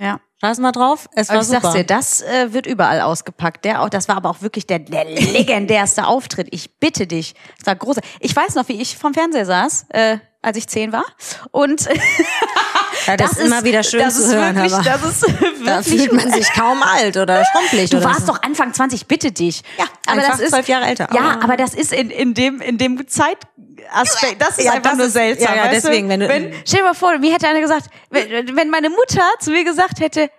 Ja. 0.00 0.20
Scheiß 0.40 0.58
mal 0.58 0.70
drauf, 0.70 1.08
es 1.16 1.28
Aber 1.30 1.38
war 1.38 1.42
ich 1.42 1.48
super. 1.48 1.60
sag's 1.62 1.74
dir, 1.74 1.82
das 1.84 2.22
äh, 2.22 2.52
wird 2.52 2.66
überall 2.66 3.00
ausgepackt. 3.00 3.64
Der 3.64 3.82
auch, 3.82 3.88
das 3.88 4.06
war 4.06 4.16
aber 4.16 4.30
auch 4.30 4.40
wirklich 4.40 4.68
der, 4.68 4.78
der 4.78 5.04
legendärste 5.04 6.06
Auftritt. 6.06 6.46
Ich 6.52 6.78
bitte 6.78 7.08
dich. 7.08 7.34
Es 7.58 7.66
war 7.66 7.74
groß. 7.74 7.96
Ich 8.20 8.36
weiß 8.36 8.54
noch, 8.54 8.68
wie 8.68 8.80
ich 8.80 8.96
vom 8.96 9.14
Fernseher 9.14 9.44
saß, 9.46 9.86
äh, 9.88 10.18
als 10.40 10.56
ich 10.56 10.68
zehn 10.68 10.92
war. 10.92 11.02
Und 11.50 11.88
ja, 13.08 13.16
das, 13.16 13.32
ist 13.32 13.40
immer 13.40 13.64
wieder 13.64 13.82
schön 13.82 14.00
das 14.00 14.14
zu 14.16 14.22
ist 14.22 14.34
hören, 14.34 14.54
wirklich, 14.56 14.74
aber 14.74 14.84
das 14.88 15.22
ist 15.22 15.22
da 15.64 15.84
wirklich 15.84 16.00
fühlt 16.00 16.12
man 16.12 16.32
sich 16.32 16.52
kaum 16.52 16.82
alt 16.82 17.16
oder 17.16 17.44
schrumpelig. 17.44 17.90
Du 17.90 17.96
oder 17.98 18.06
warst 18.06 18.26
so. 18.26 18.32
doch 18.32 18.42
Anfang 18.42 18.72
20, 18.72 19.06
bitte 19.06 19.32
dich. 19.32 19.62
Ja, 19.78 19.84
einfach 20.06 20.38
zwölf 20.38 20.68
Jahre 20.68 20.86
älter. 20.86 21.08
Ja, 21.12 21.20
Aber- 21.32 21.44
aber 21.44 21.56
das 21.56 21.74
ist 21.74 21.92
in, 21.92 22.10
in 22.10 22.34
dem, 22.34 22.60
in 22.60 22.78
dem 22.78 23.06
Zeitaspekt, 23.08 24.40
das 24.40 24.58
ist 24.58 24.64
Ja, 24.64 24.72
einfach 24.72 24.90
das 24.90 24.98
nur 24.98 25.06
ist- 25.06 25.12
seltsam. 25.14 25.54
ja, 25.56 25.64
ja, 25.64 25.70
deswegen, 25.70 26.08
wenn 26.08 26.20
du- 26.20 26.28
wenn, 26.28 26.52
stell 26.64 26.80
dir 26.80 26.84
mal 26.86 26.94
vor, 26.94 27.18
mir 27.18 27.32
hätte 27.32 27.48
einer 27.48 27.60
gesagt, 27.60 27.86
wenn, 28.10 28.56
wenn 28.56 28.70
meine 28.70 28.90
Mutter 28.90 29.22
zu 29.40 29.50
mir 29.50 29.64
gesagt 29.64 30.00
hätte, 30.00 30.30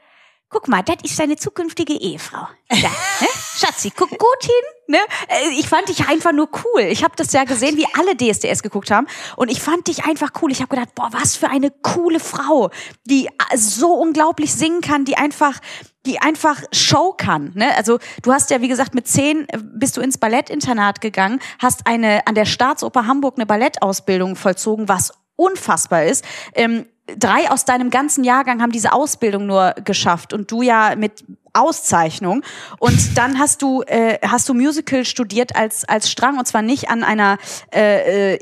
guck 0.50 0.68
mal, 0.68 0.82
das 0.82 0.98
ist 1.04 1.20
deine 1.20 1.36
zukünftige 1.36 1.94
Ehefrau. 1.94 2.48
Da, 2.70 2.76
ne? 2.76 3.28
Schatzi, 3.58 3.92
guck 3.96 4.10
gut 4.10 4.42
hin. 4.42 4.54
Ne? 4.88 4.98
Äh, 5.28 5.50
Ich 5.60 5.68
fand 5.68 5.90
dich 5.90 6.08
einfach 6.08 6.32
nur 6.32 6.50
cool. 6.64 6.82
Ich 6.82 7.04
habe 7.04 7.14
das 7.16 7.32
ja 7.34 7.44
gesehen, 7.44 7.78
wie 7.78 7.86
alle 7.98 8.16
DSDS 8.16 8.64
geguckt 8.64 8.90
haben. 8.92 9.08
Und 9.36 9.50
ich 9.50 9.62
fand 9.62 9.88
dich 9.88 10.06
einfach 10.06 10.32
cool. 10.42 10.52
Ich 10.52 10.62
habe 10.62 10.76
gedacht, 10.76 10.96
boah, 10.96 11.10
was 11.12 11.36
für 11.36 11.50
eine 11.50 11.72
coole 11.72 12.20
Frau, 12.20 12.72
die 13.06 13.28
äh, 13.28 13.58
so 13.58 13.94
unglaublich 13.94 14.54
singen 14.54 14.82
kann, 14.82 15.06
die 15.06 15.18
einfach 15.18 15.60
die 16.06 16.22
einfach 16.22 16.62
Show 16.72 17.14
kann. 17.16 17.52
Ne? 17.56 17.76
Also 17.76 18.00
du 18.24 18.32
hast 18.32 18.50
ja, 18.50 18.62
wie 18.62 18.70
gesagt, 18.70 18.96
mit 18.96 19.08
zehn 19.08 19.48
äh, 19.50 19.60
bist 19.62 19.98
du 19.98 20.02
ins 20.02 20.18
Ballettinternat 20.18 21.02
gegangen, 21.02 21.40
hast 21.60 21.86
eine 21.86 22.26
an 22.26 22.36
der 22.36 22.46
Staatsoper 22.46 23.06
Hamburg 23.06 23.36
eine 23.38 23.46
Ballettausbildung 23.46 24.36
vollzogen, 24.36 24.88
was 24.88 25.12
unfassbar 25.36 26.06
ist. 26.06 26.26
Ähm, 26.54 26.86
drei 27.18 27.50
aus 27.50 27.66
deinem 27.66 27.90
ganzen 27.90 28.24
Jahrgang 28.24 28.62
haben 28.62 28.72
diese 28.72 28.94
Ausbildung 28.94 29.46
nur 29.46 29.74
geschafft 29.84 30.34
und 30.34 30.52
du 30.52 30.62
ja 30.62 30.96
mit 30.96 31.24
Auszeichnung. 31.54 32.44
Und 32.80 33.18
dann 33.18 33.40
hast 33.40 33.62
du 33.62 33.84
äh, 33.84 34.18
hast 34.28 34.48
du 34.50 34.54
Musical 34.54 35.06
studiert 35.06 35.56
als 35.56 35.86
als 35.86 36.10
Strang 36.10 36.38
und 36.38 36.48
zwar 36.48 36.62
nicht 36.62 36.90
an 36.90 37.04
einer 37.04 37.38
äh, 37.74 38.36
äh, 38.36 38.40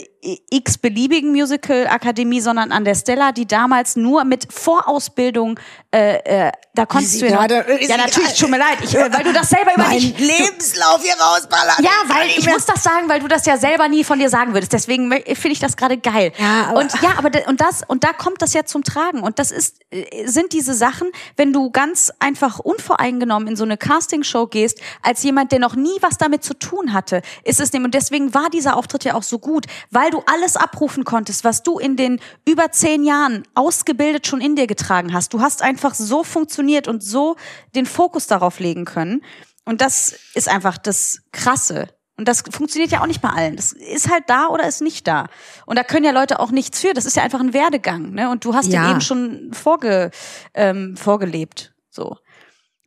x 0.49 0.77
beliebigen 0.77 1.31
Musical 1.31 1.87
Akademie, 1.87 2.41
sondern 2.41 2.71
an 2.71 2.83
der 2.83 2.95
Stella, 2.95 3.31
die 3.31 3.45
damals 3.47 3.95
nur 3.95 4.23
mit 4.25 4.51
Vorausbildung 4.51 5.59
äh, 5.91 6.47
äh, 6.47 6.51
da 6.73 6.85
konntest 6.85 7.21
du 7.21 7.27
ja, 7.27 7.43
ist 7.45 7.89
ja 7.89 7.95
sie 7.95 8.01
natürlich 8.01 8.37
tut 8.37 8.49
mir 8.49 8.57
leid, 8.59 8.77
ich, 8.83 8.93
äh, 8.93 9.11
weil 9.11 9.23
du 9.23 9.33
das 9.33 9.49
selber 9.49 9.73
über 9.73 9.83
mein 9.85 9.97
dich 9.97 10.19
Lebenslauf 10.19 11.01
hier 11.01 11.15
rausballern. 11.19 11.75
ja, 11.81 11.91
weil 12.07 12.27
ich 12.37 12.47
muss 12.47 12.65
das 12.65 12.83
sagen, 12.83 13.07
weil 13.09 13.19
du 13.19 13.27
das 13.27 13.45
ja 13.45 13.57
selber 13.57 13.87
nie 13.87 14.03
von 14.03 14.19
dir 14.19 14.29
sagen 14.29 14.53
würdest. 14.53 14.73
Deswegen 14.73 15.09
finde 15.11 15.49
ich 15.51 15.59
das 15.59 15.77
gerade 15.77 15.97
geil. 15.97 16.33
Ja, 16.37 16.67
aber- 16.69 16.79
und 16.79 16.93
ja, 17.01 17.13
aber 17.17 17.29
da- 17.29 17.47
und 17.47 17.61
das 17.61 17.83
und 17.87 18.03
da 18.03 18.13
kommt 18.13 18.41
das 18.41 18.53
ja 18.53 18.65
zum 18.65 18.83
Tragen 18.83 19.21
und 19.21 19.39
das 19.39 19.51
ist 19.51 19.79
äh, 19.89 20.27
sind 20.27 20.53
diese 20.53 20.73
Sachen, 20.73 21.07
wenn 21.35 21.53
du 21.53 21.71
ganz 21.71 22.11
einfach 22.19 22.59
unvoreingenommen 22.97 23.47
in 23.47 23.55
so 23.55 23.63
eine 23.63 23.77
Castingshow 23.77 24.47
gehst, 24.47 24.79
als 25.01 25.23
jemand, 25.23 25.51
der 25.51 25.59
noch 25.59 25.75
nie 25.75 25.97
was 26.01 26.17
damit 26.17 26.43
zu 26.43 26.53
tun 26.53 26.93
hatte, 26.93 27.21
ist 27.43 27.59
es 27.59 27.71
dem 27.71 27.85
und 27.85 27.93
deswegen 27.93 28.33
war 28.33 28.49
dieser 28.49 28.75
Auftritt 28.75 29.03
ja 29.03 29.13
auch 29.13 29.23
so 29.23 29.39
gut, 29.39 29.65
weil 29.91 30.09
du 30.11 30.21
alles 30.25 30.55
abrufen 30.55 31.03
konntest, 31.03 31.43
was 31.43 31.63
du 31.63 31.79
in 31.79 31.95
den 31.95 32.19
über 32.45 32.71
zehn 32.71 33.03
Jahren 33.03 33.43
ausgebildet 33.55 34.27
schon 34.27 34.41
in 34.41 34.55
dir 34.55 34.67
getragen 34.67 35.13
hast. 35.13 35.33
Du 35.33 35.41
hast 35.41 35.61
einfach 35.61 35.93
so 35.93 36.23
funktioniert 36.23 36.87
und 36.87 37.03
so 37.03 37.35
den 37.75 37.85
Fokus 37.85 38.27
darauf 38.27 38.59
legen 38.59 38.85
können. 38.85 39.23
Und 39.65 39.81
das 39.81 40.15
ist 40.33 40.49
einfach 40.49 40.77
das 40.77 41.21
Krasse. 41.31 41.89
Und 42.15 42.27
das 42.27 42.41
funktioniert 42.49 42.91
ja 42.91 43.01
auch 43.01 43.05
nicht 43.05 43.21
bei 43.21 43.29
allen. 43.29 43.57
Das 43.57 43.73
ist 43.73 44.09
halt 44.09 44.23
da 44.27 44.47
oder 44.47 44.67
ist 44.67 44.81
nicht 44.81 45.05
da. 45.07 45.27
Und 45.67 45.77
da 45.77 45.83
können 45.83 46.05
ja 46.05 46.11
Leute 46.11 46.39
auch 46.39 46.49
nichts 46.49 46.79
für. 46.81 46.93
Das 46.93 47.05
ist 47.05 47.15
ja 47.15 47.21
einfach 47.21 47.39
ein 47.39 47.53
Werdegang. 47.53 48.11
Ne? 48.11 48.29
Und 48.31 48.43
du 48.43 48.55
hast 48.55 48.69
ja. 48.69 48.85
Ja. 48.85 48.91
eben 48.91 49.01
schon 49.01 49.51
vorge, 49.53 50.09
ähm, 50.55 50.97
vorgelebt. 50.97 51.73
So. 51.91 52.17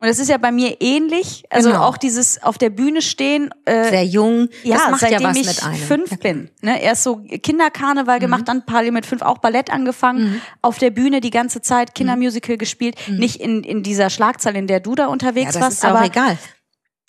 Und 0.02 0.08
es 0.08 0.18
ist 0.18 0.28
ja 0.28 0.38
bei 0.38 0.50
mir 0.50 0.78
ähnlich. 0.80 1.44
Also 1.50 1.68
Genau. 1.70 1.84
auch 1.84 1.98
dieses 1.98 2.42
auf 2.42 2.56
der 2.56 2.70
Bühne 2.70 3.02
stehen. 3.02 3.50
Äh, 3.66 3.90
Sehr 3.90 4.04
jung, 4.06 4.48
ja, 4.62 4.76
das 4.76 4.90
macht 4.92 5.00
seitdem 5.02 5.20
ja 5.20 5.28
was 5.28 5.36
ich 5.36 5.46
mit 5.46 5.62
einem. 5.62 5.76
fünf 5.76 6.10
Ja, 6.12 6.16
bin. 6.16 6.50
Ne? 6.62 6.82
Erst 6.82 7.02
so 7.02 7.16
Kinderkarneval 7.16 8.16
Mhm. 8.16 8.20
gemacht, 8.20 8.48
dann 8.48 8.64
parallel 8.64 8.92
mit 8.92 9.04
fünf 9.04 9.20
auch 9.20 9.38
Ballett 9.38 9.70
angefangen, 9.70 10.40
auf 10.62 10.78
der 10.78 10.88
Bühne 10.90 11.20
die 11.20 11.28
ganze 11.30 11.60
Zeit 11.60 11.94
Kindermusical 11.94 12.56
gespielt. 12.56 12.96
Nicht 13.08 13.36
in, 13.42 13.62
in 13.62 13.82
dieser 13.82 14.08
Schlagzahl, 14.08 14.56
in 14.56 14.66
der 14.66 14.80
du 14.80 14.94
da 14.94 15.02
Mhm. 15.04 15.08
Ja, 15.08 15.12
unterwegs 15.12 15.52
das 15.52 15.62
warst, 15.62 15.72
ist 15.78 15.84
aber 15.84 16.00
auch 16.00 16.04
egal. 16.06 16.38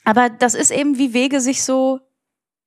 aber 0.04 0.30
das 0.30 0.54
ist 0.54 0.72
eben, 0.72 0.98
wie 0.98 1.14
Wege 1.14 1.40
sich 1.40 1.64
so, 1.64 2.02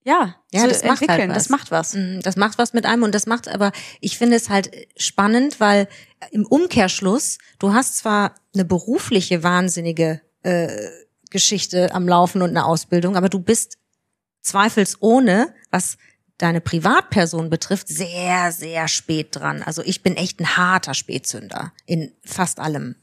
ja, 0.05 0.37
Ja, 0.53 0.61
so 0.63 0.69
das 0.69 0.85
macht 0.85 1.01
halt 1.01 1.11
entwickeln. 1.11 1.35
das 1.35 1.49
macht 1.51 1.71
was. 1.71 1.95
Mm, 1.95 2.21
Das 2.23 2.37
macht 2.37 2.57
was 2.59 2.73
mit 2.73 2.87
einem 2.87 3.03
und 3.03 3.15
das 3.15 3.27
macht 3.27 3.49
aber, 3.49 3.73
ich 4.01 4.17
finde 4.17 4.37
es 4.37 4.49
halt 4.49 4.71
spannend, 4.97 5.61
weil 5.61 5.87
im 6.31 6.47
Umkehrschluss, 6.47 7.37
du 7.59 7.75
hast 7.75 7.99
zwar 7.99 8.35
eine 8.55 8.65
berufliche 8.65 9.43
wahnsinnige 9.43 10.21
äh, 10.43 10.69
Geschichte 11.31 11.93
am 11.93 12.09
Laufen 12.09 12.43
und 12.43 12.51
eine 12.51 12.65
Ausbildung, 12.65 13.17
aber 13.17 13.29
du 13.29 13.41
bist 13.41 13.79
zweifelsohne, 14.43 15.53
was 15.71 15.97
deine 16.39 16.61
Privatperson 16.61 17.51
betrifft, 17.51 17.89
sehr, 17.89 18.53
sehr 18.53 18.89
spät 18.89 19.29
dran. 19.33 19.63
Also 19.63 19.83
ich 19.83 20.03
bin 20.03 20.17
echt 20.17 20.41
ein 20.41 20.57
harter 20.57 20.95
Spätzünder 20.95 21.73
in 21.87 22.13
fast 22.25 22.61
allem. 22.61 22.97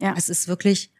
Ja. 0.00 0.14
Es 0.16 0.28
ist 0.28 0.48
wirklich, 0.48 0.90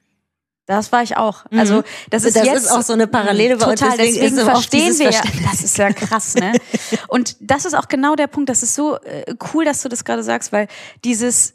Das 0.66 0.92
war 0.92 1.02
ich 1.02 1.16
auch. 1.16 1.46
Also 1.50 1.82
das 2.10 2.24
ist 2.24 2.36
Das 2.36 2.44
jetzt 2.44 2.64
ist 2.64 2.70
auch 2.70 2.82
so 2.82 2.92
eine 2.92 3.06
Parallele 3.06 3.56
bei 3.56 3.66
uns, 3.70 3.80
total. 3.80 3.96
deswegen 3.96 4.14
Deswegen, 4.14 4.36
ist 4.36 4.44
so 4.44 4.50
verstehen 4.50 4.98
wir 4.98 5.10
ja. 5.10 5.22
Das 5.50 5.62
ist 5.62 5.78
ja 5.78 5.92
krass, 5.92 6.34
ne? 6.34 6.52
Und 7.08 7.36
das 7.40 7.64
ist 7.64 7.74
auch 7.74 7.88
genau 7.88 8.16
der 8.16 8.26
Punkt. 8.26 8.50
Das 8.50 8.62
ist 8.62 8.74
so 8.74 8.96
äh, 9.00 9.34
cool, 9.52 9.64
dass 9.64 9.82
du 9.82 9.88
das 9.88 10.04
gerade 10.04 10.22
sagst, 10.22 10.52
weil 10.52 10.68
dieses 11.04 11.54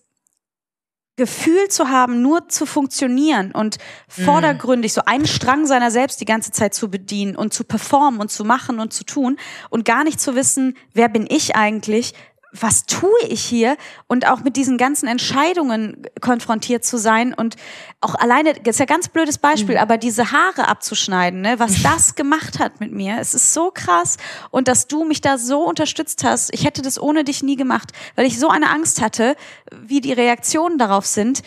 Gefühl 1.16 1.68
zu 1.70 1.90
haben, 1.90 2.24
nur 2.24 2.50
zu 2.50 2.66
funktionieren 2.66 3.52
und 3.52 3.78
vordergründig 4.08 4.94
so 4.94 5.02
einen 5.06 5.28
Strang 5.28 5.68
seiner 5.68 5.92
selbst 5.92 6.20
die 6.22 6.26
ganze 6.26 6.52
Zeit 6.52 6.74
zu 6.74 6.90
bedienen 6.90 7.36
und 7.36 7.54
zu 7.54 7.64
performen 7.64 8.20
und 8.20 8.32
zu 8.32 8.44
machen 8.44 8.80
und 8.80 8.94
zu 8.94 9.04
tun 9.04 9.38
und 9.70 9.86
gar 9.86 10.04
nicht 10.04 10.20
zu 10.20 10.36
wissen, 10.36 10.76
wer 10.94 11.10
bin 11.10 11.28
ich 11.30 11.56
eigentlich, 11.56 12.14
was 12.60 12.86
tue 12.86 13.10
ich 13.28 13.44
hier? 13.44 13.78
Und 14.08 14.28
auch 14.28 14.42
mit 14.42 14.56
diesen 14.56 14.78
ganzen 14.78 15.08
Entscheidungen 15.08 16.04
konfrontiert 16.22 16.86
zu 16.86 16.98
sein 16.98 17.34
und 17.34 17.56
auch 18.00 18.16
alleine, 18.16 18.54
das 18.54 18.76
ist 18.76 18.80
ja 18.80 18.86
ein 18.86 18.88
ganz 18.88 19.08
blödes 19.08 19.38
Beispiel, 19.38 19.78
aber 19.78 19.98
diese 19.98 20.32
Haare 20.32 20.68
abzuschneiden, 20.68 21.42
ne, 21.42 21.60
was 21.60 21.82
das 21.82 22.16
gemacht 22.16 22.60
hat 22.60 22.80
mit 22.80 22.92
mir, 22.92 23.18
es 23.20 23.34
ist 23.34 23.54
so 23.54 23.72
krass. 23.74 24.18
Und 24.52 24.68
dass 24.68 24.88
du 24.88 25.04
mich 25.04 25.22
da 25.22 25.38
so 25.38 25.64
unterstützt 25.64 26.24
hast, 26.24 26.54
ich 26.54 26.64
hätte 26.64 26.82
das 26.82 27.02
ohne 27.02 27.24
dich 27.24 27.42
nie 27.42 27.56
gemacht, 27.56 27.92
weil 28.16 28.26
ich 28.26 28.40
so 28.40 28.50
eine 28.50 28.70
Angst 28.70 29.02
hatte, 29.02 29.36
wie 29.72 30.02
die 30.02 30.14
Reaktionen 30.14 30.78
darauf 30.78 31.06
sind 31.06 31.42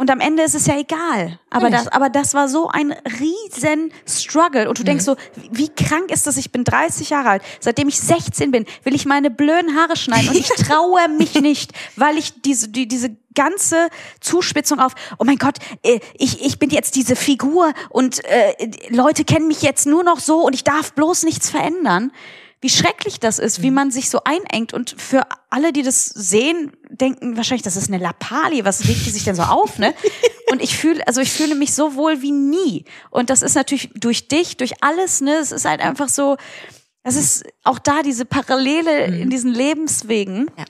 und 0.00 0.10
am 0.10 0.20
Ende 0.20 0.42
ist 0.44 0.54
es 0.54 0.64
ja 0.64 0.78
egal. 0.78 1.38
Aber 1.50 1.68
das, 1.68 1.86
aber 1.88 2.08
das 2.08 2.32
war 2.32 2.48
so 2.48 2.68
ein 2.68 2.92
riesen 3.20 3.92
Struggle. 4.08 4.66
Und 4.66 4.78
du 4.78 4.82
denkst 4.82 5.04
so, 5.04 5.14
wie 5.50 5.68
krank 5.68 6.10
ist 6.10 6.26
das? 6.26 6.38
Ich 6.38 6.50
bin 6.50 6.64
30 6.64 7.10
Jahre 7.10 7.28
alt. 7.28 7.42
Seitdem 7.60 7.86
ich 7.86 8.00
16 8.00 8.50
bin, 8.50 8.64
will 8.82 8.94
ich 8.94 9.04
meine 9.04 9.30
blöden 9.30 9.76
Haare 9.76 9.96
schneiden. 9.96 10.30
Und 10.30 10.36
ich 10.36 10.48
traue 10.66 11.06
mich 11.18 11.34
nicht, 11.42 11.72
weil 11.96 12.16
ich 12.16 12.40
diese, 12.40 12.68
die, 12.68 12.88
diese 12.88 13.14
ganze 13.34 13.90
Zuspitzung 14.20 14.80
auf, 14.80 14.94
oh 15.18 15.24
mein 15.24 15.36
Gott, 15.36 15.58
äh, 15.82 16.00
ich, 16.14 16.42
ich 16.46 16.58
bin 16.58 16.70
jetzt 16.70 16.96
diese 16.96 17.14
Figur 17.14 17.74
und 17.90 18.24
äh, 18.24 18.70
Leute 18.88 19.24
kennen 19.24 19.48
mich 19.48 19.60
jetzt 19.60 19.86
nur 19.86 20.02
noch 20.02 20.20
so 20.20 20.40
und 20.46 20.54
ich 20.54 20.64
darf 20.64 20.94
bloß 20.94 21.24
nichts 21.24 21.50
verändern. 21.50 22.10
Wie 22.60 22.68
schrecklich 22.68 23.20
das 23.20 23.38
ist, 23.38 23.62
wie 23.62 23.70
man 23.70 23.90
sich 23.90 24.10
so 24.10 24.20
einengt. 24.24 24.74
Und 24.74 24.94
für 24.98 25.22
alle, 25.48 25.72
die 25.72 25.82
das 25.82 26.04
sehen, 26.04 26.72
denken 26.90 27.36
wahrscheinlich, 27.36 27.62
das 27.62 27.76
ist 27.76 27.88
eine 27.88 28.02
Lappalie. 28.02 28.64
Was 28.64 28.84
legt 28.84 29.06
die 29.06 29.10
sich 29.10 29.24
denn 29.24 29.34
so 29.34 29.42
auf, 29.42 29.78
ne? 29.78 29.94
Und 30.50 30.60
ich 30.62 30.76
fühle, 30.76 31.06
also 31.06 31.20
ich 31.20 31.32
fühle 31.32 31.54
mich 31.54 31.74
so 31.74 31.94
wohl 31.94 32.20
wie 32.22 32.32
nie. 32.32 32.84
Und 33.10 33.30
das 33.30 33.42
ist 33.42 33.54
natürlich 33.54 33.90
durch 33.94 34.28
dich, 34.28 34.56
durch 34.56 34.82
alles, 34.82 35.20
ne? 35.20 35.36
Es 35.36 35.52
ist 35.52 35.64
halt 35.64 35.80
einfach 35.80 36.08
so, 36.08 36.36
das 37.02 37.16
ist 37.16 37.44
auch 37.64 37.78
da 37.78 38.02
diese 38.02 38.26
Parallele 38.26 39.04
in 39.04 39.30
diesen 39.30 39.54
Lebenswegen. 39.54 40.50
Ja. 40.58 40.64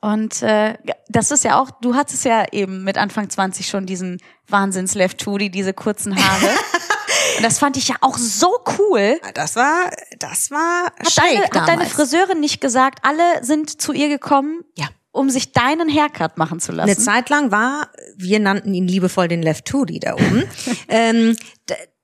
Und 0.00 0.42
äh, 0.42 0.76
das 1.08 1.30
ist 1.30 1.44
ja 1.44 1.60
auch, 1.60 1.70
du 1.80 1.94
hattest 1.94 2.24
ja 2.24 2.44
eben 2.52 2.84
mit 2.84 2.98
Anfang 2.98 3.28
20 3.28 3.68
schon 3.68 3.86
diesen 3.86 4.18
wahnsinns 4.46 4.94
left 4.94 5.18
Tudi, 5.18 5.50
diese 5.50 5.74
kurzen 5.74 6.16
Haare. 6.16 6.50
Und 7.38 7.44
das 7.44 7.58
fand 7.58 7.76
ich 7.76 7.88
ja 7.88 7.96
auch 8.00 8.18
so 8.18 8.48
cool. 8.78 9.20
das 9.34 9.56
war, 9.56 9.90
das 10.18 10.50
war 10.50 10.86
Hat 10.86 11.10
schräg 11.10 11.50
deine, 11.50 11.62
hat 11.62 11.68
deine. 11.68 11.86
Friseurin 11.86 12.40
nicht 12.40 12.60
gesagt, 12.60 12.98
alle 13.02 13.42
sind 13.44 13.80
zu 13.80 13.92
ihr 13.92 14.08
gekommen, 14.08 14.64
Ja. 14.76 14.88
um 15.12 15.30
sich 15.30 15.52
deinen 15.52 15.88
Haircut 15.88 16.36
machen 16.36 16.60
zu 16.60 16.72
lassen? 16.72 16.90
Eine 16.90 16.98
Zeit 16.98 17.30
lang 17.30 17.50
war, 17.50 17.88
wir 18.16 18.40
nannten 18.40 18.74
ihn 18.74 18.86
liebevoll 18.88 19.28
den 19.28 19.42
Left 19.42 19.64
Tudi 19.66 20.00
da 20.00 20.14
oben, 20.14 20.44
ähm, 20.88 21.36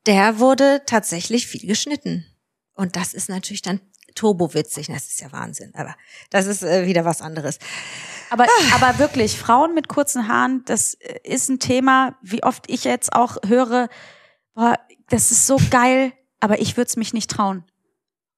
der 0.06 0.38
wurde 0.38 0.82
tatsächlich 0.86 1.46
viel 1.46 1.66
geschnitten. 1.66 2.24
Und 2.74 2.96
das 2.96 3.12
ist 3.14 3.28
natürlich 3.28 3.62
dann 3.62 3.80
turbowitzig. 4.14 4.86
Das 4.88 5.06
ist 5.08 5.20
ja 5.20 5.32
Wahnsinn. 5.32 5.72
Aber 5.74 5.94
das 6.30 6.46
ist 6.46 6.62
äh, 6.62 6.86
wieder 6.86 7.04
was 7.04 7.20
anderes. 7.22 7.58
Aber, 8.30 8.46
aber 8.74 8.98
wirklich, 8.98 9.38
Frauen 9.38 9.74
mit 9.74 9.88
kurzen 9.88 10.28
Haaren, 10.28 10.62
das 10.66 10.94
äh, 10.94 11.18
ist 11.24 11.48
ein 11.48 11.58
Thema, 11.58 12.16
wie 12.22 12.42
oft 12.42 12.64
ich 12.70 12.85
jetzt 12.85 13.12
auch 13.12 13.38
höre, 13.46 13.88
boah, 14.54 14.78
das 15.09 15.31
ist 15.31 15.46
so 15.46 15.59
geil, 15.71 16.13
aber 16.40 16.61
ich 16.61 16.77
würde 16.77 16.88
es 16.88 16.96
mich 16.96 17.13
nicht 17.13 17.31
trauen. 17.31 17.65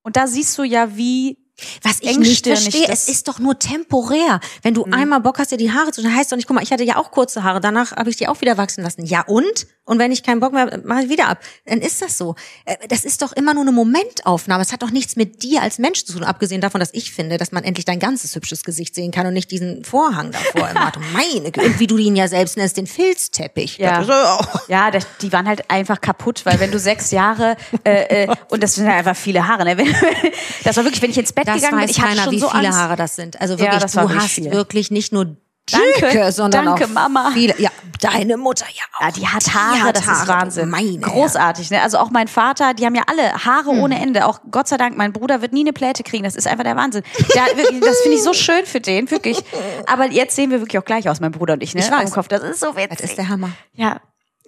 Und 0.02 0.16
da 0.16 0.26
siehst 0.26 0.56
du 0.58 0.62
ja, 0.62 0.96
wie 0.96 1.45
Was 1.82 1.96
ich 2.00 2.18
nicht 2.18 2.46
verstehe, 2.46 2.86
es 2.92 3.08
ist 3.08 3.28
doch 3.28 3.38
nur 3.38 3.58
temporär. 3.58 4.40
Wenn 4.62 4.74
du 4.74 4.84
einmal 4.92 5.20
Bock 5.20 5.38
hast, 5.38 5.52
dir 5.52 5.56
die 5.56 5.72
Haare 5.72 5.90
zu 5.90 6.00
schneiden, 6.02 6.16
heißt 6.18 6.30
doch 6.30 6.36
nicht, 6.36 6.46
guck 6.46 6.54
mal, 6.54 6.62
ich 6.62 6.70
hatte 6.70 6.84
ja 6.84 6.96
auch 6.96 7.10
kurze 7.10 7.44
Haare, 7.44 7.60
danach 7.60 7.92
habe 7.92 8.10
ich 8.10 8.16
die 8.16 8.28
auch 8.28 8.40
wieder 8.42 8.58
wachsen 8.58 8.82
lassen. 8.84 9.06
Ja 9.06 9.22
und? 9.26 9.66
Und 9.86 9.98
wenn 10.00 10.10
ich 10.12 10.22
keinen 10.24 10.40
Bock 10.40 10.52
mehr 10.52 10.62
habe, 10.62 10.82
mache 10.84 11.04
ich 11.04 11.08
wieder 11.08 11.28
ab. 11.28 11.38
Dann 11.64 11.80
ist 11.80 12.02
das 12.02 12.18
so. 12.18 12.34
Äh, 12.64 12.76
Das 12.88 13.04
ist 13.04 13.22
doch 13.22 13.32
immer 13.32 13.54
nur 13.54 13.62
eine 13.62 13.72
Momentaufnahme. 13.72 14.62
Es 14.62 14.72
hat 14.72 14.82
doch 14.82 14.90
nichts 14.90 15.16
mit 15.16 15.42
dir 15.44 15.62
als 15.62 15.78
Mensch 15.78 16.04
zu 16.04 16.12
tun, 16.14 16.24
abgesehen 16.24 16.60
davon, 16.60 16.80
dass 16.80 16.90
ich 16.92 17.12
finde, 17.12 17.38
dass 17.38 17.52
man 17.52 17.62
endlich 17.64 17.84
dein 17.84 18.00
ganzes 18.00 18.34
hübsches 18.34 18.64
Gesicht 18.64 18.94
sehen 18.94 19.12
kann 19.12 19.26
und 19.26 19.32
nicht 19.34 19.50
diesen 19.50 19.84
Vorhang 19.84 20.32
davor 20.32 20.68
im 20.68 20.76
Auto. 20.76 21.00
Meine 21.12 21.52
Güte. 21.52 21.78
Wie 21.78 21.86
du 21.86 21.96
ihn 21.98 22.16
ja 22.16 22.26
selbst 22.28 22.56
nennst, 22.56 22.76
den 22.76 22.86
Filzteppich. 22.86 23.78
Ja. 23.78 24.00
Ist 24.02 24.10
auch- 24.10 24.60
Ja, 24.68 24.90
das, 24.90 25.06
die 25.22 25.32
waren 25.32 25.46
halt 25.46 25.70
einfach 25.70 26.00
kaputt, 26.00 26.44
weil 26.44 26.58
wenn 26.60 26.72
du 26.72 26.78
sechs 26.80 27.12
Jahre 27.12 27.56
äh, 27.84 28.24
äh, 28.24 28.28
und 28.48 28.62
das 28.62 28.74
sind 28.74 28.86
halt 28.86 28.98
einfach 28.98 29.16
viele 29.16 29.46
Haare, 29.46 29.64
ne? 29.64 29.76
Das 30.64 30.76
war 30.76 30.84
wirklich, 30.84 31.00
wenn 31.02 31.10
ich 31.10 31.18
ins 31.18 31.32
Bett 31.32 31.45
Das 31.46 31.56
gegangen 31.56 31.76
bin, 31.76 31.82
weiß 31.84 31.90
ich 31.90 32.00
hatte 32.00 32.08
keiner, 32.10 32.22
schon 32.24 32.32
wie 32.32 32.38
so 32.40 32.48
viele 32.50 32.66
Angst. 32.68 32.78
Haare 32.78 32.96
das 32.96 33.16
sind. 33.16 33.40
Also 33.40 33.54
Ja, 33.54 33.60
wirklich, 33.60 33.80
das 33.82 33.96
war 33.96 34.06
du 34.06 34.14
hast 34.14 34.30
viel. 34.30 34.50
wirklich 34.52 34.90
nicht 34.90 35.12
nur 35.12 35.36
Danke, 35.68 36.12
Dicke, 36.12 36.30
sondern 36.30 36.64
danke, 36.66 36.84
auch 36.84 36.88
Mama. 36.90 37.30
viele. 37.34 37.52
Ja, 37.60 37.70
deine 38.00 38.36
Mutter 38.36 38.66
ja 38.72 38.84
auch. 38.96 39.00
Ja, 39.00 39.10
die 39.10 39.26
hat 39.26 39.52
Haare, 39.52 39.92
das 39.92 40.02
ist 40.04 40.08
Haare, 40.08 40.28
Wahnsinn. 40.28 40.68
Meine 40.70 41.00
Großartig, 41.00 41.72
ne? 41.72 41.82
Also 41.82 41.98
auch 41.98 42.10
mein 42.10 42.28
Vater, 42.28 42.72
die 42.72 42.86
haben 42.86 42.94
ja 42.94 43.02
alle 43.08 43.32
Haare 43.44 43.72
Hm. 43.72 43.80
ohne 43.80 44.00
Ende. 44.00 44.26
Auch 44.26 44.38
Gott 44.48 44.68
sei 44.68 44.76
Dank, 44.76 44.96
mein 44.96 45.12
Bruder 45.12 45.42
wird 45.42 45.52
nie 45.52 45.62
eine 45.62 45.72
Pläte 45.72 46.04
kriegen. 46.04 46.22
Das 46.22 46.36
ist 46.36 46.46
einfach 46.46 46.62
der 46.62 46.76
Wahnsinn. 46.76 47.02
Der, 47.34 47.46
das 47.80 47.98
finde 48.00 48.16
ich 48.16 48.22
so 48.22 48.32
schön 48.32 48.64
für 48.64 48.80
den, 48.80 49.10
wirklich. 49.10 49.42
Aber 49.88 50.06
jetzt 50.12 50.36
sehen 50.36 50.52
wir 50.52 50.60
wirklich 50.60 50.78
auch 50.80 50.84
gleich 50.84 51.08
aus, 51.08 51.18
mein 51.18 51.32
Bruder 51.32 51.54
und 51.54 51.62
ich, 51.64 51.74
ne? 51.74 51.80
Ich 51.80 51.90
weiß. 51.90 52.06
Am 52.06 52.10
Kopf. 52.12 52.28
Das 52.28 52.44
ist 52.44 52.60
so 52.60 52.76
witzig. 52.76 52.98
Das 52.98 53.00
ist 53.00 53.18
der 53.18 53.28
Hammer. 53.28 53.50
Ja. 53.72 53.96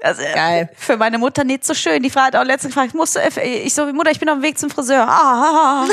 Also, 0.00 0.22
Geil. 0.22 0.70
Für 0.76 0.96
meine 0.96 1.18
Mutter 1.18 1.42
nicht 1.42 1.64
so 1.64 1.74
schön. 1.74 2.00
Die 2.04 2.10
Frau 2.10 2.20
hat 2.20 2.36
auch 2.36 2.44
letztens 2.44 2.72
gefragt, 2.74 2.90
ich 2.90 2.94
musste, 2.94 3.20
ich 3.42 3.74
so, 3.74 3.84
Mutter, 3.92 4.12
ich 4.12 4.20
bin 4.20 4.28
auf 4.28 4.36
dem 4.36 4.42
Weg 4.44 4.56
zum 4.56 4.70
Friseur. 4.70 5.02
Ah, 5.02 5.10
ah, 5.10 5.84
ah. 5.84 5.88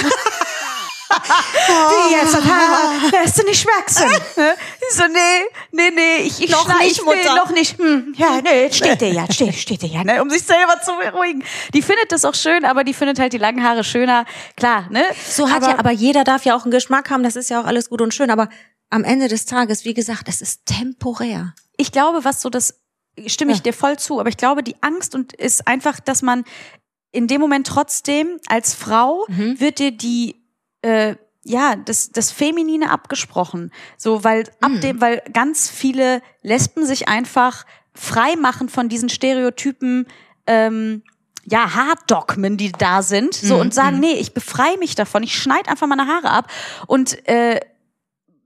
Wie 1.10 2.16
jetzt? 2.16 3.12
Lässt 3.12 3.38
du 3.40 3.44
nicht 3.46 3.66
wachsen? 3.66 4.10
Ich 4.88 4.96
so, 4.98 5.04
nee, 5.08 5.46
nee, 5.72 5.90
nee, 5.90 6.18
ich, 6.28 6.44
ich 6.44 6.52
Noch 6.52 6.80
nicht, 6.80 7.04
Mutter. 7.04 7.36
noch 7.36 7.50
nicht. 7.50 7.80
Hm, 7.80 8.14
ja, 8.18 8.40
nee, 8.44 8.64
jetzt 8.66 8.78
steht 8.78 9.02
der 9.02 9.12
ja, 9.12 9.26
steht, 9.32 9.56
steht 9.56 9.82
der 9.82 9.90
ja, 9.90 10.04
ne? 10.04 10.22
um 10.22 10.30
sich 10.30 10.44
selber 10.44 10.80
zu 10.80 10.92
beruhigen. 10.98 11.44
Die 11.74 11.82
findet 11.82 12.12
das 12.12 12.24
auch 12.24 12.36
schön, 12.36 12.66
aber 12.66 12.84
die 12.84 12.94
findet 12.94 13.18
halt 13.18 13.34
die 13.34 13.40
langen 13.40 13.64
Haare 13.64 13.84
schöner. 13.84 14.26
Klar, 14.56 14.88
ne? 14.92 15.04
So 15.28 15.50
hat 15.50 15.64
ja, 15.64 15.80
aber 15.80 15.90
jeder 15.90 16.24
darf 16.24 16.46
ja 16.46 16.56
auch 16.56 16.64
einen 16.64 16.72
Geschmack 16.72 17.10
haben, 17.10 17.24
das 17.24 17.36
ist 17.36 17.50
ja 17.50 17.60
auch 17.62 17.66
alles 17.66 17.90
gut 17.90 18.02
und 18.02 18.14
schön, 18.14 18.30
aber 18.30 18.48
am 18.92 19.04
Ende 19.04 19.28
des 19.28 19.46
Tages, 19.48 19.86
wie 19.86 19.96
gesagt, 19.96 20.28
es 20.28 20.40
ist 20.42 20.66
temporär. 20.68 21.56
ich 21.78 21.92
glaube, 21.92 22.24
was 22.24 22.42
so 22.44 22.50
das, 22.52 22.80
stimme 23.26 23.52
ich 23.52 23.58
Ja. 23.60 23.64
dir 23.64 23.74
voll 23.74 23.98
zu, 23.98 24.20
aber 24.20 24.30
ich 24.30 24.38
glaube, 24.38 24.62
die 24.62 24.76
Angst 24.82 25.16
und 25.16 25.34
ist 25.34 25.68
einfach, 25.68 26.00
dass 26.00 26.22
man 26.22 26.44
in 27.12 27.26
dem 27.28 27.42
Moment 27.42 27.66
trotzdem 27.66 28.38
als 28.48 28.76
Frau 28.76 29.26
Mhm. 29.30 29.60
wird 29.60 29.80
dir 29.80 29.92
die, 29.92 30.45
äh, 30.86 31.16
ja, 31.44 31.76
das, 31.76 32.10
das 32.12 32.32
Feminine 32.32 32.90
abgesprochen. 32.90 33.72
So, 33.98 34.24
weil 34.24 34.44
ab 34.62 34.72
Mhm. 34.72 34.82
dem, 34.82 35.02
weil 35.02 35.22
ganz 35.32 35.70
viele 35.70 36.22
Lesben 36.42 36.86
sich 36.86 37.08
einfach 37.08 37.66
frei 37.94 38.36
machen 38.36 38.68
von 38.70 38.90
diesen 38.90 39.10
Stereotypen, 39.10 40.08
ähm, 40.48 41.04
ja, 41.48 41.76
Haardogmen, 41.76 42.58
die 42.58 42.72
da 42.72 43.04
sind, 43.04 43.36
so 43.36 43.56
Mhm, 43.56 43.62
und 43.62 43.74
sagen, 43.76 44.00
nee, 44.00 44.14
ich 44.14 44.34
befreie 44.34 44.78
mich 44.80 44.96
davon, 44.96 45.22
ich 45.22 45.40
schneide 45.40 45.70
einfach 45.70 45.86
meine 45.88 46.08
Haare 46.08 46.32
ab 46.32 46.52
und 46.88 47.28
äh, 47.28 47.60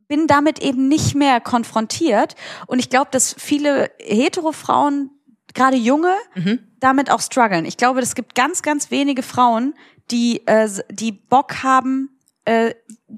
bin 0.09 0.27
damit 0.27 0.59
eben 0.59 0.87
nicht 0.89 1.15
mehr 1.15 1.39
konfrontiert. 1.39 2.35
Und 2.67 2.79
ich 2.79 2.89
glaube, 2.89 3.09
dass 3.11 3.33
viele 3.37 3.91
Hetero-Frauen, 3.99 5.11
gerade 5.53 5.77
junge, 5.77 6.13
Mhm. 6.35 6.59
damit 6.79 7.09
auch 7.09 7.21
strugglen. 7.21 7.63
Ich 7.65 7.77
glaube, 7.77 8.01
es 8.01 8.13
gibt 8.15 8.35
ganz, 8.35 8.61
ganz 8.61 8.91
wenige 8.91 9.23
Frauen, 9.23 9.73
die, 10.11 10.45
äh, 10.47 10.67
die 10.91 11.11
Bock 11.13 11.63
haben, 11.63 12.09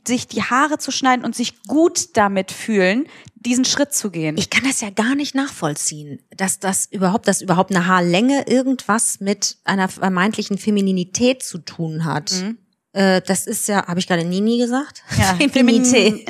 sich 0.05 0.27
die 0.27 0.43
Haare 0.43 0.77
zu 0.77 0.91
schneiden 0.91 1.23
und 1.23 1.35
sich 1.35 1.63
gut 1.63 2.17
damit 2.17 2.51
fühlen, 2.51 3.07
diesen 3.35 3.65
Schritt 3.65 3.93
zu 3.93 4.11
gehen. 4.11 4.37
Ich 4.37 4.49
kann 4.49 4.63
das 4.65 4.81
ja 4.81 4.89
gar 4.89 5.15
nicht 5.15 5.35
nachvollziehen, 5.35 6.21
dass 6.35 6.59
das 6.59 6.87
überhaupt, 6.91 7.27
dass 7.27 7.41
überhaupt 7.41 7.73
eine 7.73 7.87
Haarlänge 7.87 8.45
irgendwas 8.47 9.19
mit 9.19 9.57
einer 9.63 9.87
vermeintlichen 9.87 10.57
Femininität 10.57 11.43
zu 11.43 11.59
tun 11.59 12.05
hat. 12.05 12.31
Mhm. 12.33 12.57
Äh, 12.93 13.21
das 13.21 13.47
ist 13.47 13.67
ja, 13.69 13.87
habe 13.87 13.99
ich 13.99 14.07
gerade 14.07 14.25
Nini 14.25 14.57
gesagt? 14.57 15.01
Ja. 15.17 15.35
Feminität. 15.49 16.29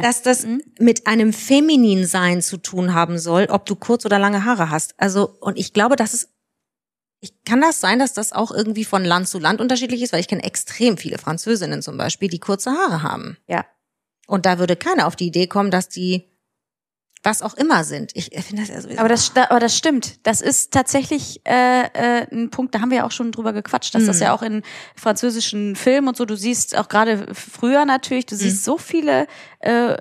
Dass 0.00 0.22
das 0.22 0.44
mit 0.78 1.06
einem 1.06 1.32
Feminin-Sein 1.32 2.42
zu 2.42 2.56
tun 2.56 2.94
haben 2.94 3.18
soll, 3.18 3.46
ob 3.48 3.64
du 3.64 3.76
kurz 3.76 4.04
oder 4.04 4.18
lange 4.18 4.44
Haare 4.44 4.70
hast. 4.70 4.94
Also, 4.98 5.30
und 5.40 5.56
ich 5.56 5.72
glaube, 5.72 5.94
das 5.94 6.14
ist 6.14 6.30
ich 7.20 7.32
kann 7.44 7.60
das 7.60 7.80
sein, 7.80 7.98
dass 7.98 8.12
das 8.14 8.32
auch 8.32 8.50
irgendwie 8.50 8.84
von 8.84 9.04
Land 9.04 9.28
zu 9.28 9.38
Land 9.38 9.60
unterschiedlich 9.60 10.02
ist, 10.02 10.12
weil 10.12 10.20
ich 10.20 10.28
kenne 10.28 10.42
extrem 10.42 10.96
viele 10.96 11.18
Französinnen 11.18 11.82
zum 11.82 11.96
Beispiel, 11.96 12.28
die 12.28 12.38
kurze 12.40 12.70
Haare 12.72 13.02
haben. 13.02 13.36
ja. 13.46 13.64
Und 14.26 14.46
da 14.46 14.60
würde 14.60 14.76
keiner 14.76 15.08
auf 15.08 15.16
die 15.16 15.26
Idee 15.26 15.48
kommen, 15.48 15.72
dass 15.72 15.88
die 15.88 16.28
was 17.24 17.42
auch 17.42 17.54
immer 17.54 17.82
sind. 17.82 18.12
Ich 18.14 18.30
finde 18.44 18.62
das 18.62 18.68
ja 18.68 18.80
sowieso. 18.80 19.00
Aber 19.00 19.08
das, 19.08 19.32
aber 19.36 19.58
das 19.60 19.76
stimmt. 19.76 20.24
Das 20.26 20.40
ist 20.40 20.72
tatsächlich 20.72 21.40
äh, 21.44 21.82
äh, 21.92 22.26
ein 22.32 22.48
Punkt, 22.50 22.74
da 22.74 22.80
haben 22.80 22.90
wir 22.90 22.98
ja 22.98 23.04
auch 23.06 23.10
schon 23.10 23.32
drüber 23.32 23.52
gequatscht, 23.52 23.92
dass 23.94 24.06
das 24.06 24.20
ja 24.20 24.32
auch 24.32 24.42
in 24.42 24.62
französischen 24.94 25.74
Filmen 25.74 26.06
und 26.08 26.16
so, 26.16 26.24
du 26.24 26.36
siehst 26.36 26.76
auch 26.76 26.88
gerade 26.88 27.26
früher 27.34 27.84
natürlich, 27.84 28.24
du 28.26 28.36
siehst 28.36 28.64
so 28.64 28.78
viele 28.78 29.26
äh, 29.58 29.96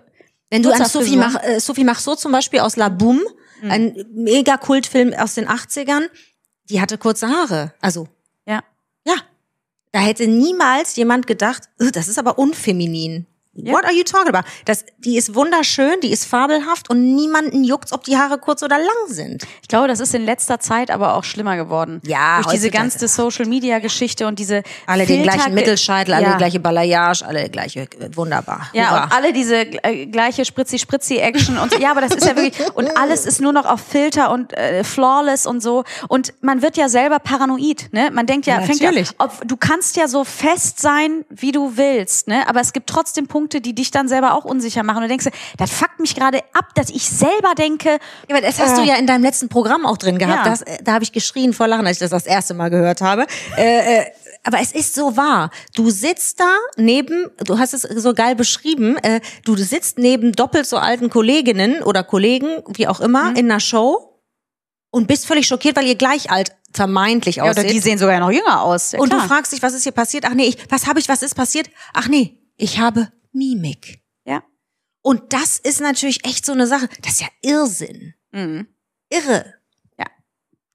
Wenn 0.51 0.61
du 0.63 0.72
an 0.72 0.86
Sophie. 0.86 1.17
Mach, 1.17 1.43
äh, 1.43 1.59
Sophie 1.59 1.84
Marceau 1.84 2.15
zum 2.15 2.32
Beispiel 2.32 2.59
aus 2.59 2.76
La 2.76 2.89
Boum, 2.89 3.20
Mhm. 3.61 3.72
ein 3.72 4.05
mega 4.13 4.55
Kultfilm 4.57 5.13
aus 5.13 5.34
den 5.34 5.47
80ern, 5.49 6.05
die 6.70 6.82
hatte 6.82 6.97
kurze 6.97 7.28
Haare. 7.28 7.74
Also, 7.82 8.07
ja. 8.47 8.63
ja. 9.05 9.15
Da 9.91 9.99
hätte 9.99 10.28
niemals 10.28 10.95
jemand 10.95 11.28
gedacht, 11.28 11.63
"Ugh, 11.80 11.91
das 11.91 12.07
ist 12.07 12.20
aber 12.20 12.38
unfeminin. 12.38 13.26
Ja. 13.66 13.74
What 13.74 13.86
are 13.86 13.93
you 13.93 14.03
talking 14.03 14.34
about? 14.34 14.47
Das, 14.66 14.86
die 14.99 15.18
ist 15.18 15.36
wunderschön, 15.36 15.99
die 16.01 16.12
ist 16.12 16.26
fabelhaft 16.26 16.89
und 16.89 17.16
niemanden 17.16 17.64
juckt's, 17.64 17.91
ob 17.93 18.03
die 18.03 18.18
Haare 18.18 18.38
kurz 18.38 18.64
oder 18.64 18.78
lang 18.78 18.88
sind. 19.07 19.43
Ich 19.62 19.68
glaube, 19.68 19.88
das 19.88 19.99
ist 19.99 20.14
in 20.16 20.26
letzter 20.26 20.60
Zeit 20.60 20.91
aber 20.91 21.16
auch 21.16 21.24
schlimmer 21.24 21.55
geworden. 21.55 22.01
Ja, 22.05 22.41
Durch 22.41 22.53
diese 22.55 22.70
ganze 22.72 23.07
Social 23.07 23.45
Media 23.45 23.80
Geschichte 23.80 24.28
und 24.28 24.39
diese 24.39 24.64
Alle 24.86 25.05
den 25.05 25.22
Filter- 25.24 25.36
gleichen 25.38 25.53
Mittelscheitel, 25.53 26.14
alle 26.14 26.26
ja. 26.26 26.32
die 26.34 26.38
gleiche 26.38 26.60
Balayage, 26.60 27.26
alle 27.26 27.49
gleiche, 27.49 27.82
äh, 27.82 27.88
wunderbar. 28.16 28.70
Ja, 28.74 28.89
Hurra. 28.91 29.03
und 29.05 29.12
alle 29.14 29.34
diese 29.34 29.55
äh, 29.84 30.05
gleiche 30.05 30.43
Spritzi-Spritzi-Action 30.45 31.57
und 31.57 31.74
so. 31.74 31.80
ja, 31.80 31.91
aber 31.91 32.01
das 32.01 32.16
ist 32.16 32.26
ja 32.26 32.36
wirklich, 32.36 32.55
und 32.76 32.89
alles 32.97 33.26
ist 33.26 33.41
nur 33.41 33.53
noch 33.53 33.66
auf 33.66 33.82
Filter 33.82 34.32
und 34.32 34.53
äh, 34.53 34.84
flawless 34.84 35.45
und 35.45 35.62
so. 35.62 35.84
Und 36.07 36.34
man 36.41 36.62
wird 36.62 36.78
ja 36.78 36.89
selber 36.89 37.20
paranoid, 37.20 37.89
ne? 37.91 38.10
Man 38.12 38.26
denkt 38.26 38.45
ja, 38.47 38.60
Ja, 38.60 38.62
fängt 38.66 38.80
ja, 38.80 38.88
natürlich. 38.89 39.10
ob, 39.18 39.32
du 39.47 39.57
kannst 39.57 39.95
ja 39.95 40.07
so 40.07 40.24
fest 40.24 40.80
sein, 40.80 41.26
wie 41.30 41.51
du 41.51 41.78
willst, 41.78 42.28
ne? 42.28 42.47
Aber 42.47 42.62
es 42.62 42.74
gibt 42.74 42.88
trotzdem 42.89 43.28
Punkte, 43.28 43.49
die 43.50 43.74
dich 43.74 43.91
dann 43.91 44.08
selber 44.08 44.34
auch 44.34 44.45
unsicher 44.45 44.84
machen. 44.84 44.97
Und 44.97 45.04
du 45.04 45.10
denkst, 45.10 45.28
das 45.58 45.72
fuckt 45.72 46.00
mich 46.00 46.16
gerade 46.16 46.39
ab, 46.54 46.74
dass 46.76 46.89
ich 46.89 47.10
selber 47.10 47.56
denke, 47.58 48.00
Ja, 48.28 48.36
aber 48.36 48.41
das 48.41 48.60
hast 48.60 48.78
du 48.78 48.84
ja 48.84 48.95
in 48.95 49.08
deinem 49.08 49.24
letzten 49.24 49.50
Programm 49.50 49.86
auch 49.86 49.97
drin 49.97 50.18
gehabt. 50.18 50.45
Ja. 50.45 50.52
Das, 50.52 50.62
äh, 50.62 50.78
da 50.84 50.93
habe 50.93 51.04
ich 51.04 51.12
geschrien 51.12 51.54
vor 51.54 51.68
Lachen, 51.68 51.86
als 51.86 51.97
ich 51.97 52.02
das 52.02 52.12
das 52.12 52.26
erste 52.26 52.54
Mal 52.54 52.70
gehört 52.70 53.02
habe. 53.02 53.26
Äh, 53.58 54.00
äh, 54.00 54.06
aber 54.43 54.60
es 54.62 54.72
ist 54.72 54.95
so 54.95 55.18
wahr. 55.18 55.50
Du 55.76 55.89
sitzt 55.89 56.39
da 56.39 56.56
neben, 56.78 57.30
du 57.43 57.60
hast 57.60 57.74
es 57.74 57.82
so 57.82 58.14
geil 58.14 58.36
beschrieben, 58.36 58.97
äh, 58.97 59.20
du 59.43 59.56
sitzt 59.58 59.97
neben 59.97 60.32
doppelt 60.32 60.66
so 60.66 60.78
alten 60.78 61.10
Kolleginnen 61.10 61.84
oder 61.84 62.04
Kollegen, 62.04 62.47
wie 62.68 62.88
auch 62.88 63.00
immer, 63.00 63.32
in 63.36 63.52
einer 63.52 63.60
Show 63.60 64.10
und 64.91 65.08
bist 65.08 65.28
völlig 65.28 65.47
schockiert, 65.47 65.76
weil 65.76 65.86
ihr 65.86 65.95
gleich 65.95 66.32
alt 66.32 66.56
vermeintlich 66.74 67.38
ja, 67.38 67.43
oder 67.43 67.52
aussieht. 67.52 67.72
die 67.72 67.80
sehen 67.80 67.97
sogar 67.97 68.20
noch 68.20 68.32
jünger 68.32 68.62
aus. 68.62 68.93
Ja, 68.93 69.00
und 69.00 69.12
du 69.12 69.18
klar. 69.18 69.28
fragst 69.28 69.52
dich, 69.52 69.62
was 69.62 69.74
ist 69.74 69.84
hier 69.84 69.91
passiert? 69.91 70.26
Ach 70.26 70.34
nee, 70.34 70.45
ich, 70.45 70.58
was 70.70 70.88
habe 70.88 71.00
ich, 71.00 71.10
was 71.10 71.24
ist 71.24 71.36
passiert? 71.36 71.70
Ach 71.93 72.08
nee, 72.08 72.38
ich 72.58 72.80
habe 72.80 73.12
Mimik. 73.32 74.01
Ja. 74.25 74.43
Und 75.01 75.34
das 75.34 75.57
ist 75.57 75.82
natürlich 75.82 76.25
echt 76.25 76.45
so 76.45 76.51
eine 76.51 76.67
Sache. 76.67 76.89
Das 77.01 77.13
ist 77.13 77.21
ja 77.21 77.27
Irrsinn. 77.41 78.13
Mhm. 78.32 78.67
Irre. 79.09 79.59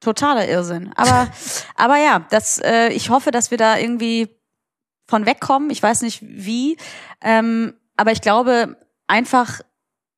Totaler 0.04 0.46
Irrsinn. 0.48 0.92
Aber, 0.94 1.28
aber 1.74 1.96
ja, 1.96 2.24
das, 2.30 2.58
äh, 2.58 2.88
ich 2.90 3.10
hoffe, 3.10 3.30
dass 3.30 3.50
wir 3.50 3.58
da 3.58 3.78
irgendwie 3.78 4.28
von 5.06 5.26
wegkommen. 5.26 5.70
Ich 5.70 5.82
weiß 5.82 6.02
nicht 6.02 6.20
wie. 6.22 6.76
Ähm, 7.20 7.74
aber 7.96 8.12
ich 8.12 8.20
glaube, 8.20 8.76
einfach 9.06 9.60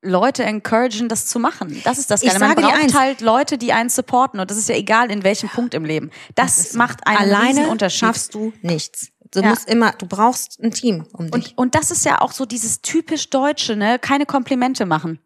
Leute 0.02 0.44
encouragen, 0.44 1.08
das 1.08 1.26
zu 1.26 1.38
machen. 1.38 1.80
Das 1.84 1.98
ist 1.98 2.10
das 2.10 2.22
Ich 2.22 2.28
Geile. 2.28 2.40
Man 2.40 2.54
braucht 2.54 2.94
halt 2.94 3.20
Leute, 3.20 3.58
die 3.58 3.72
einen 3.72 3.88
supporten. 3.88 4.40
Und 4.40 4.50
das 4.50 4.58
ist 4.58 4.68
ja 4.68 4.76
egal, 4.76 5.10
in 5.10 5.24
welchem 5.24 5.48
Punkt 5.48 5.74
im 5.74 5.84
Leben. 5.84 6.10
Das, 6.34 6.74
macht 6.74 7.06
einen 7.06 7.18
riesen 7.18 7.34
Alleine 7.34 7.68
Unterschied. 7.68 8.00
schaffst 8.00 8.34
du 8.34 8.52
nichts. 8.62 9.12
Du 9.36 9.42
Ja. 9.42 9.50
musst 9.50 9.68
immer, 9.68 9.92
du 9.92 10.06
brauchst 10.06 10.58
ein 10.62 10.70
Team 10.70 11.06
um 11.12 11.30
dich. 11.30 11.50
Und, 11.50 11.58
und 11.58 11.74
das 11.74 11.90
ist 11.90 12.06
ja 12.06 12.22
auch 12.22 12.32
so 12.32 12.46
dieses 12.46 12.80
typisch 12.80 13.28
Deutsche, 13.28 13.76
ne? 13.76 13.98
Keine 13.98 14.24
Komplimente 14.24 14.86
machen. 14.86 15.18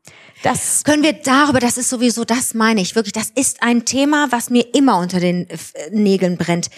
Das 0.42 0.82
Können 0.82 1.04
wir 1.04 1.12
darüber, 1.12 1.60
das 1.60 1.78
ist 1.78 1.90
sowieso, 1.90 2.24
das 2.24 2.52
meine 2.54 2.80
ich 2.80 2.96
wirklich, 2.96 3.12
das 3.12 3.30
ist 3.30 3.62
ein 3.62 3.84
Thema, 3.84 4.26
was 4.32 4.50
mir 4.50 4.74
immer 4.74 4.98
unter 4.98 5.20
den 5.20 5.48
äh, 5.48 5.56
Nägeln 5.92 6.36
brennt. 6.36 6.70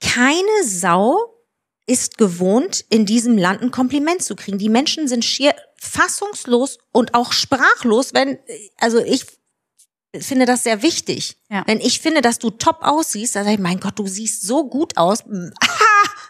Keine 0.00 0.62
Sau 0.62 1.16
ist 1.86 2.18
gewohnt, 2.18 2.84
in 2.88 3.04
diesem 3.04 3.36
Land 3.36 3.62
ein 3.62 3.72
Kompliment 3.72 4.22
zu 4.22 4.36
kriegen. 4.36 4.58
Die 4.58 4.68
Menschen 4.68 5.08
sind 5.08 5.24
schier 5.24 5.54
fassungslos 5.80 6.78
und 6.92 7.14
auch 7.14 7.32
sprachlos, 7.32 8.14
wenn, 8.14 8.38
also 8.78 8.98
ich 8.98 9.24
finde 10.18 10.46
das 10.46 10.64
sehr 10.64 10.82
wichtig. 10.82 11.36
Ja. 11.50 11.62
Wenn 11.66 11.80
ich 11.80 12.00
finde, 12.00 12.22
dass 12.22 12.38
du 12.38 12.50
top 12.50 12.78
aussiehst, 12.80 13.36
dann 13.36 13.44
sage 13.44 13.56
ich, 13.56 13.60
mein 13.60 13.80
Gott, 13.80 13.98
du 13.98 14.06
siehst 14.06 14.42
so 14.42 14.68
gut 14.68 14.96
aus. 14.96 15.24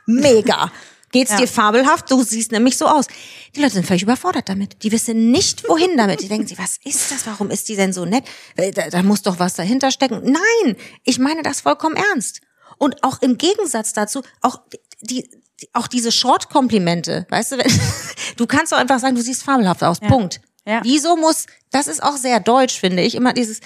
Mega. 0.06 0.72
Geht's 1.12 1.30
Ja. 1.32 1.38
dir 1.38 1.48
fabelhaft? 1.48 2.10
Du 2.10 2.22
siehst 2.22 2.52
nämlich 2.52 2.76
so 2.76 2.86
aus. 2.86 3.06
Die 3.54 3.60
Leute 3.60 3.74
sind 3.74 3.86
völlig 3.86 4.02
überfordert 4.02 4.48
damit. 4.48 4.82
Die 4.82 4.92
wissen 4.92 5.30
nicht, 5.30 5.68
wohin 5.68 5.96
damit. 5.96 6.20
Die 6.20 6.28
denken 6.28 6.46
sich, 6.46 6.58
was 6.58 6.78
ist 6.84 7.10
das? 7.10 7.26
Warum 7.26 7.50
ist 7.50 7.68
die 7.68 7.76
denn 7.76 7.92
so 7.92 8.04
nett? 8.04 8.24
Äh, 8.56 8.72
Da, 8.72 8.90
da 8.90 9.02
muss 9.02 9.22
doch 9.22 9.38
was 9.38 9.54
dahinter 9.54 9.90
stecken. 9.90 10.20
Nein, 10.24 10.76
ich 11.04 11.18
meine 11.18 11.42
das 11.42 11.60
vollkommen 11.60 11.96
ernst. 11.96 12.40
Und 12.78 13.02
auch 13.04 13.22
im 13.22 13.38
Gegensatz 13.38 13.92
dazu, 13.92 14.22
auch 14.42 14.60
die, 15.00 15.28
die 15.60 15.68
auch 15.72 15.86
diese 15.86 16.12
Short-Komplimente, 16.12 17.26
weißt 17.30 17.52
du, 17.52 17.58
wenn, 17.58 17.80
du 18.36 18.46
kannst 18.46 18.72
doch 18.72 18.78
einfach 18.78 18.98
sagen, 18.98 19.14
du 19.14 19.22
siehst 19.22 19.42
fabelhaft 19.44 19.82
aus, 19.84 20.00
Punkt. 20.00 20.40
Ja. 20.66 20.80
Wieso 20.82 21.16
muss, 21.16 21.46
das 21.70 21.86
ist 21.86 22.02
auch 22.02 22.16
sehr 22.16 22.40
deutsch, 22.40 22.78
finde 22.78 23.02
ich, 23.02 23.14
immer 23.14 23.32
dieses, 23.32 23.60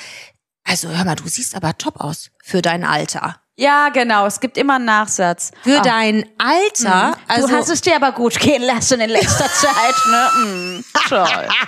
also 0.63 0.89
hör 0.89 1.05
mal, 1.05 1.17
du 1.17 1.27
siehst 1.27 1.55
aber 1.57 1.77
top 1.79 1.99
aus 1.99 2.31
für 2.45 2.63
dein 2.63 2.85
Alter. 2.85 3.41
Ja, 3.61 3.91
genau. 3.91 4.25
Es 4.27 4.41
gibt 4.41 4.57
immer 4.57 4.77
einen 4.77 4.87
Nachsatz. 4.87 5.51
Für 5.63 5.81
Ah, 5.81 5.83
dein 5.83 6.25
Alter, 6.39 7.17
also 7.29 7.47
du 7.47 7.55
hast 7.55 7.69
es 7.69 7.83
dir 7.83 7.95
aber 7.95 8.13
gut 8.13 8.39
gehen 8.41 8.63
lassen 8.63 9.01
in 9.01 9.11
letzter 9.11 9.45
Zeit, 9.53 9.95
ne? 10.11 10.29
Mm, 10.47 10.85
toll. 11.09 11.49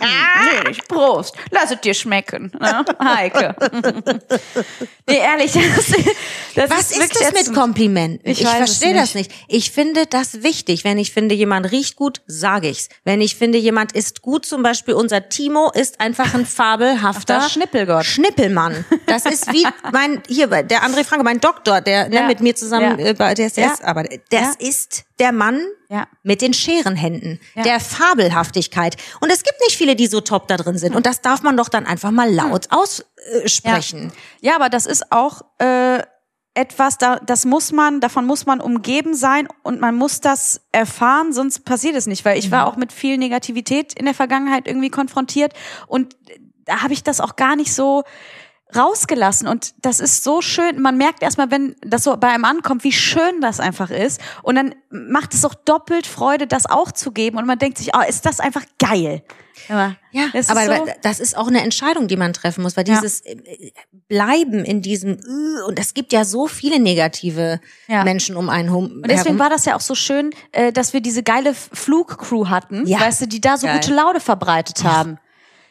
Mm, 0.00 0.64
nee, 0.70 0.78
Prost. 0.88 1.34
Lass 1.50 1.70
es 1.70 1.80
dir 1.80 1.92
schmecken, 1.94 2.50
ne? 2.58 2.84
Heike. 3.04 3.54
nee, 5.08 5.18
ehrlich, 5.18 5.52
das, 5.52 5.86
das 6.54 6.70
Was 6.70 6.90
ist 6.90 6.98
wirklich 7.00 7.28
das 7.30 7.46
mit. 7.48 7.54
Komplimenten? 7.54 8.28
Ich 8.30 8.40
Ich, 8.40 8.48
verstehe 8.48 8.94
das 8.94 9.14
nicht. 9.14 9.30
Ich 9.48 9.70
finde 9.70 10.06
das 10.06 10.42
wichtig. 10.42 10.84
Wenn 10.84 10.98
ich 10.98 11.12
finde, 11.12 11.34
jemand 11.34 11.70
riecht 11.70 11.96
gut, 11.96 12.22
sage 12.26 12.68
ich's. 12.68 12.88
Wenn 13.04 13.20
ich 13.20 13.36
finde, 13.36 13.58
jemand 13.58 13.92
ist 13.92 14.22
gut, 14.22 14.46
zum 14.46 14.62
Beispiel 14.62 14.94
unser 14.94 15.28
Timo 15.28 15.70
ist 15.72 16.00
einfach 16.00 16.32
ein 16.34 16.46
fabelhafter 16.46 17.40
Ach, 17.42 17.50
Schnippelgott. 17.50 18.04
Schnippelmann. 18.06 18.84
Das 19.06 19.26
ist 19.26 19.52
wie 19.52 19.66
mein 19.92 20.22
hier 20.28 20.46
der 20.48 20.82
André 20.82 21.04
Franke, 21.04 21.24
mein 21.24 21.39
Doktor, 21.40 21.80
der 21.80 22.08
ne, 22.08 22.22
mit 22.26 22.40
mir 22.40 22.54
zusammen 22.54 22.98
Ja. 22.98 23.06
äh, 23.06 23.14
bei 23.14 23.34
DSDS 23.34 23.80
arbeitet. 23.82 24.22
Das 24.30 24.54
ist 24.56 25.04
der 25.18 25.32
Mann 25.32 25.60
mit 26.22 26.40
den 26.40 26.54
Scherenhänden, 26.54 27.40
der 27.56 27.80
Fabelhaftigkeit. 27.80 28.96
Und 29.20 29.30
es 29.30 29.42
gibt 29.42 29.58
nicht 29.66 29.76
viele, 29.76 29.96
die 29.96 30.06
so 30.06 30.20
top 30.20 30.46
da 30.48 30.56
drin 30.56 30.78
sind. 30.78 30.94
Und 30.94 31.04
das 31.06 31.20
darf 31.20 31.42
man 31.42 31.56
doch 31.56 31.68
dann 31.68 31.86
einfach 31.86 32.10
mal 32.12 32.32
laut 32.32 32.68
aussprechen. 32.70 34.12
Ja, 34.40 34.54
aber 34.56 34.68
das 34.68 34.86
ist 34.86 35.10
auch 35.12 35.42
äh, 35.58 36.02
etwas, 36.54 36.98
da, 36.98 37.16
das 37.20 37.44
muss 37.44 37.72
man, 37.72 38.00
davon 38.00 38.26
muss 38.26 38.46
man 38.46 38.60
umgeben 38.60 39.14
sein 39.14 39.48
und 39.62 39.80
man 39.80 39.94
muss 39.94 40.20
das 40.20 40.60
erfahren, 40.72 41.32
sonst 41.32 41.64
passiert 41.64 41.96
es 41.96 42.06
nicht. 42.06 42.24
Weil 42.24 42.38
ich 42.38 42.50
war 42.50 42.66
auch 42.66 42.76
mit 42.76 42.92
viel 42.92 43.18
Negativität 43.18 43.92
in 43.94 44.04
der 44.04 44.14
Vergangenheit 44.14 44.66
irgendwie 44.66 44.90
konfrontiert 44.90 45.52
und 45.86 46.16
da 46.64 46.82
habe 46.82 46.92
ich 46.92 47.02
das 47.02 47.20
auch 47.20 47.36
gar 47.36 47.56
nicht 47.56 47.72
so 47.74 48.04
rausgelassen 48.76 49.48
und 49.48 49.74
das 49.82 50.00
ist 50.00 50.22
so 50.24 50.40
schön. 50.42 50.80
Man 50.80 50.96
merkt 50.96 51.22
erstmal, 51.22 51.50
wenn 51.50 51.76
das 51.82 52.04
so 52.04 52.16
bei 52.16 52.28
einem 52.28 52.44
ankommt, 52.44 52.84
wie 52.84 52.92
schön 52.92 53.40
das 53.40 53.60
einfach 53.60 53.90
ist 53.90 54.20
und 54.42 54.54
dann 54.56 54.74
macht 54.90 55.34
es 55.34 55.44
auch 55.44 55.54
doppelt 55.54 56.06
Freude, 56.06 56.46
das 56.46 56.66
auch 56.66 56.92
zu 56.92 57.12
geben 57.12 57.38
und 57.38 57.46
man 57.46 57.58
denkt 57.58 57.78
sich, 57.78 57.90
oh, 57.94 58.00
ist 58.08 58.26
das 58.26 58.40
einfach 58.40 58.64
geil. 58.78 59.22
Ja, 59.68 59.94
Ja, 60.10 60.24
das 60.32 60.48
aber 60.48 60.64
so, 60.64 60.86
das 61.02 61.20
ist 61.20 61.36
auch 61.36 61.46
eine 61.48 61.60
Entscheidung, 61.60 62.08
die 62.08 62.16
man 62.16 62.32
treffen 62.32 62.62
muss, 62.62 62.76
weil 62.78 62.88
Ja. 62.88 62.94
dieses 62.94 63.20
äh, 63.26 63.36
Bleiben 64.08 64.64
in 64.64 64.80
diesem 64.82 65.18
äh, 65.18 65.62
und 65.68 65.78
es 65.78 65.92
gibt 65.94 66.12
ja 66.12 66.24
so 66.24 66.46
viele 66.46 66.80
negative 66.80 67.60
Ja. 67.86 68.02
Menschen 68.04 68.36
um 68.36 68.48
einen 68.48 68.68
herum. 68.70 68.86
Und 69.02 69.10
deswegen 69.10 69.38
war 69.38 69.50
das 69.50 69.66
ja 69.66 69.76
auch 69.76 69.80
so 69.80 69.94
schön, 69.94 70.30
äh, 70.52 70.72
dass 70.72 70.92
wir 70.94 71.00
diese 71.02 71.22
geile 71.22 71.52
Flugcrew 71.54 72.48
hatten, 72.48 72.86
Ja. 72.86 73.00
weißt 73.00 73.22
du, 73.22 73.26
die 73.28 73.40
da 73.40 73.56
so 73.58 73.66
Geil. 73.66 73.76
gute 73.80 73.92
Laune 73.94 74.20
verbreitet 74.20 74.82
haben. 74.84 75.18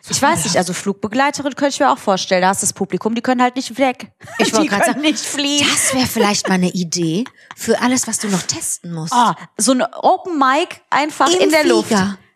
Ich 0.08 0.22
weiß 0.22 0.46
nicht, 0.46 0.56
also 0.58 0.74
Flugbegleiterin 0.74 1.56
könnte 1.56 1.74
ich 1.74 1.80
mir 1.80 1.92
auch 1.92 1.98
vorstellen. 1.98 2.42
Da 2.42 2.50
hast 2.50 2.62
du 2.64 2.66
das 2.68 2.74
Publikum, 2.74 3.16
die 3.16 3.22
können 3.22 3.42
halt 3.42 3.56
nicht 3.56 3.78
weg. 3.78 4.12
Ich 4.38 4.54
wollte 4.54 4.68
gerade 4.68 4.86
sagen, 4.86 5.02
nicht 5.02 5.20
fliehen. 5.20 5.68
das 5.70 5.94
wäre 5.94 6.08
vielleicht 6.08 6.48
mal 6.48 6.56
eine 6.56 6.70
Idee 6.70 7.26
für 7.56 7.80
alles, 7.82 8.08
was 8.08 8.18
du 8.20 8.28
noch 8.30 8.42
testen 8.44 8.94
musst. 8.94 9.14
Ah, 9.14 9.36
so 9.58 9.74
ein 9.74 9.82
Open 9.84 10.38
Mic 10.40 10.78
einfach 10.90 11.28
Im 11.32 11.40
in 11.42 11.50
der 11.52 11.60
Flieger. 11.62 11.76
Luft. 11.76 11.92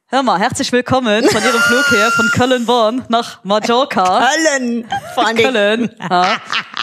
Hör 0.08 0.22
mal, 0.22 0.38
herzlich 0.40 0.72
willkommen 0.72 1.24
von 1.28 1.42
Ihrem 1.44 1.62
Flug 1.62 1.92
her 1.92 2.12
von 2.12 2.30
Köln-Bonn 2.32 3.06
nach 3.10 3.44
Mallorca. 3.44 4.28
Köln, 4.46 4.88
vor 5.16 5.34
Dingen. 5.34 5.54
Köln. 5.54 5.96
Ja. 6.00 6.38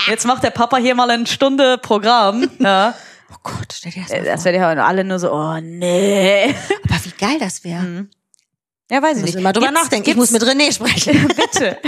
Jetzt 0.09 0.27
macht 0.27 0.43
der 0.43 0.51
Papa 0.51 0.79
hier 0.79 0.95
mal 0.97 1.09
eine 1.11 1.27
Stunde 1.27 1.79
Programm. 1.79 2.51
Ja. 2.59 2.95
Oh 3.33 3.37
Gott, 3.45 3.73
stell 3.73 3.93
dir 3.93 4.03
das 4.03 4.11
Äh, 4.11 4.19
mal 4.23 4.25
Das 4.25 4.43
vor. 4.43 4.53
werden 4.53 4.79
ja 4.79 4.85
alle 4.87 5.05
nur 5.05 5.21
so, 5.21 5.31
oh 5.33 5.61
nee. 5.61 6.53
Aber 6.89 7.05
wie 7.05 7.11
geil 7.25 7.39
das 7.39 7.63
wäre. 7.63 8.07
Ja, 8.91 9.01
weiß 9.01 9.19
ich 9.19 9.25
nicht. 9.25 9.35
immer 9.37 9.53
drüber 9.53 9.69
Gibt's- 9.69 9.83
nachdenken. 9.83 10.11
Ich 10.11 10.17
muss 10.17 10.31
mit 10.33 10.43
René 10.43 10.73
sprechen. 10.73 11.29
Bitte. 11.37 11.79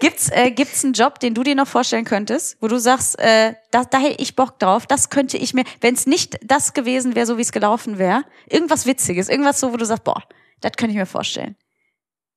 gibt's 0.00 0.30
äh, 0.30 0.50
gibt's 0.52 0.84
einen 0.84 0.92
Job, 0.92 1.18
den 1.18 1.34
du 1.34 1.42
dir 1.42 1.54
noch 1.56 1.66
vorstellen 1.66 2.04
könntest, 2.04 2.56
wo 2.60 2.68
du 2.68 2.78
sagst, 2.78 3.18
äh, 3.18 3.54
da, 3.72 3.84
da 3.84 3.98
hätte 3.98 4.22
ich 4.22 4.36
Bock 4.36 4.58
drauf, 4.60 4.86
das 4.86 5.10
könnte 5.10 5.36
ich 5.36 5.52
mir, 5.52 5.64
wenn 5.80 5.94
es 5.94 6.06
nicht 6.06 6.38
das 6.42 6.74
gewesen 6.74 7.14
wäre, 7.16 7.26
so 7.26 7.38
wie 7.38 7.42
es 7.42 7.50
gelaufen 7.52 7.98
wäre, 7.98 8.24
irgendwas 8.48 8.86
Witziges, 8.86 9.28
irgendwas 9.28 9.58
so, 9.58 9.72
wo 9.72 9.76
du 9.76 9.84
sagst, 9.84 10.04
boah, 10.04 10.22
das 10.60 10.72
könnte 10.76 10.92
ich 10.92 10.98
mir 10.98 11.06
vorstellen. 11.06 11.56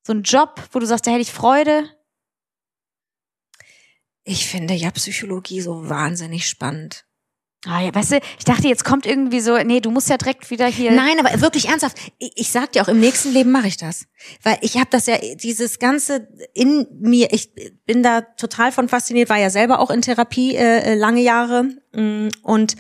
So 0.02 0.14
ein 0.14 0.24
Job, 0.24 0.62
wo 0.72 0.80
du 0.80 0.86
sagst, 0.88 1.06
da 1.06 1.12
hätte 1.12 1.22
ich 1.22 1.32
Freude. 1.32 1.90
Ich 4.24 4.48
finde 4.48 4.74
ja 4.74 4.90
Psychologie 4.92 5.62
so 5.62 5.88
wahnsinnig 5.90 6.48
spannend. 6.48 7.05
Ah, 7.68 7.82
ja, 7.82 7.94
weißt 7.94 8.12
du, 8.14 8.20
ich 8.38 8.46
dachte, 8.46 8.68
jetzt 8.68 8.86
kommt 8.86 9.06
irgendwie 9.06 9.40
so, 9.40 9.58
nee, 9.58 9.80
du 9.80 9.90
musst 9.90 10.10
ja 10.10 10.18
direkt 10.18 10.50
wieder 10.52 10.68
hier. 10.68 10.92
Nein, 10.92 11.20
aber 11.20 11.42
wirklich 11.42 11.68
ernsthaft. 11.68 11.98
Ich, 12.20 12.32
ich 12.36 12.52
sag 12.52 12.72
dir 12.72 12.84
auch, 12.84 12.88
im 12.88 13.00
nächsten 13.00 13.34
Leben 13.34 13.52
mache 13.52 13.68
ich 13.68 13.78
das. 13.78 14.06
Weil 14.44 14.58
ich 14.62 14.76
habe 14.76 14.88
das 14.92 15.08
ja, 15.08 15.18
dieses 15.36 15.80
Ganze 15.80 16.28
in 16.54 16.88
mir, 17.00 17.34
ich 17.34 17.52
bin 17.86 18.04
da 18.04 18.22
total 18.22 18.72
von 18.72 18.88
fasziniert, 18.88 19.30
war 19.30 19.40
ja 19.40 19.50
selber 19.50 19.80
auch 19.80 19.90
in 19.90 20.02
Therapie 20.02 20.56
äh, 20.56 20.92
äh, 20.92 20.96
lange 20.96 21.22
Jahre. 21.22 21.64
Mm, 21.94 22.28
Und 22.44 22.76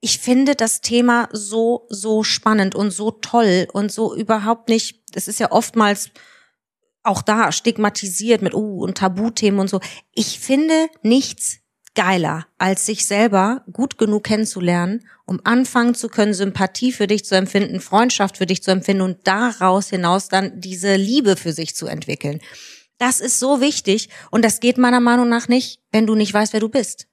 ich 0.00 0.18
finde 0.18 0.54
das 0.54 0.80
Thema 0.80 1.28
so, 1.32 1.86
so 1.88 2.22
spannend 2.22 2.74
und 2.74 2.92
so 2.92 3.10
toll 3.10 3.66
und 3.72 3.90
so 3.90 4.14
überhaupt 4.14 4.68
nicht, 4.68 5.02
das 5.14 5.26
ist 5.26 5.40
ja 5.40 5.50
oftmals 5.50 6.10
auch 7.02 7.22
da 7.22 7.50
stigmatisiert 7.52 8.42
mit, 8.42 8.54
uh, 8.54 8.82
und 8.82 8.98
Tabuthemen 8.98 9.58
und 9.60 9.70
so. 9.70 9.80
Ich 10.14 10.38
finde 10.38 10.88
nichts 11.02 11.58
geiler, 11.98 12.46
als 12.58 12.86
sich 12.86 13.06
selber 13.06 13.64
gut 13.72 13.98
genug 13.98 14.22
kennenzulernen, 14.22 15.04
um 15.26 15.40
anfangen 15.42 15.96
zu 15.96 16.08
können, 16.08 16.32
Sympathie 16.32 16.92
für 16.92 17.08
dich 17.08 17.24
zu 17.24 17.34
empfinden, 17.34 17.80
Freundschaft 17.80 18.36
für 18.36 18.46
dich 18.46 18.62
zu 18.62 18.70
empfinden 18.70 19.02
und 19.02 19.26
daraus 19.26 19.90
hinaus 19.90 20.28
dann 20.28 20.60
diese 20.60 20.94
Liebe 20.94 21.34
für 21.34 21.52
sich 21.52 21.74
zu 21.74 21.88
entwickeln. 21.88 22.38
Das 22.98 23.18
ist 23.18 23.40
so 23.40 23.60
wichtig 23.60 24.10
und 24.30 24.44
das 24.44 24.60
geht 24.60 24.78
meiner 24.78 25.00
Meinung 25.00 25.28
nach 25.28 25.48
nicht, 25.48 25.80
wenn 25.90 26.06
du 26.06 26.14
nicht 26.14 26.32
weißt, 26.32 26.52
wer 26.52 26.60
du 26.60 26.68
bist. 26.68 27.08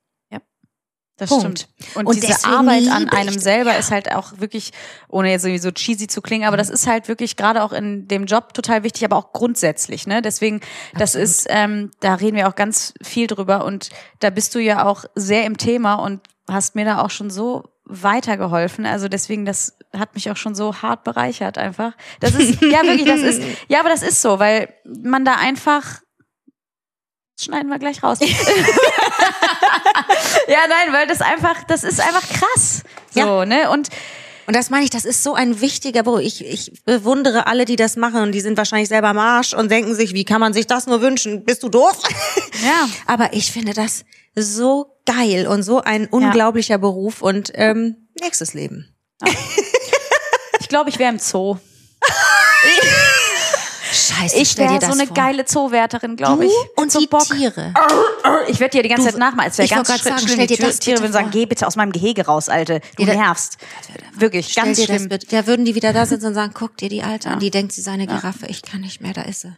Das 1.18 1.30
Punkt. 1.30 1.60
stimmt. 1.70 1.96
Und, 1.96 2.08
Und 2.08 2.16
diese 2.22 2.46
Arbeit 2.46 2.90
an 2.90 3.08
einem 3.10 3.40
selber 3.40 3.72
ja. 3.72 3.78
ist 3.78 3.90
halt 3.90 4.12
auch 4.12 4.34
wirklich, 4.40 4.72
ohne 5.08 5.32
jetzt 5.32 5.46
irgendwie 5.46 5.62
so 5.62 5.72
cheesy 5.72 6.08
zu 6.08 6.22
klingen, 6.22 6.46
aber 6.46 6.58
das 6.58 6.70
ist 6.70 6.88
halt 6.88 7.08
wirklich 7.08 7.38
gerade 7.38 7.64
auch 7.64 7.72
in 7.72 8.08
dem 8.10 8.26
Job 8.26 8.54
total 8.54 8.84
wichtig, 8.84 9.06
aber 9.06 9.16
auch 9.16 9.32
grundsätzlich. 9.32 10.08
Ne? 10.08 10.22
Deswegen, 10.22 10.60
das 10.98 11.16
ist, 11.16 11.48
ähm, 11.50 11.92
da 12.02 12.16
reden 12.16 12.36
wir 12.36 12.50
auch 12.50 12.56
ganz 12.56 12.94
viel 13.02 13.28
drüber 13.28 13.64
und 13.64 13.90
da 14.20 14.30
bist 14.30 14.54
du 14.56 14.60
ja 14.60 14.86
auch 14.86 15.06
sehr 15.16 15.46
im 15.46 15.58
Thema 15.58 15.96
und 15.96 16.20
hast 16.50 16.76
mir 16.76 16.84
da 16.84 17.02
auch 17.02 17.10
schon 17.10 17.30
so 17.30 17.64
weitergeholfen. 17.86 18.86
Also 18.86 19.08
deswegen, 19.08 19.46
das 19.46 19.78
hat 19.98 20.16
mich 20.16 20.30
auch 20.30 20.38
schon 20.38 20.54
so 20.54 20.82
hart 20.82 21.06
bereichert 21.06 21.58
einfach. 21.58 21.94
Das 22.20 22.36
ist, 22.36 22.62
ja 22.62 22.84
wirklich, 22.84 23.06
das 23.06 23.22
ist, 23.22 23.42
ja, 23.70 23.80
aber 23.80 23.90
das 23.90 24.04
ist 24.04 24.22
so, 24.22 24.40
weil 24.40 24.74
man 24.84 25.24
da 25.24 25.36
einfach 25.36 26.02
das 27.38 27.46
schneiden 27.46 27.70
wir 27.70 27.80
gleich 27.80 28.02
raus. 28.02 28.20
ja, 30.48 30.60
nein, 30.70 30.94
weil 30.94 31.08
das 31.08 31.22
einfach, 31.22 31.64
das 31.66 31.84
ist 31.84 32.00
einfach 32.00 32.28
krass. 32.28 32.84
So, 33.12 33.20
Ja. 33.20 33.46
ne? 33.46 33.70
Und 33.70 33.90
Und 34.48 34.56
das 34.56 34.70
meine 34.70 34.84
ich, 34.84 34.92
das 34.92 35.06
ist 35.06 35.24
so 35.24 35.34
ein 35.34 35.60
wichtiger 35.60 36.04
Beruf. 36.04 36.20
Ich, 36.22 36.46
ich 36.46 36.84
bewundere 36.86 37.48
alle, 37.48 37.66
die 37.66 37.76
das 37.76 37.96
machen 37.96 38.22
und 38.22 38.32
die 38.32 38.42
sind 38.42 38.58
wahrscheinlich 38.58 38.90
selber 38.90 39.08
am 39.08 39.18
Arsch 39.18 39.54
und 39.56 39.72
denken 39.72 39.96
sich, 39.96 40.14
wie 40.14 40.24
kann 40.24 40.40
man 40.40 40.54
sich 40.54 40.68
das 40.68 40.86
nur 40.86 41.02
wünschen? 41.02 41.44
Bist 41.46 41.64
du 41.64 41.70
doof? 41.70 41.98
ja, 42.64 42.88
Aber 43.08 43.34
ich 43.34 43.52
finde 43.52 43.74
das 43.74 44.06
so 44.36 45.00
geil 45.08 45.48
und 45.48 45.64
so 45.64 45.82
ein 45.82 46.06
unglaublicher 46.08 46.78
Beruf 46.78 47.24
und 47.24 47.52
ähm, 47.56 48.08
nächstes 48.22 48.54
Leben. 48.54 48.94
ich 50.60 50.70
glaube, 50.70 50.92
ich 50.92 51.00
wäre 51.00 51.12
im 51.12 51.18
Zoo. 51.20 51.58
Scheiße, 54.06 54.38
Ich 54.38 54.58
wäre 54.58 54.80
das 54.80 54.90
so 54.90 54.94
eine 55.00 55.08
vor. 55.08 55.16
geile 55.16 55.46
Zoowärterin, 55.46 56.16
glaube 56.16 56.44
Du 56.46 56.50
ich. 56.50 56.56
und 56.78 56.92
so 56.92 57.00
die 57.00 57.08
Bock. 57.08 57.24
Tiere. 57.26 57.74
Ich 58.48 58.60
werde 58.60 58.78
dir 58.78 58.84
die 58.84 58.90
ganze 58.90 59.06
Zeit 59.10 59.18
nachmachen. 59.18 59.50
Es 59.50 59.58
wäre 59.58 59.68
ganz 59.68 59.88
schlimm. 59.88 59.98
grad 60.02 60.20
sagen, 60.20 60.28
stell 60.32 60.48
Die 60.48 60.56
dir 60.56 60.66
das 60.68 60.80
Tiere 60.80 61.00
würden 61.02 61.14
sagen, 61.14 61.30
geh 61.32 61.46
bitte 61.46 61.66
aus 61.68 61.76
meinem 61.76 61.92
Gehege 61.92 62.26
raus, 62.26 62.50
Alte. 62.50 62.82
Du 62.98 63.06
nervst. 63.06 63.58
Wirklich, 64.18 64.50
Stell 64.52 64.66
ganz 64.66 64.78
dir 64.78 64.88
das 64.88 64.96
schlimm. 64.98 65.10
bitte. 65.10 65.28
Da 65.28 65.48
würden 65.48 65.66
die 65.66 65.76
wieder 65.76 65.94
da 65.94 66.06
sitzen 66.06 66.28
und 66.28 66.34
sagen, 66.36 66.54
guck 66.54 66.78
dir 66.78 66.90
die 66.90 67.04
Alte 67.04 67.30
an, 67.30 67.40
die 67.40 67.52
denkt, 67.52 67.74
sie 67.74 67.82
sei 67.82 67.92
eine 67.92 68.08
Giraffe. 68.08 68.46
Ich 68.48 68.62
kann 68.62 68.82
nicht 68.82 69.02
mehr, 69.02 69.14
da 69.14 69.24
ist 69.24 69.42
sie. 69.42 69.56